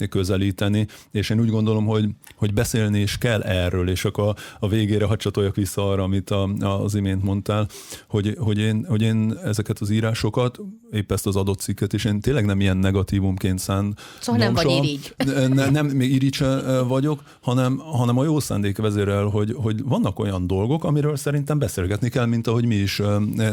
közelíteni, 0.10 0.88
és 1.12 1.30
én 1.30 1.40
úgy 1.40 1.50
gondolom, 1.50 1.86
hogy, 1.86 2.06
hogy 2.36 2.54
beszélni 2.54 3.00
is 3.00 3.18
kell 3.18 3.42
erről, 3.42 3.90
és 3.90 4.06
akkor 4.06 4.28
a, 4.28 4.36
a 4.60 4.68
végére 4.68 5.06
hadd 5.06 5.18
csatoljak 5.18 5.56
vissza 5.56 5.90
arra, 5.90 6.04
amit 6.04 6.30
a, 6.30 6.44
az 6.60 6.96
imént 6.96 7.24
mondtál, 7.24 7.68
hogy 8.08 8.21
hogy, 8.22 8.38
hogy, 8.40 8.58
én, 8.58 8.86
hogy 8.88 9.02
én 9.02 9.38
ezeket 9.44 9.80
az 9.80 9.90
írásokat, 9.90 10.60
épp 10.92 11.12
ezt 11.12 11.28
az 11.28 11.36
adott 11.36 11.60
cikket, 11.60 11.94
és 11.94 12.06
én 12.06 12.20
tényleg 12.20 12.46
nem 12.46 12.60
ilyen 12.60 12.78
negatívumként 12.78 13.60
szán. 13.60 13.98
Szóval 14.20 14.42
nem 14.42 14.54
vagy 14.54 14.70
irigy. 14.70 15.16
Ne, 15.48 15.70
nem, 15.70 15.86
még 15.86 16.12
irigy 16.12 16.44
vagyok, 16.88 17.24
hanem, 17.42 17.78
hanem 17.78 18.18
a 18.18 18.24
jó 18.24 18.40
szándék 18.40 18.78
vezérel, 18.78 19.24
hogy, 19.26 19.54
hogy 19.56 19.84
vannak 19.84 20.20
olyan 20.20 20.48
dolgok, 20.48 20.84
amiről 20.84 21.16
szerintem 21.16 21.60
beszélgetni 21.60 22.10
kell, 22.10 22.26
mint 22.26 22.48
ahogy 22.48 22.66
mi 22.66 22.76
is 22.76 23.02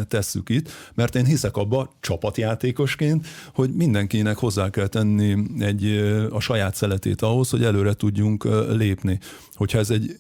tesszük 0.08 0.48
itt, 0.48 0.70
mert 0.94 1.14
én 1.14 1.24
hiszek 1.24 1.56
abba 1.56 1.90
csapatjátékosként, 2.00 3.26
hogy 3.54 3.70
mindenkinek 3.70 4.36
hozzá 4.36 4.70
kell 4.70 4.86
tenni 4.86 5.36
egy, 5.58 5.84
a 6.30 6.40
saját 6.40 6.74
szeletét 6.74 7.22
ahhoz, 7.22 7.50
hogy 7.50 7.64
előre 7.64 7.92
tudjunk 7.92 8.48
lépni. 8.70 9.18
Hogyha 9.52 9.78
ez 9.78 9.90
egy 9.90 10.18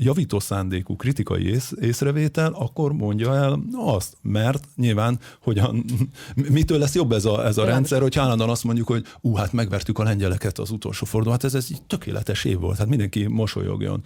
javító 0.00 0.38
szándékú 0.38 0.96
kritikai 0.96 1.46
ész, 1.46 1.72
észrevétel, 1.80 2.52
akkor 2.52 2.92
mondja 2.92 3.34
el 3.34 3.60
azt, 3.72 4.16
mert 4.22 4.68
nyilván, 4.76 5.18
hogyan, 5.42 5.84
mitől 6.34 6.78
lesz 6.78 6.94
jobb 6.94 7.12
ez 7.12 7.24
a, 7.24 7.46
ez 7.46 7.58
a 7.58 7.64
rendszer, 7.64 8.00
hogy 8.00 8.18
állandóan 8.18 8.50
azt 8.50 8.64
mondjuk, 8.64 8.86
hogy 8.86 9.04
ú, 9.20 9.34
hát 9.34 9.52
megvertük 9.52 9.98
a 9.98 10.02
lengyeleket 10.02 10.58
az 10.58 10.70
utolsó 10.70 11.06
forduló, 11.06 11.32
hát 11.32 11.44
ez, 11.44 11.54
ez 11.54 11.66
egy 11.70 11.82
tökéletes 11.82 12.44
év 12.44 12.58
volt, 12.58 12.78
hát 12.78 12.88
mindenki 12.88 13.26
mosolyogjon. 13.26 14.04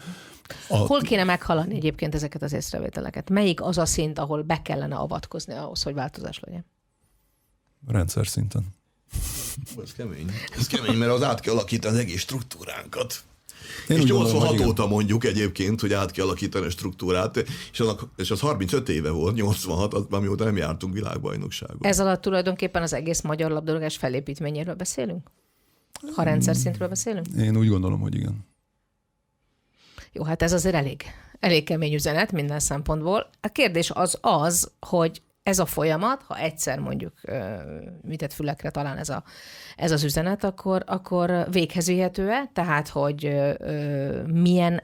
A... 0.68 0.76
Hol 0.76 1.01
kéne 1.01 1.24
meghalani 1.24 1.74
egyébként 1.74 2.14
ezeket 2.14 2.43
az 2.43 2.53
észrevételeket? 2.53 3.30
Melyik 3.30 3.62
az 3.62 3.78
a 3.78 3.86
szint, 3.86 4.18
ahol 4.18 4.43
be 4.43 4.62
kellene 4.62 4.95
avatkozni 4.95 5.55
ahhoz, 5.55 5.82
hogy 5.82 5.95
változás 5.95 6.40
legyen? 6.40 6.64
Rendszer 7.86 8.26
szinten. 8.26 8.66
Ez 9.82 9.93
kemény. 9.93 10.30
Ez 10.59 10.66
kemény, 10.66 10.97
mert 10.97 11.12
az 11.12 11.22
át 11.22 11.40
kell 11.40 11.53
alakítani 11.53 11.95
az 11.95 12.01
egész 12.01 12.20
struktúránkat. 12.20 13.24
Én 13.88 13.96
és 13.96 14.04
86 14.04 14.48
gondolom, 14.48 14.68
óta 14.68 14.86
mondjuk 14.86 15.24
egyébként, 15.24 15.80
hogy 15.80 15.92
át 15.92 16.10
kell 16.10 16.24
alakítani 16.24 16.66
a 16.66 16.70
struktúrát, 16.70 17.36
és, 17.72 17.80
annak, 17.80 18.02
és 18.16 18.30
az 18.30 18.40
35 18.40 18.88
éve 18.88 19.10
volt, 19.10 19.34
86, 19.34 19.94
az, 19.94 20.04
amióta 20.10 20.44
nem 20.44 20.56
jártunk 20.56 20.94
világbajnokságon. 20.94 21.78
Ez 21.80 22.00
alatt 22.00 22.20
tulajdonképpen 22.20 22.82
az 22.82 22.92
egész 22.92 23.20
magyar 23.20 23.50
labdarúgás 23.50 23.96
felépítményéről 23.96 24.74
beszélünk? 24.74 25.30
Ha 26.14 26.22
rendszer 26.22 26.56
szintről 26.56 26.88
beszélünk? 26.88 27.26
Én 27.38 27.56
úgy 27.56 27.68
gondolom, 27.68 28.00
hogy 28.00 28.14
igen. 28.14 28.46
Jó, 30.12 30.24
hát 30.24 30.42
ez 30.42 30.52
azért 30.52 30.74
elég, 30.74 31.02
elég 31.40 31.64
kemény 31.64 31.94
üzenet 31.94 32.32
minden 32.32 32.60
szempontból. 32.60 33.30
A 33.40 33.48
kérdés 33.48 33.90
az 33.90 34.18
az, 34.20 34.70
hogy 34.80 35.22
ez 35.43 35.59
a 35.59 35.66
folyamat, 35.66 36.22
ha 36.22 36.38
egyszer 36.38 36.78
mondjuk 36.78 37.12
mitett 38.03 38.32
fülekre 38.32 38.70
talán 38.70 38.99
ez, 38.99 39.09
a, 39.09 39.22
ez 39.76 39.90
az 39.90 40.05
üzenet, 40.05 40.45
akkor, 40.45 40.82
akkor 40.86 41.47
véghez 41.51 41.86
vihető-e? 41.86 42.51
Tehát, 42.53 42.88
hogy 42.88 43.36
milyen 44.26 44.82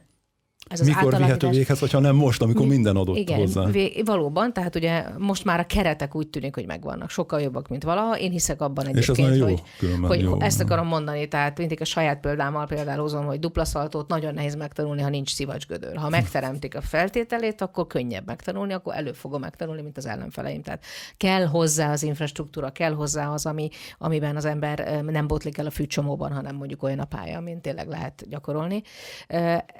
ez 0.68 0.80
az 0.80 0.86
Mikor 0.86 1.16
vihető 1.16 1.48
véghez, 1.48 1.78
hogyha 1.78 1.98
nem 1.98 2.14
most, 2.14 2.42
amikor 2.42 2.66
Mi, 2.66 2.72
minden 2.72 2.96
adott 2.96 3.16
igen, 3.16 3.38
hozzá. 3.38 3.64
Vé, 3.64 4.02
valóban, 4.04 4.52
tehát 4.52 4.76
ugye 4.76 5.04
most 5.18 5.44
már 5.44 5.60
a 5.60 5.66
keretek 5.66 6.14
úgy 6.14 6.28
tűnik, 6.28 6.54
hogy 6.54 6.66
megvannak, 6.66 7.10
sokkal 7.10 7.40
jobbak, 7.40 7.68
mint 7.68 7.82
valaha. 7.82 8.18
Én 8.18 8.30
hiszek 8.30 8.60
abban 8.60 8.86
egyébként, 8.86 9.18
És 9.18 9.24
ez 9.24 9.36
jó, 9.36 9.44
hogy, 9.44 9.62
hogy 10.02 10.20
jó, 10.20 10.40
ezt 10.40 10.60
akarom 10.60 10.86
mondani, 10.86 11.28
tehát 11.28 11.58
mindig 11.58 11.80
a 11.80 11.84
saját 11.84 12.20
példámmal 12.20 12.66
például 12.66 13.00
hozom, 13.00 13.24
hogy 13.24 13.38
dupla 13.38 13.64
szaltót 13.64 14.08
nagyon 14.08 14.34
nehéz 14.34 14.54
megtanulni, 14.54 15.02
ha 15.02 15.08
nincs 15.08 15.34
szivacsgödör. 15.34 15.96
Ha 15.96 16.08
megteremtik 16.08 16.76
a 16.76 16.80
feltételét, 16.80 17.60
akkor 17.60 17.86
könnyebb 17.86 18.26
megtanulni, 18.26 18.72
akkor 18.72 18.94
elő 18.94 19.12
fogom 19.12 19.40
megtanulni, 19.40 19.82
mint 19.82 19.96
az 19.96 20.06
ellenfeleim. 20.06 20.62
Tehát 20.62 20.84
kell 21.16 21.46
hozzá 21.46 21.92
az 21.92 22.02
infrastruktúra, 22.02 22.70
kell 22.70 22.92
hozzá 22.92 23.28
az, 23.28 23.46
ami, 23.46 23.68
amiben 23.98 24.36
az 24.36 24.44
ember 24.44 25.02
nem 25.04 25.26
botlik 25.26 25.58
el 25.58 25.66
a 25.66 25.70
fűcsomóban, 25.70 26.32
hanem 26.32 26.56
mondjuk 26.56 26.82
olyan 26.82 26.98
a 26.98 27.04
pálya, 27.04 27.40
mint 27.40 27.62
tényleg 27.62 27.88
lehet 27.88 28.24
gyakorolni. 28.28 28.82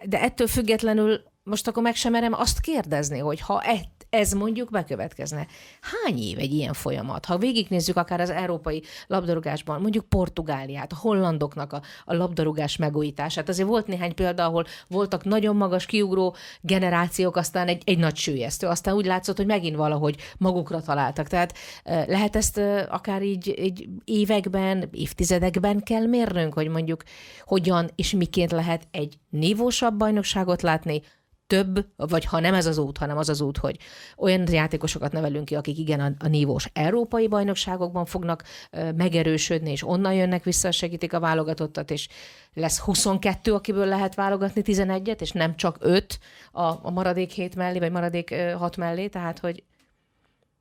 De 0.05 0.20
ettől 0.20 0.47
függetlenül 0.47 0.78
függetlenül 0.79 1.24
most 1.49 1.68
akkor 1.68 1.82
meg 1.82 1.94
sem 1.94 2.12
merem 2.12 2.32
azt 2.32 2.61
kérdezni, 2.61 3.18
hogy 3.18 3.40
ha 3.40 3.62
ez 4.11 4.32
mondjuk 4.32 4.70
bekövetkezne. 4.70 5.46
Hány 5.80 6.18
év 6.18 6.38
egy 6.38 6.53
ilyen 6.53 6.72
folyamat? 6.72 7.24
Ha 7.24 7.38
végignézzük 7.38 7.96
akár 7.96 8.20
az 8.20 8.30
európai 8.30 8.82
labdarúgásban, 9.07 9.80
mondjuk 9.80 10.09
Portugáliát, 10.09 10.92
a 10.92 10.96
hollandoknak 11.01 11.72
a, 11.72 11.82
a 12.05 12.14
labdarúgás 12.14 12.76
megújítását, 12.76 13.49
azért 13.49 13.68
volt 13.68 13.86
néhány 13.86 14.14
példa, 14.14 14.44
ahol 14.44 14.64
voltak 14.88 15.24
nagyon 15.24 15.57
magas 15.57 15.86
kiugró 15.86 16.36
generációk, 16.61 17.36
aztán 17.36 17.68
egy, 17.68 17.82
egy 17.84 17.99
nagy 17.99 18.16
sűjesztő, 18.16 18.66
aztán 18.66 18.94
úgy 18.94 19.07
látszott, 19.07 19.36
hogy 19.36 19.46
megint 19.46 19.76
valahogy 19.76 20.16
magukra 20.38 20.80
találtak. 20.80 21.26
Tehát 21.26 21.55
lehet 21.84 22.36
ezt 22.36 22.61
akár 22.88 23.22
így, 23.22 23.59
így 23.59 23.88
években, 24.05 24.88
évtizedekben 24.92 25.82
kell 25.82 26.07
mérnünk, 26.07 26.55
hogy 26.55 26.68
mondjuk 26.68 27.03
hogyan 27.44 27.90
és 27.94 28.12
miként 28.12 28.53
lehet 28.53 28.88
egy 28.90 29.18
nívósabb 29.30 29.96
bajnokságot 29.96 30.62
látni, 30.62 31.03
több, 31.49 31.86
vagy 31.96 32.24
ha 32.24 32.40
nem 32.40 32.55
ez 32.55 32.66
az 32.66 32.78
út, 32.78 32.99
hanem 32.99 33.16
az 33.16 33.28
az 33.28 33.40
út, 33.40 33.57
hogy 33.57 33.78
olyan 34.16 34.53
játékosokat 34.53 35.12
nevelünk 35.12 35.44
ki, 35.44 35.55
akik 35.55 35.78
igen 35.78 36.01
a, 36.01 36.12
a 36.18 36.28
nívós 36.28 36.68
európai 36.72 37.28
bajnokságokban 37.28 38.05
fognak 38.05 38.44
ö, 38.70 38.92
megerősödni, 38.92 39.70
és 39.70 39.86
onnan 39.86 40.14
jönnek 40.14 40.44
vissza, 40.44 40.70
segítik 40.70 41.12
a 41.12 41.20
válogatottat, 41.20 41.90
és 41.90 42.09
lesz 42.55 42.78
22, 42.78 43.55
akiből 43.55 43.86
lehet 43.86 44.14
válogatni 44.14 44.62
11-et, 44.64 45.20
és 45.20 45.32
nem 45.32 45.57
csak 45.57 45.76
5 45.80 46.18
a, 46.53 46.62
a 46.62 46.90
maradék 46.90 47.30
7 47.30 47.55
mellé, 47.55 47.78
vagy 47.78 47.90
maradék 47.90 48.34
6 48.34 48.76
mellé, 48.76 49.07
tehát 49.09 49.38
hogy 49.38 49.64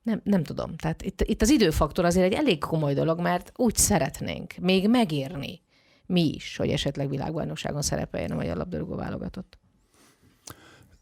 nem, 0.04 0.22
nem 0.24 0.44
tudom. 0.44 0.76
Tehát 0.76 1.02
itt, 1.02 1.22
itt 1.22 1.42
az 1.42 1.50
időfaktor 1.50 2.06
azért 2.06 2.26
egy 2.26 2.40
elég 2.40 2.60
komoly 2.60 2.94
dolog, 2.94 3.20
mert 3.20 3.52
úgy 3.56 3.76
szeretnénk 3.76 4.54
még 4.60 4.90
megérni 4.90 5.62
mi 6.06 6.34
is, 6.34 6.58
hogy 6.58 6.70
esetleg 6.70 7.10
világbajnokságon 7.10 7.82
szerepeljen 7.82 8.32
a 8.32 8.36
magyar 8.36 8.58
labdarúgó 8.58 8.96
válogatott. 8.96 9.58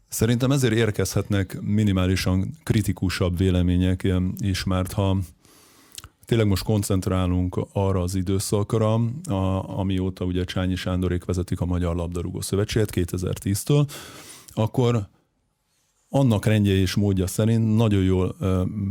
Szerintem 0.08 0.50
ezért 0.50 0.74
érkezhetnek 0.74 1.60
minimálisan 1.60 2.50
kritikusabb 2.62 3.38
vélemények 3.38 4.08
is, 4.38 4.64
mert 4.64 4.92
ha 4.92 5.18
tényleg 6.24 6.46
most 6.46 6.62
koncentrálunk 6.62 7.66
arra 7.72 8.02
az 8.02 8.14
időszakra, 8.14 8.94
a, 9.28 9.78
amióta 9.78 10.24
ugye 10.24 10.44
Csányi 10.44 10.74
Sándorék 10.74 11.24
vezetik 11.24 11.60
a 11.60 11.64
Magyar 11.64 11.96
Labdarúgó 11.96 12.40
Szövetséget 12.40 12.90
2010-től, 12.94 13.90
akkor 14.54 15.08
annak 16.08 16.44
rendje 16.44 16.72
és 16.72 16.94
módja 16.94 17.26
szerint 17.26 17.76
nagyon 17.76 18.02
jól 18.02 18.36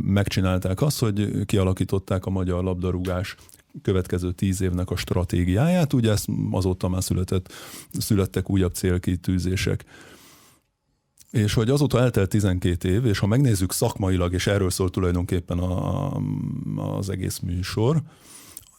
megcsinálták 0.02 0.82
azt, 0.82 0.98
hogy 0.98 1.44
kialakították 1.44 2.26
a 2.26 2.30
magyar 2.30 2.64
labdarúgás 2.64 3.36
következő 3.82 4.32
tíz 4.32 4.60
évnek 4.60 4.90
a 4.90 4.96
stratégiáját, 4.96 5.92
ugye 5.92 6.10
ezt 6.10 6.28
azóta 6.50 6.88
már 6.88 7.02
született, 7.02 7.52
születtek 7.98 8.50
újabb 8.50 8.74
célkitűzések. 8.74 9.84
És 11.36 11.54
hogy 11.54 11.70
azóta 11.70 12.00
eltelt 12.00 12.28
12 12.28 12.88
év, 12.88 13.06
és 13.06 13.18
ha 13.18 13.26
megnézzük 13.26 13.72
szakmailag, 13.72 14.32
és 14.32 14.46
erről 14.46 14.70
szól 14.70 14.90
tulajdonképpen 14.90 15.58
a, 15.58 16.12
az 16.76 17.10
egész 17.10 17.38
műsor, 17.38 18.02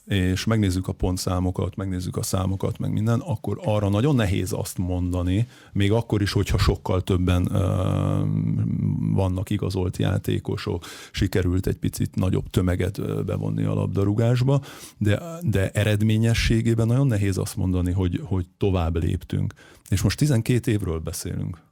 és 0.05 0.45
megnézzük 0.45 0.87
a 0.87 0.91
pontszámokat, 0.91 1.75
megnézzük 1.75 2.17
a 2.17 2.23
számokat, 2.23 2.77
meg 2.77 2.91
minden, 2.91 3.19
akkor 3.19 3.59
arra 3.63 3.89
nagyon 3.89 4.15
nehéz 4.15 4.53
azt 4.53 4.77
mondani, 4.77 5.47
még 5.71 5.91
akkor 5.91 6.21
is, 6.21 6.31
hogyha 6.31 6.57
sokkal 6.57 7.01
többen 7.01 7.41
uh, 7.41 7.55
vannak 9.15 9.49
igazolt 9.49 9.97
játékosok, 9.97 10.85
sikerült 11.11 11.67
egy 11.67 11.77
picit 11.77 12.15
nagyobb 12.15 12.49
tömeget 12.49 13.25
bevonni 13.25 13.63
a 13.63 13.73
labdarúgásba, 13.73 14.61
de, 14.97 15.21
de 15.41 15.69
eredményességében 15.69 16.87
nagyon 16.87 17.07
nehéz 17.07 17.37
azt 17.37 17.55
mondani, 17.55 17.91
hogy, 17.91 18.21
hogy 18.23 18.45
tovább 18.57 19.03
léptünk. 19.03 19.53
És 19.89 20.01
most 20.01 20.17
12 20.17 20.71
évről 20.71 20.99
beszélünk. 20.99 21.66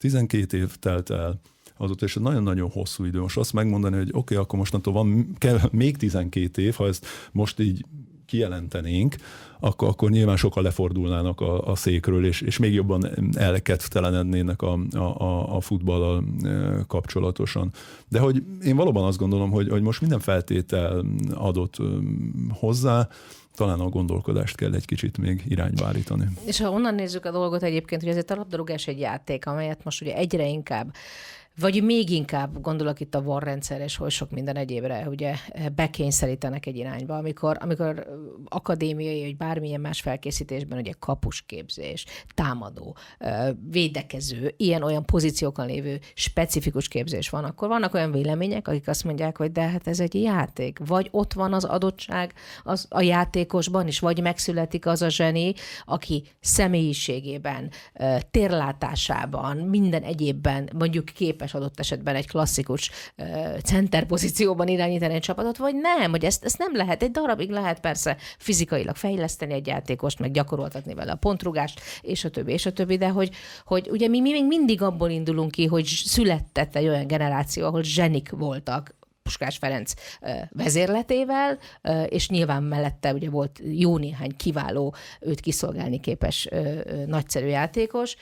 12 0.00 0.56
év 0.56 0.76
telt 0.76 1.10
el 1.10 1.40
azóta, 1.76 2.04
és 2.04 2.14
nagyon-nagyon 2.14 2.70
hosszú 2.70 3.04
idő. 3.04 3.20
Most 3.20 3.36
azt 3.36 3.52
megmondani, 3.52 3.96
hogy 3.96 4.08
oké, 4.08 4.18
okay, 4.18 4.36
akkor 4.36 4.58
mostantól 4.58 4.92
van 4.92 5.34
kell 5.38 5.58
még 5.72 5.96
12 5.96 6.62
év, 6.62 6.74
ha 6.74 6.86
ezt 6.86 7.06
most 7.32 7.60
így 7.60 7.84
kijelentenénk, 8.26 9.16
akkor, 9.60 9.88
akkor 9.88 10.10
nyilván 10.10 10.36
sokan 10.36 10.62
lefordulnának 10.62 11.40
a, 11.40 11.66
a 11.66 11.74
székről, 11.74 12.26
és, 12.26 12.40
és 12.40 12.58
még 12.58 12.74
jobban 12.74 13.08
elkedvtelenednének 13.36 14.62
a, 14.62 14.78
a, 14.92 15.56
a 15.56 15.60
futballal 15.60 16.24
e, 16.42 16.84
kapcsolatosan. 16.86 17.72
De 18.08 18.18
hogy 18.18 18.42
én 18.64 18.76
valóban 18.76 19.04
azt 19.04 19.18
gondolom, 19.18 19.50
hogy, 19.50 19.68
hogy 19.68 19.82
most 19.82 20.00
minden 20.00 20.20
feltétel 20.20 21.04
adott 21.34 21.76
hozzá, 22.50 23.08
talán 23.54 23.80
a 23.80 23.88
gondolkodást 23.88 24.56
kell 24.56 24.74
egy 24.74 24.84
kicsit 24.84 25.18
még 25.18 25.42
irányba 25.48 25.86
állítani. 25.86 26.24
És 26.44 26.60
ha 26.60 26.70
onnan 26.70 26.94
nézzük 26.94 27.24
a 27.24 27.30
dolgot 27.30 27.62
egyébként, 27.62 28.00
hogy 28.00 28.10
ezért 28.10 28.30
a 28.30 28.34
labdarúgás 28.34 28.86
egy 28.86 28.98
játék, 28.98 29.46
amelyet 29.46 29.84
most 29.84 30.02
ugye 30.02 30.14
egyre 30.14 30.46
inkább 30.46 30.94
vagy 31.56 31.82
még 31.84 32.10
inkább 32.10 32.60
gondolok 32.60 33.00
itt 33.00 33.14
a 33.14 33.22
VAR 33.22 33.42
rendszer 33.42 33.80
és 33.80 33.96
hogy 33.96 34.10
sok 34.10 34.30
minden 34.30 34.56
egyébre, 34.56 35.08
ugye 35.08 35.34
bekényszerítenek 35.74 36.66
egy 36.66 36.76
irányba, 36.76 37.16
amikor, 37.16 37.56
amikor 37.60 38.06
akadémiai, 38.44 39.20
vagy 39.20 39.36
bármilyen 39.36 39.80
más 39.80 40.00
felkészítésben 40.00 40.78
ugye 40.78 40.92
kapusképzés, 40.98 42.04
támadó, 42.34 42.96
védekező, 43.70 44.54
ilyen-olyan 44.56 45.04
pozíciókon 45.04 45.66
lévő 45.66 45.98
specifikus 46.14 46.88
képzés 46.88 47.28
van, 47.28 47.44
akkor 47.44 47.68
vannak 47.68 47.94
olyan 47.94 48.12
vélemények, 48.12 48.68
akik 48.68 48.88
azt 48.88 49.04
mondják, 49.04 49.36
hogy 49.36 49.52
de 49.52 49.68
hát 49.68 49.86
ez 49.86 50.00
egy 50.00 50.14
játék, 50.14 50.78
vagy 50.86 51.08
ott 51.10 51.32
van 51.32 51.52
az 51.52 51.64
adottság 51.64 52.32
az 52.62 52.86
a 52.88 53.00
játékosban 53.00 53.86
is, 53.86 53.98
vagy 53.98 54.20
megszületik 54.20 54.86
az 54.86 55.02
a 55.02 55.08
zseni, 55.08 55.52
aki 55.84 56.22
személyiségében, 56.40 57.70
térlátásában, 58.30 59.56
minden 59.56 60.02
egyébben 60.02 60.70
mondjuk 60.72 61.04
képes 61.04 61.39
képes 61.40 61.54
adott 61.54 61.78
esetben 61.78 62.14
egy 62.14 62.28
klasszikus 62.28 62.90
center 63.64 64.06
pozícióban 64.06 64.68
irányítani 64.68 65.14
egy 65.14 65.20
csapatot, 65.20 65.56
vagy 65.56 65.74
nem, 65.74 66.10
hogy 66.10 66.24
ezt, 66.24 66.44
ezt 66.44 66.58
nem 66.58 66.76
lehet. 66.76 67.02
Egy 67.02 67.10
darabig 67.10 67.50
lehet 67.50 67.80
persze 67.80 68.16
fizikailag 68.38 68.96
fejleszteni 68.96 69.52
egy 69.52 69.66
játékost, 69.66 70.18
meg 70.18 70.30
gyakoroltatni 70.30 70.94
vele 70.94 71.12
a 71.12 71.16
pontrugást, 71.16 71.80
és 72.02 72.24
a 72.24 72.30
többi, 72.30 72.52
és 72.52 72.66
a 72.66 72.72
többi, 72.72 72.96
de 72.96 73.08
hogy, 73.08 73.30
hogy 73.64 73.88
ugye 73.90 74.08
mi, 74.08 74.20
mi 74.20 74.30
még 74.30 74.46
mindig 74.46 74.82
abból 74.82 75.10
indulunk 75.10 75.50
ki, 75.50 75.66
hogy 75.66 75.84
született 75.84 76.76
egy 76.76 76.88
olyan 76.88 77.06
generáció, 77.06 77.66
ahol 77.66 77.82
zsenik 77.82 78.30
voltak, 78.30 78.98
Puskás 79.22 79.56
Ferenc 79.56 79.92
vezérletével, 80.50 81.58
és 82.08 82.28
nyilván 82.28 82.62
mellette 82.62 83.12
ugye 83.12 83.30
volt 83.30 83.60
jó 83.62 83.98
néhány 83.98 84.36
kiváló, 84.36 84.94
őt 85.20 85.40
kiszolgálni 85.40 86.00
képes 86.00 86.48
nagyszerű 87.06 87.46
játékos, 87.46 88.16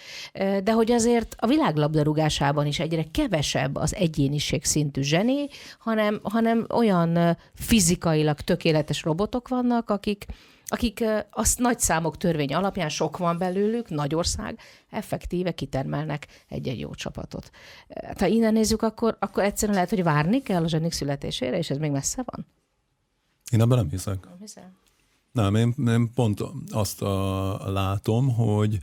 de 0.62 0.72
hogy 0.72 0.90
azért 0.90 1.34
a 1.38 1.46
világlabdarúgásában 1.46 2.66
is 2.66 2.78
egyre 2.78 3.04
kevesebb 3.10 3.76
az 3.76 3.94
egyéniség 3.94 4.64
szintű 4.64 5.00
zseni, 5.00 5.46
hanem, 5.78 6.20
hanem 6.22 6.66
olyan 6.74 7.36
fizikailag 7.54 8.40
tökéletes 8.40 9.02
robotok 9.02 9.48
vannak, 9.48 9.90
akik, 9.90 10.26
akik 10.68 11.04
azt 11.30 11.58
nagy 11.58 11.78
számok 11.78 12.16
törvény 12.16 12.54
alapján, 12.54 12.88
sok 12.88 13.16
van 13.16 13.38
belőlük, 13.38 13.88
nagy 13.88 14.14
ország, 14.14 14.58
effektíve 14.90 15.52
kitermelnek 15.52 16.26
egy-egy 16.48 16.78
jó 16.78 16.94
csapatot. 16.94 17.50
Hát, 17.88 18.20
ha 18.20 18.26
innen 18.26 18.52
nézzük, 18.52 18.82
akkor, 18.82 19.16
akkor 19.20 19.42
egyszerűen 19.42 19.74
lehet, 19.74 19.90
hogy 19.90 20.02
várni 20.02 20.42
kell 20.42 20.64
a 20.64 20.68
zsenik 20.68 20.92
születésére, 20.92 21.58
és 21.58 21.70
ez 21.70 21.78
még 21.78 21.90
messze 21.90 22.22
van? 22.24 22.46
Én 23.50 23.60
ebben 23.60 23.78
nem 23.78 23.90
hiszek. 23.90 24.24
Nem 24.24 24.38
hiszem. 24.40 24.76
Nem, 25.32 25.54
én, 25.54 25.74
én 25.86 26.12
pont 26.14 26.40
azt 26.70 27.02
a, 27.02 27.70
látom, 27.70 28.34
hogy 28.34 28.78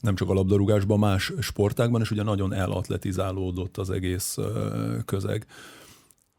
nem 0.00 0.14
csak 0.14 0.28
a 0.28 0.32
labdarúgásban, 0.32 0.98
más 0.98 1.32
sportákban 1.40 2.00
is 2.00 2.10
ugye 2.10 2.22
nagyon 2.22 2.52
elatletizálódott 2.52 3.76
az 3.76 3.90
egész 3.90 4.36
közeg. 5.04 5.46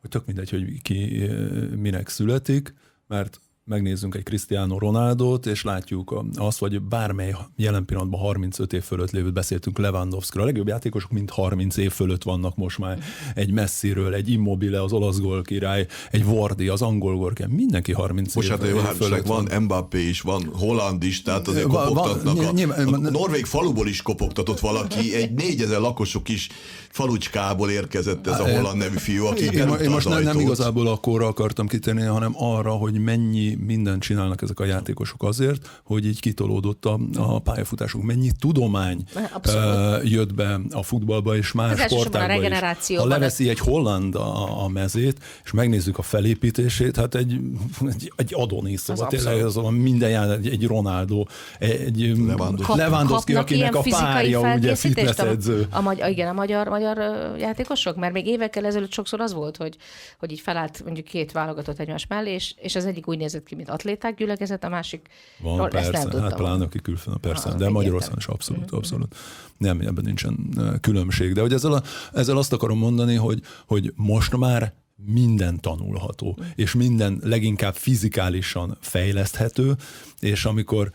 Hogy 0.01 0.09
tök 0.09 0.25
mindegy, 0.25 0.49
hogy 0.49 0.81
ki 0.81 1.29
minek 1.75 2.09
születik, 2.09 2.73
mert 3.07 3.41
megnézzünk 3.69 4.15
egy 4.15 4.23
Cristiano 4.23 4.77
Ronaldo-t, 4.77 5.45
és 5.45 5.63
látjuk 5.63 6.23
azt, 6.35 6.59
vagy 6.59 6.81
bármely 6.81 7.35
jelen 7.55 7.85
pillanatban 7.85 8.19
35 8.19 8.73
év 8.73 8.83
fölött 8.83 9.11
lévő 9.11 9.31
beszéltünk 9.31 9.77
Lewandowski-ról. 9.77 10.43
A 10.43 10.45
legjobb 10.45 10.67
játékosok 10.67 11.11
mind 11.11 11.29
30 11.29 11.77
év 11.77 11.91
fölött 11.91 12.23
vannak 12.23 12.55
most 12.55 12.77
már. 12.77 12.99
Egy 13.35 13.51
Messiről, 13.51 14.13
egy 14.13 14.29
Immobile, 14.29 14.83
az 14.83 14.91
olasz 14.91 15.19
gól 15.19 15.41
király, 15.41 15.87
egy 16.11 16.25
Vardy, 16.25 16.67
az 16.67 16.81
angol 16.81 17.15
gól 17.15 17.33
mindenki 17.47 17.93
30 17.93 18.35
most 18.35 18.47
év, 18.47 18.59
hát, 18.59 18.67
év 18.67 18.75
hát, 18.75 18.95
fölött 18.95 19.25
van. 19.25 19.45
Van 19.45 19.61
Mbappé 19.61 20.07
is, 20.07 20.21
van 20.21 20.49
Holland 20.53 21.03
is, 21.03 21.21
tehát 21.21 21.47
azért 21.47 21.65
van, 21.65 21.87
kopogtatnak. 21.87 22.35
Van, 22.35 22.45
a, 22.45 22.51
nyilván, 22.51 22.87
a 22.87 23.09
norvég 23.09 23.45
faluból 23.45 23.87
is 23.87 24.01
kopogtatott 24.01 24.59
valaki, 24.59 25.15
egy 25.15 25.31
4000 25.31 25.79
lakosok 25.79 26.29
is 26.29 26.49
falucskából 26.89 27.69
érkezett 27.69 28.27
ez 28.27 28.39
a 28.39 28.55
holland 28.55 28.77
nevű 28.77 28.97
fiú, 28.97 29.25
aki 29.25 29.43
én, 29.43 29.67
én 29.81 29.89
most 29.89 30.09
nem, 30.09 30.23
nem 30.23 30.39
igazából 30.39 30.87
akkor 30.87 31.23
akartam 31.23 31.67
kitérni, 31.67 32.01
hanem 32.01 32.31
arra, 32.35 32.71
hogy 32.71 32.99
mennyi 32.99 33.57
mindent 33.65 34.01
csinálnak 34.01 34.41
ezek 34.41 34.59
a 34.59 34.65
játékosok 34.65 35.23
azért, 35.23 35.81
hogy 35.83 36.05
így 36.05 36.19
kitolódott 36.19 36.85
a, 36.85 36.99
a 37.15 37.39
pályafutásuk. 37.39 38.03
Mennyi 38.03 38.31
tudomány 38.39 39.03
Abszolút. 39.33 40.09
jött 40.09 40.33
be 40.33 40.59
a 40.71 40.83
futballba 40.83 41.35
és 41.35 41.51
más 41.51 41.79
sportágba 41.79 42.47
is. 42.87 42.97
Ha 42.97 43.05
leveszi 43.05 43.49
egy 43.49 43.59
holland 43.59 44.15
a, 44.15 44.63
a 44.63 44.67
mezét, 44.67 45.19
és 45.43 45.51
megnézzük 45.51 45.97
a 45.97 46.01
felépítését, 46.01 46.95
hát 46.95 47.15
egy, 47.15 47.39
egy, 47.87 48.11
egy 48.15 48.33
Adonis, 48.33 48.79
szóval 48.79 49.07
tényleg 49.07 49.45
az 49.45 49.57
a 49.57 49.69
minden 49.69 50.09
jár, 50.09 50.29
egy, 50.29 50.47
egy 50.47 50.67
Ronaldo, 50.67 51.23
egy 51.59 51.99
Lewandowski, 51.99 52.77
Lewandowski 52.77 53.35
akinek 53.35 53.75
a 53.75 53.81
párja 53.89 54.53
ugye 54.55 54.75
fitnessedző. 54.75 55.67
A, 55.69 55.77
a, 55.77 55.81
magyar, 55.81 56.09
igen, 56.09 56.27
a 56.27 56.33
magyar, 56.33 56.67
magyar 56.67 56.97
játékosok, 57.37 57.95
mert 57.95 58.13
még 58.13 58.27
évekkel 58.27 58.65
ezelőtt 58.65 58.91
sokszor 58.91 59.21
az 59.21 59.33
volt, 59.33 59.57
hogy, 59.57 59.77
hogy 60.19 60.31
így 60.31 60.39
felállt 60.39 60.83
mondjuk 60.83 61.05
két 61.05 61.31
válogatott 61.31 61.79
egymás 61.79 62.07
mellé, 62.07 62.33
és, 62.33 62.53
és 62.57 62.75
az 62.75 62.85
egyik 62.85 63.07
úgy 63.07 63.17
nézett 63.17 63.43
ki, 63.43 63.48
mint 63.55 63.69
atléták 63.69 64.15
gyülekezet, 64.15 64.63
a 64.63 64.69
másik 64.69 65.07
Van, 65.39 65.69
persze, 65.69 65.91
ezt 65.91 66.11
nem 66.11 66.21
hát 66.21 66.35
pláne 66.35 66.63
aki 66.63 66.79
külföldön, 66.81 67.21
persze, 67.21 67.49
ah, 67.49 67.55
de 67.55 67.69
Magyarországon 67.69 68.17
is 68.17 68.27
abszolút, 68.27 68.63
mm-hmm. 68.63 68.77
abszolút. 68.77 69.15
Nem, 69.57 69.79
ebben 69.79 70.03
nincsen 70.03 70.49
különbség. 70.81 71.33
De 71.33 71.41
hogy 71.41 71.53
ezzel, 71.53 71.73
a, 71.73 71.83
ezzel 72.13 72.37
azt 72.37 72.53
akarom 72.53 72.77
mondani, 72.77 73.15
hogy, 73.15 73.41
hogy 73.65 73.93
most 73.95 74.37
már 74.37 74.73
minden 75.05 75.59
tanulható, 75.59 76.37
mm. 76.41 76.45
és 76.55 76.73
minden 76.73 77.19
leginkább 77.23 77.75
fizikálisan 77.75 78.77
fejleszthető, 78.81 79.75
és 80.19 80.45
amikor 80.45 80.91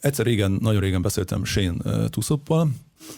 egyszer 0.00 0.26
régen, 0.26 0.58
nagyon 0.60 0.80
régen 0.80 1.02
beszéltem 1.02 1.44
Shane 1.44 2.08
Tuszoppal, 2.08 2.68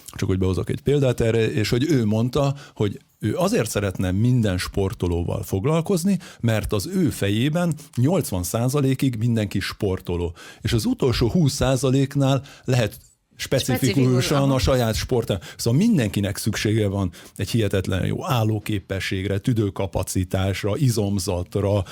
csak 0.06 0.28
hogy 0.28 0.38
behozok 0.38 0.70
egy 0.70 0.80
példát 0.80 1.20
erre, 1.20 1.50
és 1.50 1.68
hogy 1.68 1.84
ő 1.90 2.04
mondta, 2.04 2.54
hogy 2.74 3.00
ő 3.20 3.36
azért 3.36 3.70
szeretne 3.70 4.10
minden 4.10 4.58
sportolóval 4.58 5.42
foglalkozni, 5.42 6.18
mert 6.40 6.72
az 6.72 6.86
ő 6.86 7.10
fejében 7.10 7.74
80%-ig 7.96 9.16
mindenki 9.18 9.60
sportoló. 9.60 10.34
És 10.60 10.72
az 10.72 10.84
utolsó 10.84 11.30
20%-nál 11.34 12.42
lehet 12.64 13.00
specifikusan 13.36 14.50
a 14.50 14.58
saját 14.58 14.94
sportán. 14.94 15.40
Szóval 15.56 15.78
mindenkinek 15.78 16.36
szüksége 16.36 16.88
van 16.88 17.10
egy 17.36 17.50
hihetetlen 17.50 18.06
jó 18.06 18.26
állóképességre, 18.26 19.38
tüdőkapacitásra, 19.38 20.76
izomzatra, 20.76 21.84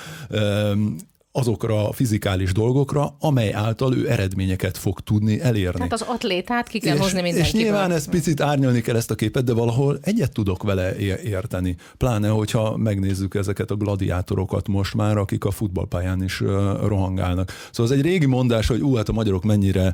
azokra 1.37 1.89
a 1.89 1.91
fizikális 1.91 2.51
dolgokra, 2.51 3.15
amely 3.19 3.53
által 3.53 3.95
ő 3.95 4.09
eredményeket 4.09 4.77
fog 4.77 4.99
tudni 4.99 5.41
elérni. 5.41 5.77
Tehát 5.77 5.93
az 5.93 6.01
atlétát 6.01 6.67
ki 6.67 6.79
kell 6.79 6.95
és, 6.95 7.01
hozni 7.01 7.21
mindenkiből. 7.21 7.61
És 7.61 7.65
nyilván 7.65 7.91
ezt 7.91 8.09
picit 8.09 8.41
árnyalni 8.41 8.81
kell 8.81 8.95
ezt 8.95 9.11
a 9.11 9.15
képet, 9.15 9.43
de 9.43 9.53
valahol 9.53 9.99
egyet 10.01 10.31
tudok 10.31 10.63
vele 10.63 10.95
érteni. 11.23 11.75
Pláne, 11.97 12.27
hogyha 12.27 12.77
megnézzük 12.77 13.35
ezeket 13.35 13.71
a 13.71 13.75
gladiátorokat 13.75 14.67
most 14.67 14.93
már, 14.93 15.17
akik 15.17 15.45
a 15.45 15.51
futballpályán 15.51 16.23
is 16.23 16.39
rohangálnak. 16.83 17.51
Szóval 17.71 17.91
ez 17.91 17.97
egy 17.97 18.05
régi 18.05 18.25
mondás, 18.25 18.67
hogy 18.67 18.81
ú, 18.81 18.95
hát 18.95 19.09
a 19.09 19.13
magyarok 19.13 19.43
mennyire 19.43 19.93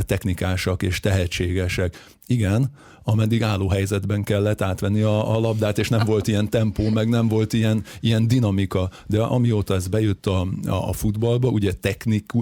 technikásak 0.00 0.82
és 0.82 1.00
tehetségesek. 1.00 2.06
Igen, 2.26 2.70
ameddig 3.04 3.42
álló 3.42 3.68
helyzetben 3.68 4.22
kellett 4.22 4.62
átvenni 4.62 5.00
a, 5.00 5.34
a 5.34 5.40
labdát, 5.40 5.78
és 5.78 5.88
nem 5.88 6.06
volt 6.06 6.28
ilyen 6.28 6.50
tempó, 6.50 6.88
meg 6.88 7.08
nem 7.08 7.28
volt 7.28 7.52
ilyen, 7.52 7.84
ilyen 8.00 8.28
dinamika. 8.28 8.90
De 9.06 9.22
amióta 9.22 9.74
ez 9.74 9.88
bejött 9.88 10.26
a, 10.26 10.46
a, 10.66 10.88
a 10.88 10.92
futballba, 10.92 11.48
ugye 11.48 11.72
technik, 11.72 12.32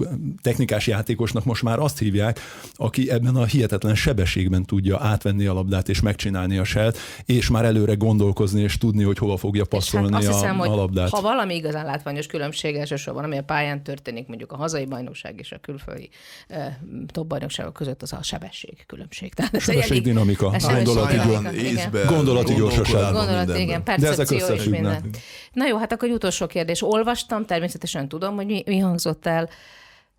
technikás 0.41 0.87
játékosnak 0.87 1.45
most 1.45 1.63
már 1.63 1.79
azt 1.79 1.99
hívják, 1.99 2.39
aki 2.73 3.11
ebben 3.11 3.35
a 3.35 3.45
hihetetlen 3.45 3.95
sebességben 3.95 4.65
tudja 4.65 4.99
átvenni 4.99 5.45
a 5.45 5.53
labdát 5.53 5.89
és 5.89 6.01
megcsinálni 6.01 6.57
a 6.57 6.63
selt, 6.63 6.97
és 7.25 7.49
már 7.49 7.65
előre 7.65 7.93
gondolkozni 7.93 8.61
és 8.61 8.77
tudni, 8.77 9.03
hogy 9.03 9.17
hova 9.17 9.37
fogja 9.37 9.65
passzolni 9.65 10.13
hát 10.13 10.23
a, 10.23 10.27
hiszem, 10.27 10.59
a 10.59 10.75
labdát. 10.75 11.09
Ha 11.09 11.21
valami 11.21 11.55
igazán 11.55 11.85
látványos 11.85 12.25
különbség 12.25 12.75
elsősorban, 12.75 13.23
ami 13.23 13.37
a 13.37 13.43
pályán 13.43 13.83
történik, 13.83 14.27
mondjuk 14.27 14.51
a 14.51 14.55
hazai 14.55 14.85
bajnokság 14.85 15.39
és 15.39 15.51
a 15.51 15.57
külföldi 15.57 16.09
eh, 16.47 16.75
top 17.07 17.27
bajnokságok 17.27 17.73
között, 17.73 18.01
az 18.01 18.13
a 18.13 18.23
sebesség 18.23 18.83
különbség. 18.85 19.33
Tehát 19.33 19.59
sebesség, 19.59 20.01
dinamika 20.01 20.52
gondolati, 20.59 21.15
észbe, 21.55 22.03
gondolati 22.03 22.53
gyorsaság. 22.53 23.13
Gondolati, 23.13 23.61
igen, 23.61 23.83
percepció 23.83 24.47
és 24.47 24.63
minden. 24.63 25.09
Na 25.53 25.67
jó, 25.67 25.77
hát 25.77 25.91
akkor 25.91 26.07
egy 26.07 26.13
utolsó 26.13 26.47
kérdés. 26.47 26.81
Olvastam, 26.81 27.45
természetesen 27.45 28.07
tudom, 28.07 28.35
hogy 28.35 28.45
mi, 28.45 28.63
mi 28.65 28.77
hangzott 28.77 29.25
el, 29.25 29.49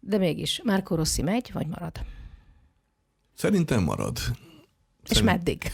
de 0.01 0.19
mégis, 0.19 0.61
Márko 0.65 0.95
Rossi 0.95 1.23
megy, 1.23 1.51
vagy 1.53 1.67
marad? 1.67 1.93
Szerintem 3.35 3.83
marad. 3.83 4.19
És 5.09 5.23
meddig? 5.23 5.59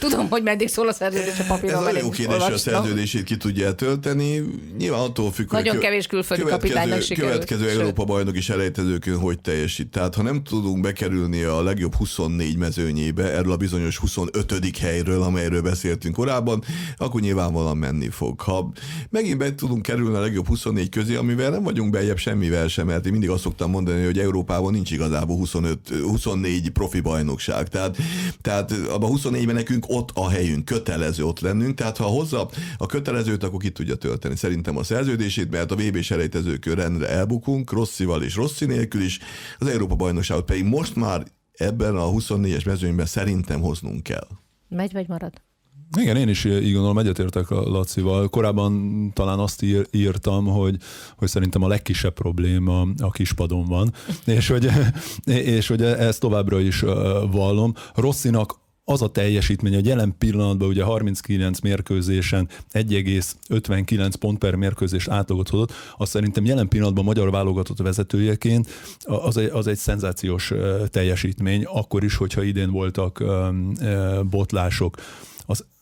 Tudom, 0.00 0.28
hogy 0.28 0.42
meddig 0.42 0.68
szól 0.68 0.88
a 0.88 0.92
szerződés 0.92 1.38
a 1.38 1.44
papíron. 1.48 1.88
Ez 1.88 1.94
a 1.94 1.98
jó 1.98 2.10
kérdés, 2.10 2.42
a 2.42 2.58
szerződését 2.58 3.24
ki 3.24 3.36
tudja 3.36 3.66
eltölteni. 3.66 4.42
Nyilván 4.78 5.00
attól 5.00 5.32
függ, 5.32 5.50
Nagyon 5.50 5.74
hogy 5.74 5.82
kevés 5.82 6.06
külföldi 6.06 6.42
kapitánynak 6.42 7.00
sikerült. 7.00 7.32
Következő 7.32 7.68
Sőt. 7.68 7.78
Európa 7.80 8.04
bajnok 8.04 8.36
is 8.36 8.48
elejtezőkön 8.48 9.18
hogy 9.18 9.40
teljesít. 9.40 9.88
Tehát 9.88 10.14
ha 10.14 10.22
nem 10.22 10.42
tudunk 10.42 10.80
bekerülni 10.80 11.42
a 11.42 11.62
legjobb 11.62 11.94
24 11.94 12.56
mezőnyébe, 12.56 13.32
erről 13.32 13.52
a 13.52 13.56
bizonyos 13.56 13.96
25. 13.96 14.76
helyről, 14.80 15.22
amelyről 15.22 15.62
beszéltünk 15.62 16.14
korábban, 16.14 16.64
akkor 16.96 17.20
nyilvánvalóan 17.20 17.76
menni 17.76 18.08
fog. 18.08 18.40
Ha 18.40 18.72
megint 19.10 19.38
be 19.38 19.54
tudunk 19.54 19.82
kerülni 19.82 20.16
a 20.16 20.20
legjobb 20.20 20.46
24 20.46 20.88
közé, 20.88 21.14
amivel 21.14 21.50
nem 21.50 21.62
vagyunk 21.62 21.90
bejebb 21.90 22.18
semmivel 22.18 22.68
sem, 22.68 22.86
mert 22.86 23.06
én 23.06 23.12
mindig 23.12 23.30
azt 23.30 23.42
szoktam 23.42 23.70
mondani, 23.70 24.04
hogy 24.04 24.18
Európában 24.18 24.72
nincs 24.72 24.90
igazából 24.90 25.36
25, 25.36 25.78
24 26.02 26.70
profi 26.70 27.00
bajnokság. 27.00 27.68
Tehát, 27.68 27.96
tehát 28.40 28.59
tehát 28.64 28.86
abban 28.86 29.10
24-ben 29.14 29.54
nekünk 29.54 29.84
ott 29.88 30.10
a 30.14 30.28
helyünk, 30.28 30.64
kötelező 30.64 31.24
ott 31.24 31.40
lennünk, 31.40 31.74
tehát 31.74 31.96
ha 31.96 32.04
hozza 32.04 32.48
a 32.78 32.86
kötelezőt, 32.86 33.42
akkor 33.42 33.60
ki 33.60 33.70
tudja 33.70 33.94
tölteni 33.94 34.36
szerintem 34.36 34.76
a 34.76 34.82
szerződését, 34.82 35.50
mert 35.50 35.70
a 35.70 35.74
VB 35.74 36.00
selejtezőkön 36.00 36.74
rendre 36.74 37.08
elbukunk, 37.08 37.72
Rosszival 37.72 38.22
és 38.22 38.34
Rossi 38.34 38.64
nélkül 38.64 39.02
is, 39.02 39.18
az 39.58 39.66
Európa 39.66 39.94
bajnokságot 39.94 40.44
pedig 40.44 40.64
most 40.64 40.96
már 40.96 41.26
ebben 41.52 41.96
a 41.96 42.10
24-es 42.10 42.66
mezőnyben 42.66 43.06
szerintem 43.06 43.60
hoznunk 43.60 44.02
kell. 44.02 44.26
Megy 44.68 44.92
vagy 44.92 45.08
marad? 45.08 45.32
Igen, 45.98 46.16
én 46.16 46.28
is 46.28 46.44
így 46.44 46.72
gondolom, 46.72 46.98
egyetértek 46.98 47.50
a 47.50 47.60
Lacival. 47.60 48.28
Korábban 48.28 49.12
talán 49.12 49.38
azt 49.38 49.62
ír, 49.62 49.86
írtam, 49.90 50.46
hogy, 50.46 50.76
hogy 51.16 51.28
szerintem 51.28 51.62
a 51.62 51.68
legkisebb 51.68 52.12
probléma 52.12 52.86
a 52.98 53.10
kispadon 53.10 53.64
van, 53.64 53.94
és 54.26 54.48
hogy, 54.48 54.68
és 55.24 55.66
hogy 55.66 55.82
ezt 55.82 56.20
továbbra 56.20 56.60
is 56.60 56.80
vallom. 57.30 57.74
Rosszinak 57.94 58.58
az 58.84 59.02
a 59.02 59.10
teljesítmény, 59.10 59.74
hogy 59.74 59.86
jelen 59.86 60.14
pillanatban 60.18 60.68
ugye 60.68 60.82
39 60.82 61.60
mérkőzésen 61.60 62.48
1,59 62.72 64.12
pont 64.18 64.38
per 64.38 64.54
mérkőzés 64.54 65.08
átlagot 65.08 65.48
hozott, 65.48 65.72
azt 65.98 66.10
szerintem 66.10 66.44
jelen 66.44 66.68
pillanatban 66.68 67.04
magyar 67.04 67.30
válogatott 67.30 67.78
vezetőjeként 67.78 68.68
az 69.00 69.36
egy, 69.36 69.50
az 69.52 69.66
egy 69.66 69.76
szenzációs 69.76 70.52
teljesítmény, 70.88 71.64
akkor 71.64 72.04
is, 72.04 72.16
hogyha 72.16 72.42
idén 72.42 72.70
voltak 72.70 73.24
botlások 74.30 74.96
az 74.96 75.29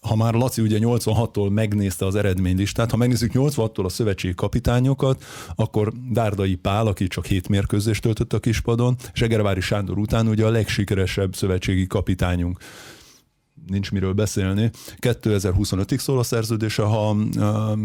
ha 0.08 0.16
már 0.16 0.34
Laci 0.34 0.62
ugye 0.62 0.78
86-tól 0.80 1.50
megnézte 1.50 2.06
az 2.06 2.14
eredménylistát, 2.14 2.90
ha 2.90 2.96
megnézzük 2.96 3.30
86-tól 3.34 3.84
a 3.84 3.88
szövetségi 3.88 4.34
kapitányokat, 4.34 5.24
akkor 5.54 5.92
Dárdai 6.10 6.54
Pál, 6.54 6.86
aki 6.86 7.06
csak 7.06 7.26
hét 7.26 7.48
mérkőzést 7.48 8.02
töltött 8.02 8.32
a 8.32 8.38
kispadon, 8.38 8.96
és 9.12 9.22
Egervári 9.22 9.60
Sándor 9.60 9.98
után 9.98 10.28
ugye 10.28 10.44
a 10.44 10.50
legsikeresebb 10.50 11.34
szövetségi 11.34 11.86
kapitányunk 11.86 12.58
nincs 13.68 13.90
miről 13.90 14.12
beszélni. 14.12 14.70
2025-ig 15.00 15.98
szól 15.98 16.18
a 16.18 16.22
szerződése, 16.22 16.82
ha, 16.82 17.16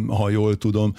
ha 0.07 0.29
jól 0.29 0.57
tudom. 0.57 0.93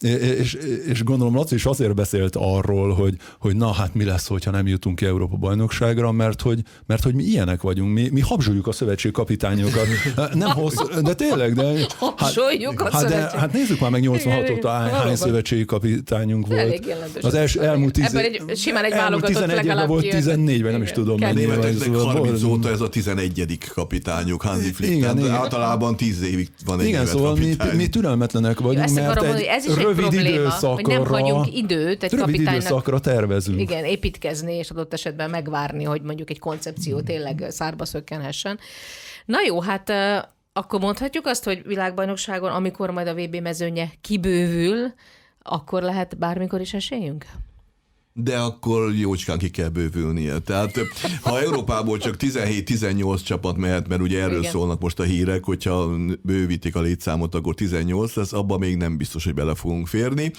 És, 0.00 0.54
és 0.86 1.04
gondolom 1.04 1.34
Laci 1.34 1.54
is 1.54 1.64
azért 1.64 1.94
beszélt 1.94 2.36
arról, 2.36 2.94
hogy, 2.94 3.16
hogy 3.38 3.56
na 3.56 3.72
hát 3.72 3.94
mi 3.94 4.04
lesz, 4.04 4.26
hogyha 4.26 4.50
nem 4.50 4.66
jutunk 4.66 4.96
ki 4.96 5.04
Európa 5.04 5.36
bajnokságra, 5.36 6.12
mert 6.12 6.42
hogy, 6.42 6.60
mert 6.86 7.02
hogy 7.02 7.14
mi 7.14 7.22
ilyenek 7.22 7.60
vagyunk, 7.60 7.92
mi, 7.92 8.08
mi 8.12 8.20
habzsoljuk 8.20 8.66
a 8.66 8.72
szövetség 8.72 9.12
kapitányokat. 9.12 9.86
Nem 10.34 10.50
hossz, 10.50 10.74
de 11.02 11.14
tényleg, 11.14 11.54
de... 11.54 11.64
Hát, 12.16 12.36
a 12.76 12.90
hát, 12.90 13.08
de, 13.08 13.30
hát 13.38 13.52
nézzük 13.52 13.80
már 13.80 13.90
meg 13.90 14.00
86 14.00 14.50
óta 14.50 14.68
hány, 14.68 14.90
hány 14.90 15.16
szövetségi 15.16 15.64
kapitányunk 15.64 16.46
volt. 16.46 16.86
Az 17.20 17.34
els, 17.34 17.54
elmúlt, 17.54 17.92
tiz, 17.92 18.14
egy, 18.14 18.56
simán 18.56 18.84
egy 18.84 18.92
elmúlt 18.92 19.24
11 19.24 19.86
volt 19.86 20.08
14, 20.08 20.62
vagy 20.62 20.72
nem 20.72 20.82
is 20.82 20.92
tudom. 20.92 21.18
Németeknek 21.34 21.94
30 21.94 22.42
óta 22.42 22.70
ez 22.70 22.80
a 22.80 22.88
11. 22.88 23.58
kapitány 23.74 24.25
lányok 24.26 24.42
Hansi 24.42 24.72
Flick. 24.72 24.92
Igen, 24.92 25.18
igen. 25.18 25.30
Általában 25.30 25.96
tíz 25.96 26.22
évig 26.22 26.48
van 26.64 26.80
egy 26.80 26.86
Igen, 26.86 27.06
szóval 27.06 27.36
mi, 27.36 27.56
mi 27.76 27.88
türelmetlenek 27.88 28.60
vagyunk, 28.60 28.88
Jó, 28.88 28.94
mert 28.94 29.22
egy 29.22 29.42
ez 29.42 29.64
is 29.64 29.74
rövid 29.74 30.04
egy 30.04 30.10
probléma, 30.10 30.28
időszakra, 30.28 30.68
hogy 30.68 30.86
nem 30.86 31.04
hagyunk 31.04 31.56
időt 31.56 32.02
egy 32.02 32.12
rövid 32.12 32.40
időszakra 32.40 32.98
tervezünk. 32.98 33.60
Igen, 33.60 33.84
építkezni, 33.84 34.54
és 34.54 34.70
adott 34.70 34.92
esetben 34.92 35.30
megvárni, 35.30 35.84
hogy 35.84 36.02
mondjuk 36.02 36.30
egy 36.30 36.38
koncepció 36.38 37.00
tényleg 37.00 37.46
szárba 37.48 37.84
szökkenhessen. 37.84 38.58
Na 39.24 39.38
jó, 39.46 39.60
hát 39.60 39.92
akkor 40.52 40.80
mondhatjuk 40.80 41.26
azt, 41.26 41.44
hogy 41.44 41.62
világbajnokságon, 41.66 42.50
amikor 42.50 42.90
majd 42.90 43.06
a 43.06 43.14
VB 43.14 43.36
mezőnye 43.36 43.90
kibővül, 44.00 44.92
akkor 45.42 45.82
lehet 45.82 46.18
bármikor 46.18 46.60
is 46.60 46.74
esélyünk? 46.74 47.26
De 48.18 48.36
akkor 48.38 48.94
jócskán 48.94 49.38
ki 49.38 49.50
kell 49.50 49.68
bővülnie. 49.68 50.38
Tehát 50.38 50.80
ha 51.22 51.40
Európából 51.40 51.98
csak 51.98 52.14
17-18 52.18 53.24
csapat 53.24 53.56
mehet, 53.56 53.88
mert 53.88 54.00
ugye 54.00 54.22
erről 54.22 54.38
Igen. 54.38 54.50
szólnak 54.50 54.80
most 54.80 55.00
a 55.00 55.02
hírek, 55.02 55.44
hogyha 55.44 55.90
bővítik 56.22 56.76
a 56.76 56.80
létszámot, 56.80 57.34
akkor 57.34 57.54
18 57.54 58.14
lesz, 58.14 58.32
abban 58.32 58.58
még 58.58 58.76
nem 58.76 58.96
biztos, 58.96 59.24
hogy 59.24 59.34
bele 59.34 59.54
fogunk 59.54 59.86
férni. 59.86 60.32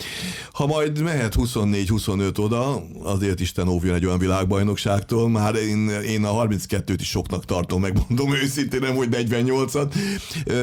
Ha 0.52 0.66
majd 0.66 1.02
mehet 1.02 1.36
24-25 1.38 2.40
oda, 2.40 2.84
azért 3.04 3.40
Isten 3.40 3.68
óvjon 3.68 3.96
egy 3.96 4.06
olyan 4.06 4.20
világbajnokságtól, 4.20 5.30
már 5.30 5.56
én, 5.56 5.90
én 5.90 6.24
a 6.26 6.46
32-t 6.46 6.98
is 7.00 7.08
soknak 7.08 7.46
tartom, 7.46 7.82
megmondom 7.82 8.34
őszintén, 8.34 8.80
nem 8.80 8.96
hogy 8.96 9.08
48-at, 9.12 9.94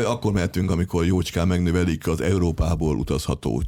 akkor 0.06 0.32
mehetünk, 0.32 0.70
amikor 0.70 1.06
jócskán 1.06 1.48
megnövelik 1.48 2.08
az 2.08 2.20
Európából 2.20 2.96
utazható 2.96 3.62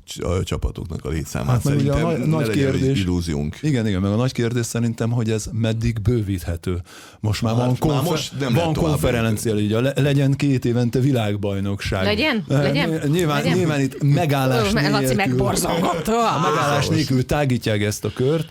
csapatoknak 0.45 1.05
a 1.05 1.09
létszámát. 1.09 1.51
Hát, 1.51 1.63
Szerintem 1.63 2.05
a 2.05 2.11
nagy, 2.11 2.27
nagy 2.27 2.51
kérdés, 2.51 3.01
illúzió 3.01 3.36
vagyunk. 3.37 3.59
Igen, 3.63 3.87
igen, 3.87 4.01
meg 4.01 4.13
a 4.13 4.17
nagy 4.17 4.33
kérdés 4.33 4.67
szerintem, 4.67 5.11
hogy 5.11 5.31
ez 5.31 5.47
meddig 5.53 6.01
bővíthető. 6.03 6.81
Most 7.21 7.43
már 7.43 7.55
hát, 7.55 7.65
van, 7.65 7.77
konfer- 7.79 8.03
már 8.03 8.11
most 8.11 8.33
nem 8.39 8.55
van 8.55 8.75
konferencia, 8.75 9.59
így 9.59 9.73
a 9.73 9.81
legyen 9.81 10.33
két 10.33 10.65
évente 10.65 10.99
világbajnokság. 10.99 12.05
Legyen? 12.05 12.45
Eh, 12.49 12.63
legyen? 12.63 12.89
Nyilván, 12.89 13.43
legyen? 13.43 13.57
nyilván 13.57 13.81
itt 13.81 14.03
megállás 14.03 14.73
nélkül. 14.73 14.91
Laci 14.91 15.15
megborzongatta. 15.15 16.35
A 16.35 16.51
megállás 16.51 16.89
nélkül 16.89 17.27
tágítják 17.27 17.83
ezt 17.83 18.05
a 18.05 18.11
kört, 18.15 18.49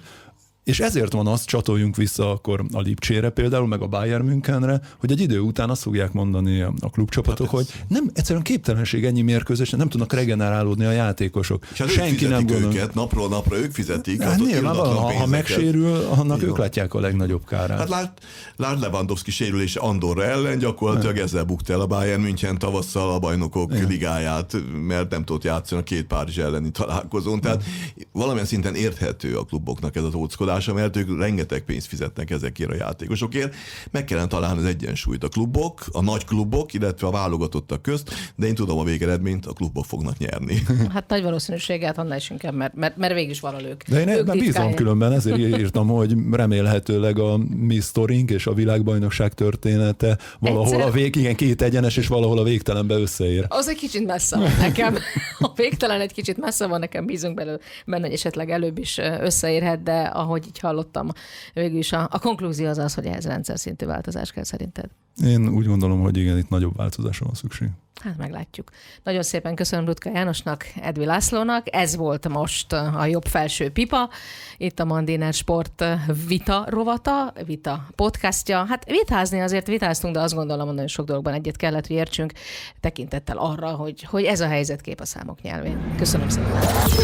és 0.65 0.79
ezért 0.79 1.11
van 1.11 1.27
az, 1.27 1.45
csatoljunk 1.45 1.95
vissza 1.95 2.31
akkor 2.31 2.65
a 2.71 2.79
Lipcsére 2.79 3.29
például, 3.29 3.67
meg 3.67 3.81
a 3.81 3.87
Bayern 3.87 4.25
Münchenre, 4.25 4.81
hogy 4.99 5.11
egy 5.11 5.21
idő 5.21 5.39
után 5.39 5.69
azt 5.69 5.81
fogják 5.81 6.11
mondani 6.11 6.61
a 6.61 6.89
klubcsapatok, 6.91 7.45
hát 7.45 7.55
hogy 7.55 7.67
nem, 7.87 8.09
egyszerűen 8.13 8.43
képtelenség 8.43 9.05
ennyi 9.05 9.21
mérkőzés, 9.21 9.69
nem 9.69 9.89
tudnak 9.89 10.13
regenerálódni 10.13 10.85
a 10.85 10.91
játékosok. 10.91 11.65
És 11.71 11.77
hát 11.77 11.89
Senki 11.89 12.25
nem 12.25 12.45
gondol. 12.45 12.73
őket, 12.73 12.93
napról 12.93 13.27
napra 13.27 13.57
ők 13.57 13.71
fizetik. 13.71 14.21
Hát 14.21 14.39
nyilván, 14.39 14.75
ha, 14.75 15.13
ha 15.13 15.25
megsérül, 15.25 15.95
annak 15.95 16.43
ők 16.43 16.57
látják 16.57 16.93
a 16.93 16.99
legnagyobb 16.99 17.45
kárát. 17.45 17.79
Hát 17.79 17.89
lát, 17.89 18.21
lát 18.55 18.79
Lewandowski 18.79 19.31
sérülése 19.31 19.79
Andorra 19.79 20.23
ellen, 20.23 20.57
gyakorlatilag 20.57 21.17
ezzel 21.17 21.43
bukta 21.43 21.73
el 21.73 21.81
a 21.81 21.87
Bayern 21.87 22.21
München 22.21 22.57
tavasszal 22.57 23.11
a 23.11 23.19
bajnokok 23.19 23.73
Igen. 23.73 23.87
ligáját, 23.87 24.55
mert 24.87 25.09
nem 25.09 25.23
tudott 25.23 25.43
játszani 25.43 25.81
a 25.81 25.83
két 25.83 26.05
Párizs 26.05 26.37
elleni 26.37 26.71
találkozón. 26.71 27.41
Tehát 27.41 27.63
valamilyen 28.11 28.45
szinten 28.45 28.75
érthető 28.75 29.37
a 29.37 29.43
kluboknak 29.43 29.95
ez 29.95 30.03
az 30.03 30.13
óckodás 30.13 30.54
megoldása, 30.55 30.73
mert 30.73 30.97
ők 30.97 31.19
rengeteg 31.19 31.61
pénzt 31.61 31.87
fizetnek 31.87 32.29
ezekért 32.31 32.71
a 32.71 32.75
játékosokért. 32.75 33.55
Meg 33.91 34.03
kellene 34.03 34.27
találni 34.27 34.59
az 34.59 34.65
egyensúlyt 34.65 35.23
a 35.23 35.27
klubok, 35.27 35.85
a 35.91 36.01
nagy 36.01 36.25
klubok, 36.25 36.73
illetve 36.73 37.07
a 37.07 37.11
válogatottak 37.11 37.81
közt, 37.81 38.13
de 38.35 38.47
én 38.47 38.55
tudom 38.55 38.77
a 38.77 38.83
végeredményt, 38.83 39.45
a 39.45 39.53
klubok 39.53 39.85
fognak 39.85 40.17
nyerni. 40.17 40.61
Hát 40.93 41.09
nagy 41.09 41.23
valószínűséggel 41.23 41.87
hát 41.87 41.97
annál 41.97 42.17
is 42.17 42.29
inkább, 42.29 42.53
mert, 42.53 42.73
mert, 42.75 42.97
mert 42.97 43.13
végig 43.13 43.29
is 43.29 43.39
van 43.39 43.65
ők. 43.65 43.83
De 43.83 43.99
én 43.99 44.09
ebben 44.09 44.37
bízom 44.37 44.73
különben, 44.73 45.11
ezért 45.11 45.37
írtam, 45.63 45.87
hogy 45.87 46.15
remélhetőleg 46.31 47.19
a 47.19 47.37
mi 47.37 47.79
sztorink 47.79 48.29
és 48.29 48.47
a 48.47 48.53
világbajnokság 48.53 49.33
története 49.33 50.17
valahol 50.39 50.65
Egyszer... 50.65 50.87
a 50.87 50.91
vég, 50.91 51.15
igen, 51.15 51.35
két 51.35 51.61
egyenes, 51.61 51.97
és 51.97 52.07
valahol 52.07 52.37
a 52.37 52.43
végtelenbe 52.43 52.95
összeér. 52.95 53.45
Az 53.47 53.67
egy 53.67 53.77
kicsit 53.77 54.05
messze 54.05 54.37
van 54.37 54.51
nekem. 54.59 54.95
A 55.39 55.51
végtelen 55.55 56.01
egy 56.01 56.13
kicsit 56.13 56.37
messze 56.37 56.67
van 56.67 56.79
nekem, 56.79 57.05
bízunk 57.05 57.35
belőle, 57.35 57.59
benne, 57.85 58.05
hogy 58.05 58.13
esetleg 58.13 58.49
előbb 58.49 58.77
is 58.77 58.97
összeérhet, 59.21 59.83
de 59.83 60.01
ahogy 60.01 60.44
így 60.47 60.59
hallottam, 60.59 61.09
végül 61.53 61.77
is 61.77 61.91
a, 61.91 62.07
a 62.11 62.19
konklúzió 62.19 62.67
az 62.67 62.77
az, 62.77 62.93
hogy 62.93 63.05
ehhez 63.05 63.25
rendszer 63.25 63.59
szintű 63.59 63.85
változás 63.85 64.31
kell 64.31 64.43
szerinted. 64.43 64.89
Én 65.23 65.47
úgy 65.47 65.65
gondolom, 65.65 66.01
hogy 66.01 66.17
igen, 66.17 66.37
itt 66.37 66.49
nagyobb 66.49 66.75
változásra 66.75 67.25
van 67.25 67.35
szükség. 67.35 67.69
Hát 68.03 68.17
meglátjuk. 68.17 68.69
Nagyon 69.03 69.23
szépen 69.23 69.55
köszönöm 69.55 69.85
Rutka 69.85 70.09
Jánosnak, 70.13 70.65
Edvi 70.81 71.05
Lászlónak. 71.05 71.75
Ez 71.75 71.95
volt 71.95 72.27
most 72.27 72.73
a 72.73 73.05
jobb 73.05 73.25
felső 73.25 73.69
pipa. 73.69 74.09
Itt 74.57 74.79
a 74.79 74.85
Mandiner 74.85 75.33
Sport 75.33 75.83
vita 76.27 76.65
rovata, 76.69 77.33
vita 77.45 77.87
podcastja. 77.95 78.65
Hát 78.69 78.85
vitázni 78.85 79.41
azért 79.41 79.67
vitáztunk, 79.67 80.13
de 80.13 80.19
azt 80.19 80.33
gondolom, 80.33 80.65
hogy 80.65 80.73
nagyon 80.73 80.89
sok 80.89 81.05
dologban 81.05 81.33
egyet 81.33 81.55
kellett, 81.55 81.87
hogy 81.87 81.95
értsünk 81.95 82.31
tekintettel 82.79 83.37
arra, 83.37 83.67
hogy, 83.67 84.03
hogy 84.03 84.23
ez 84.23 84.41
a 84.41 84.47
helyzetkép 84.47 84.99
a 84.99 85.05
számok 85.05 85.41
nyelvén. 85.41 85.93
Köszönöm 85.97 86.29
szépen. 86.29 86.51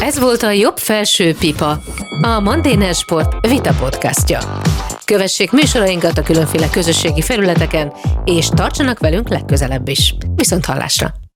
Ez 0.00 0.18
volt 0.18 0.42
a 0.42 0.50
jobb 0.50 0.78
felső 0.78 1.34
pipa, 1.34 1.80
a 2.22 2.40
Mandiner 2.40 2.94
Sport 2.94 3.46
vita 3.46 3.74
podcastja. 3.74 4.60
Kövessék 5.04 5.50
műsorainkat 5.52 6.18
a 6.18 6.22
különféle 6.22 6.68
közösségi 6.68 7.20
felületeken, 7.20 7.92
és 8.24 8.48
tartsanak 8.48 8.98
velünk 8.98 9.28
legközelebb 9.28 9.88
is. 9.88 10.14
Viszont 10.34 10.64
hallásra! 10.82 11.31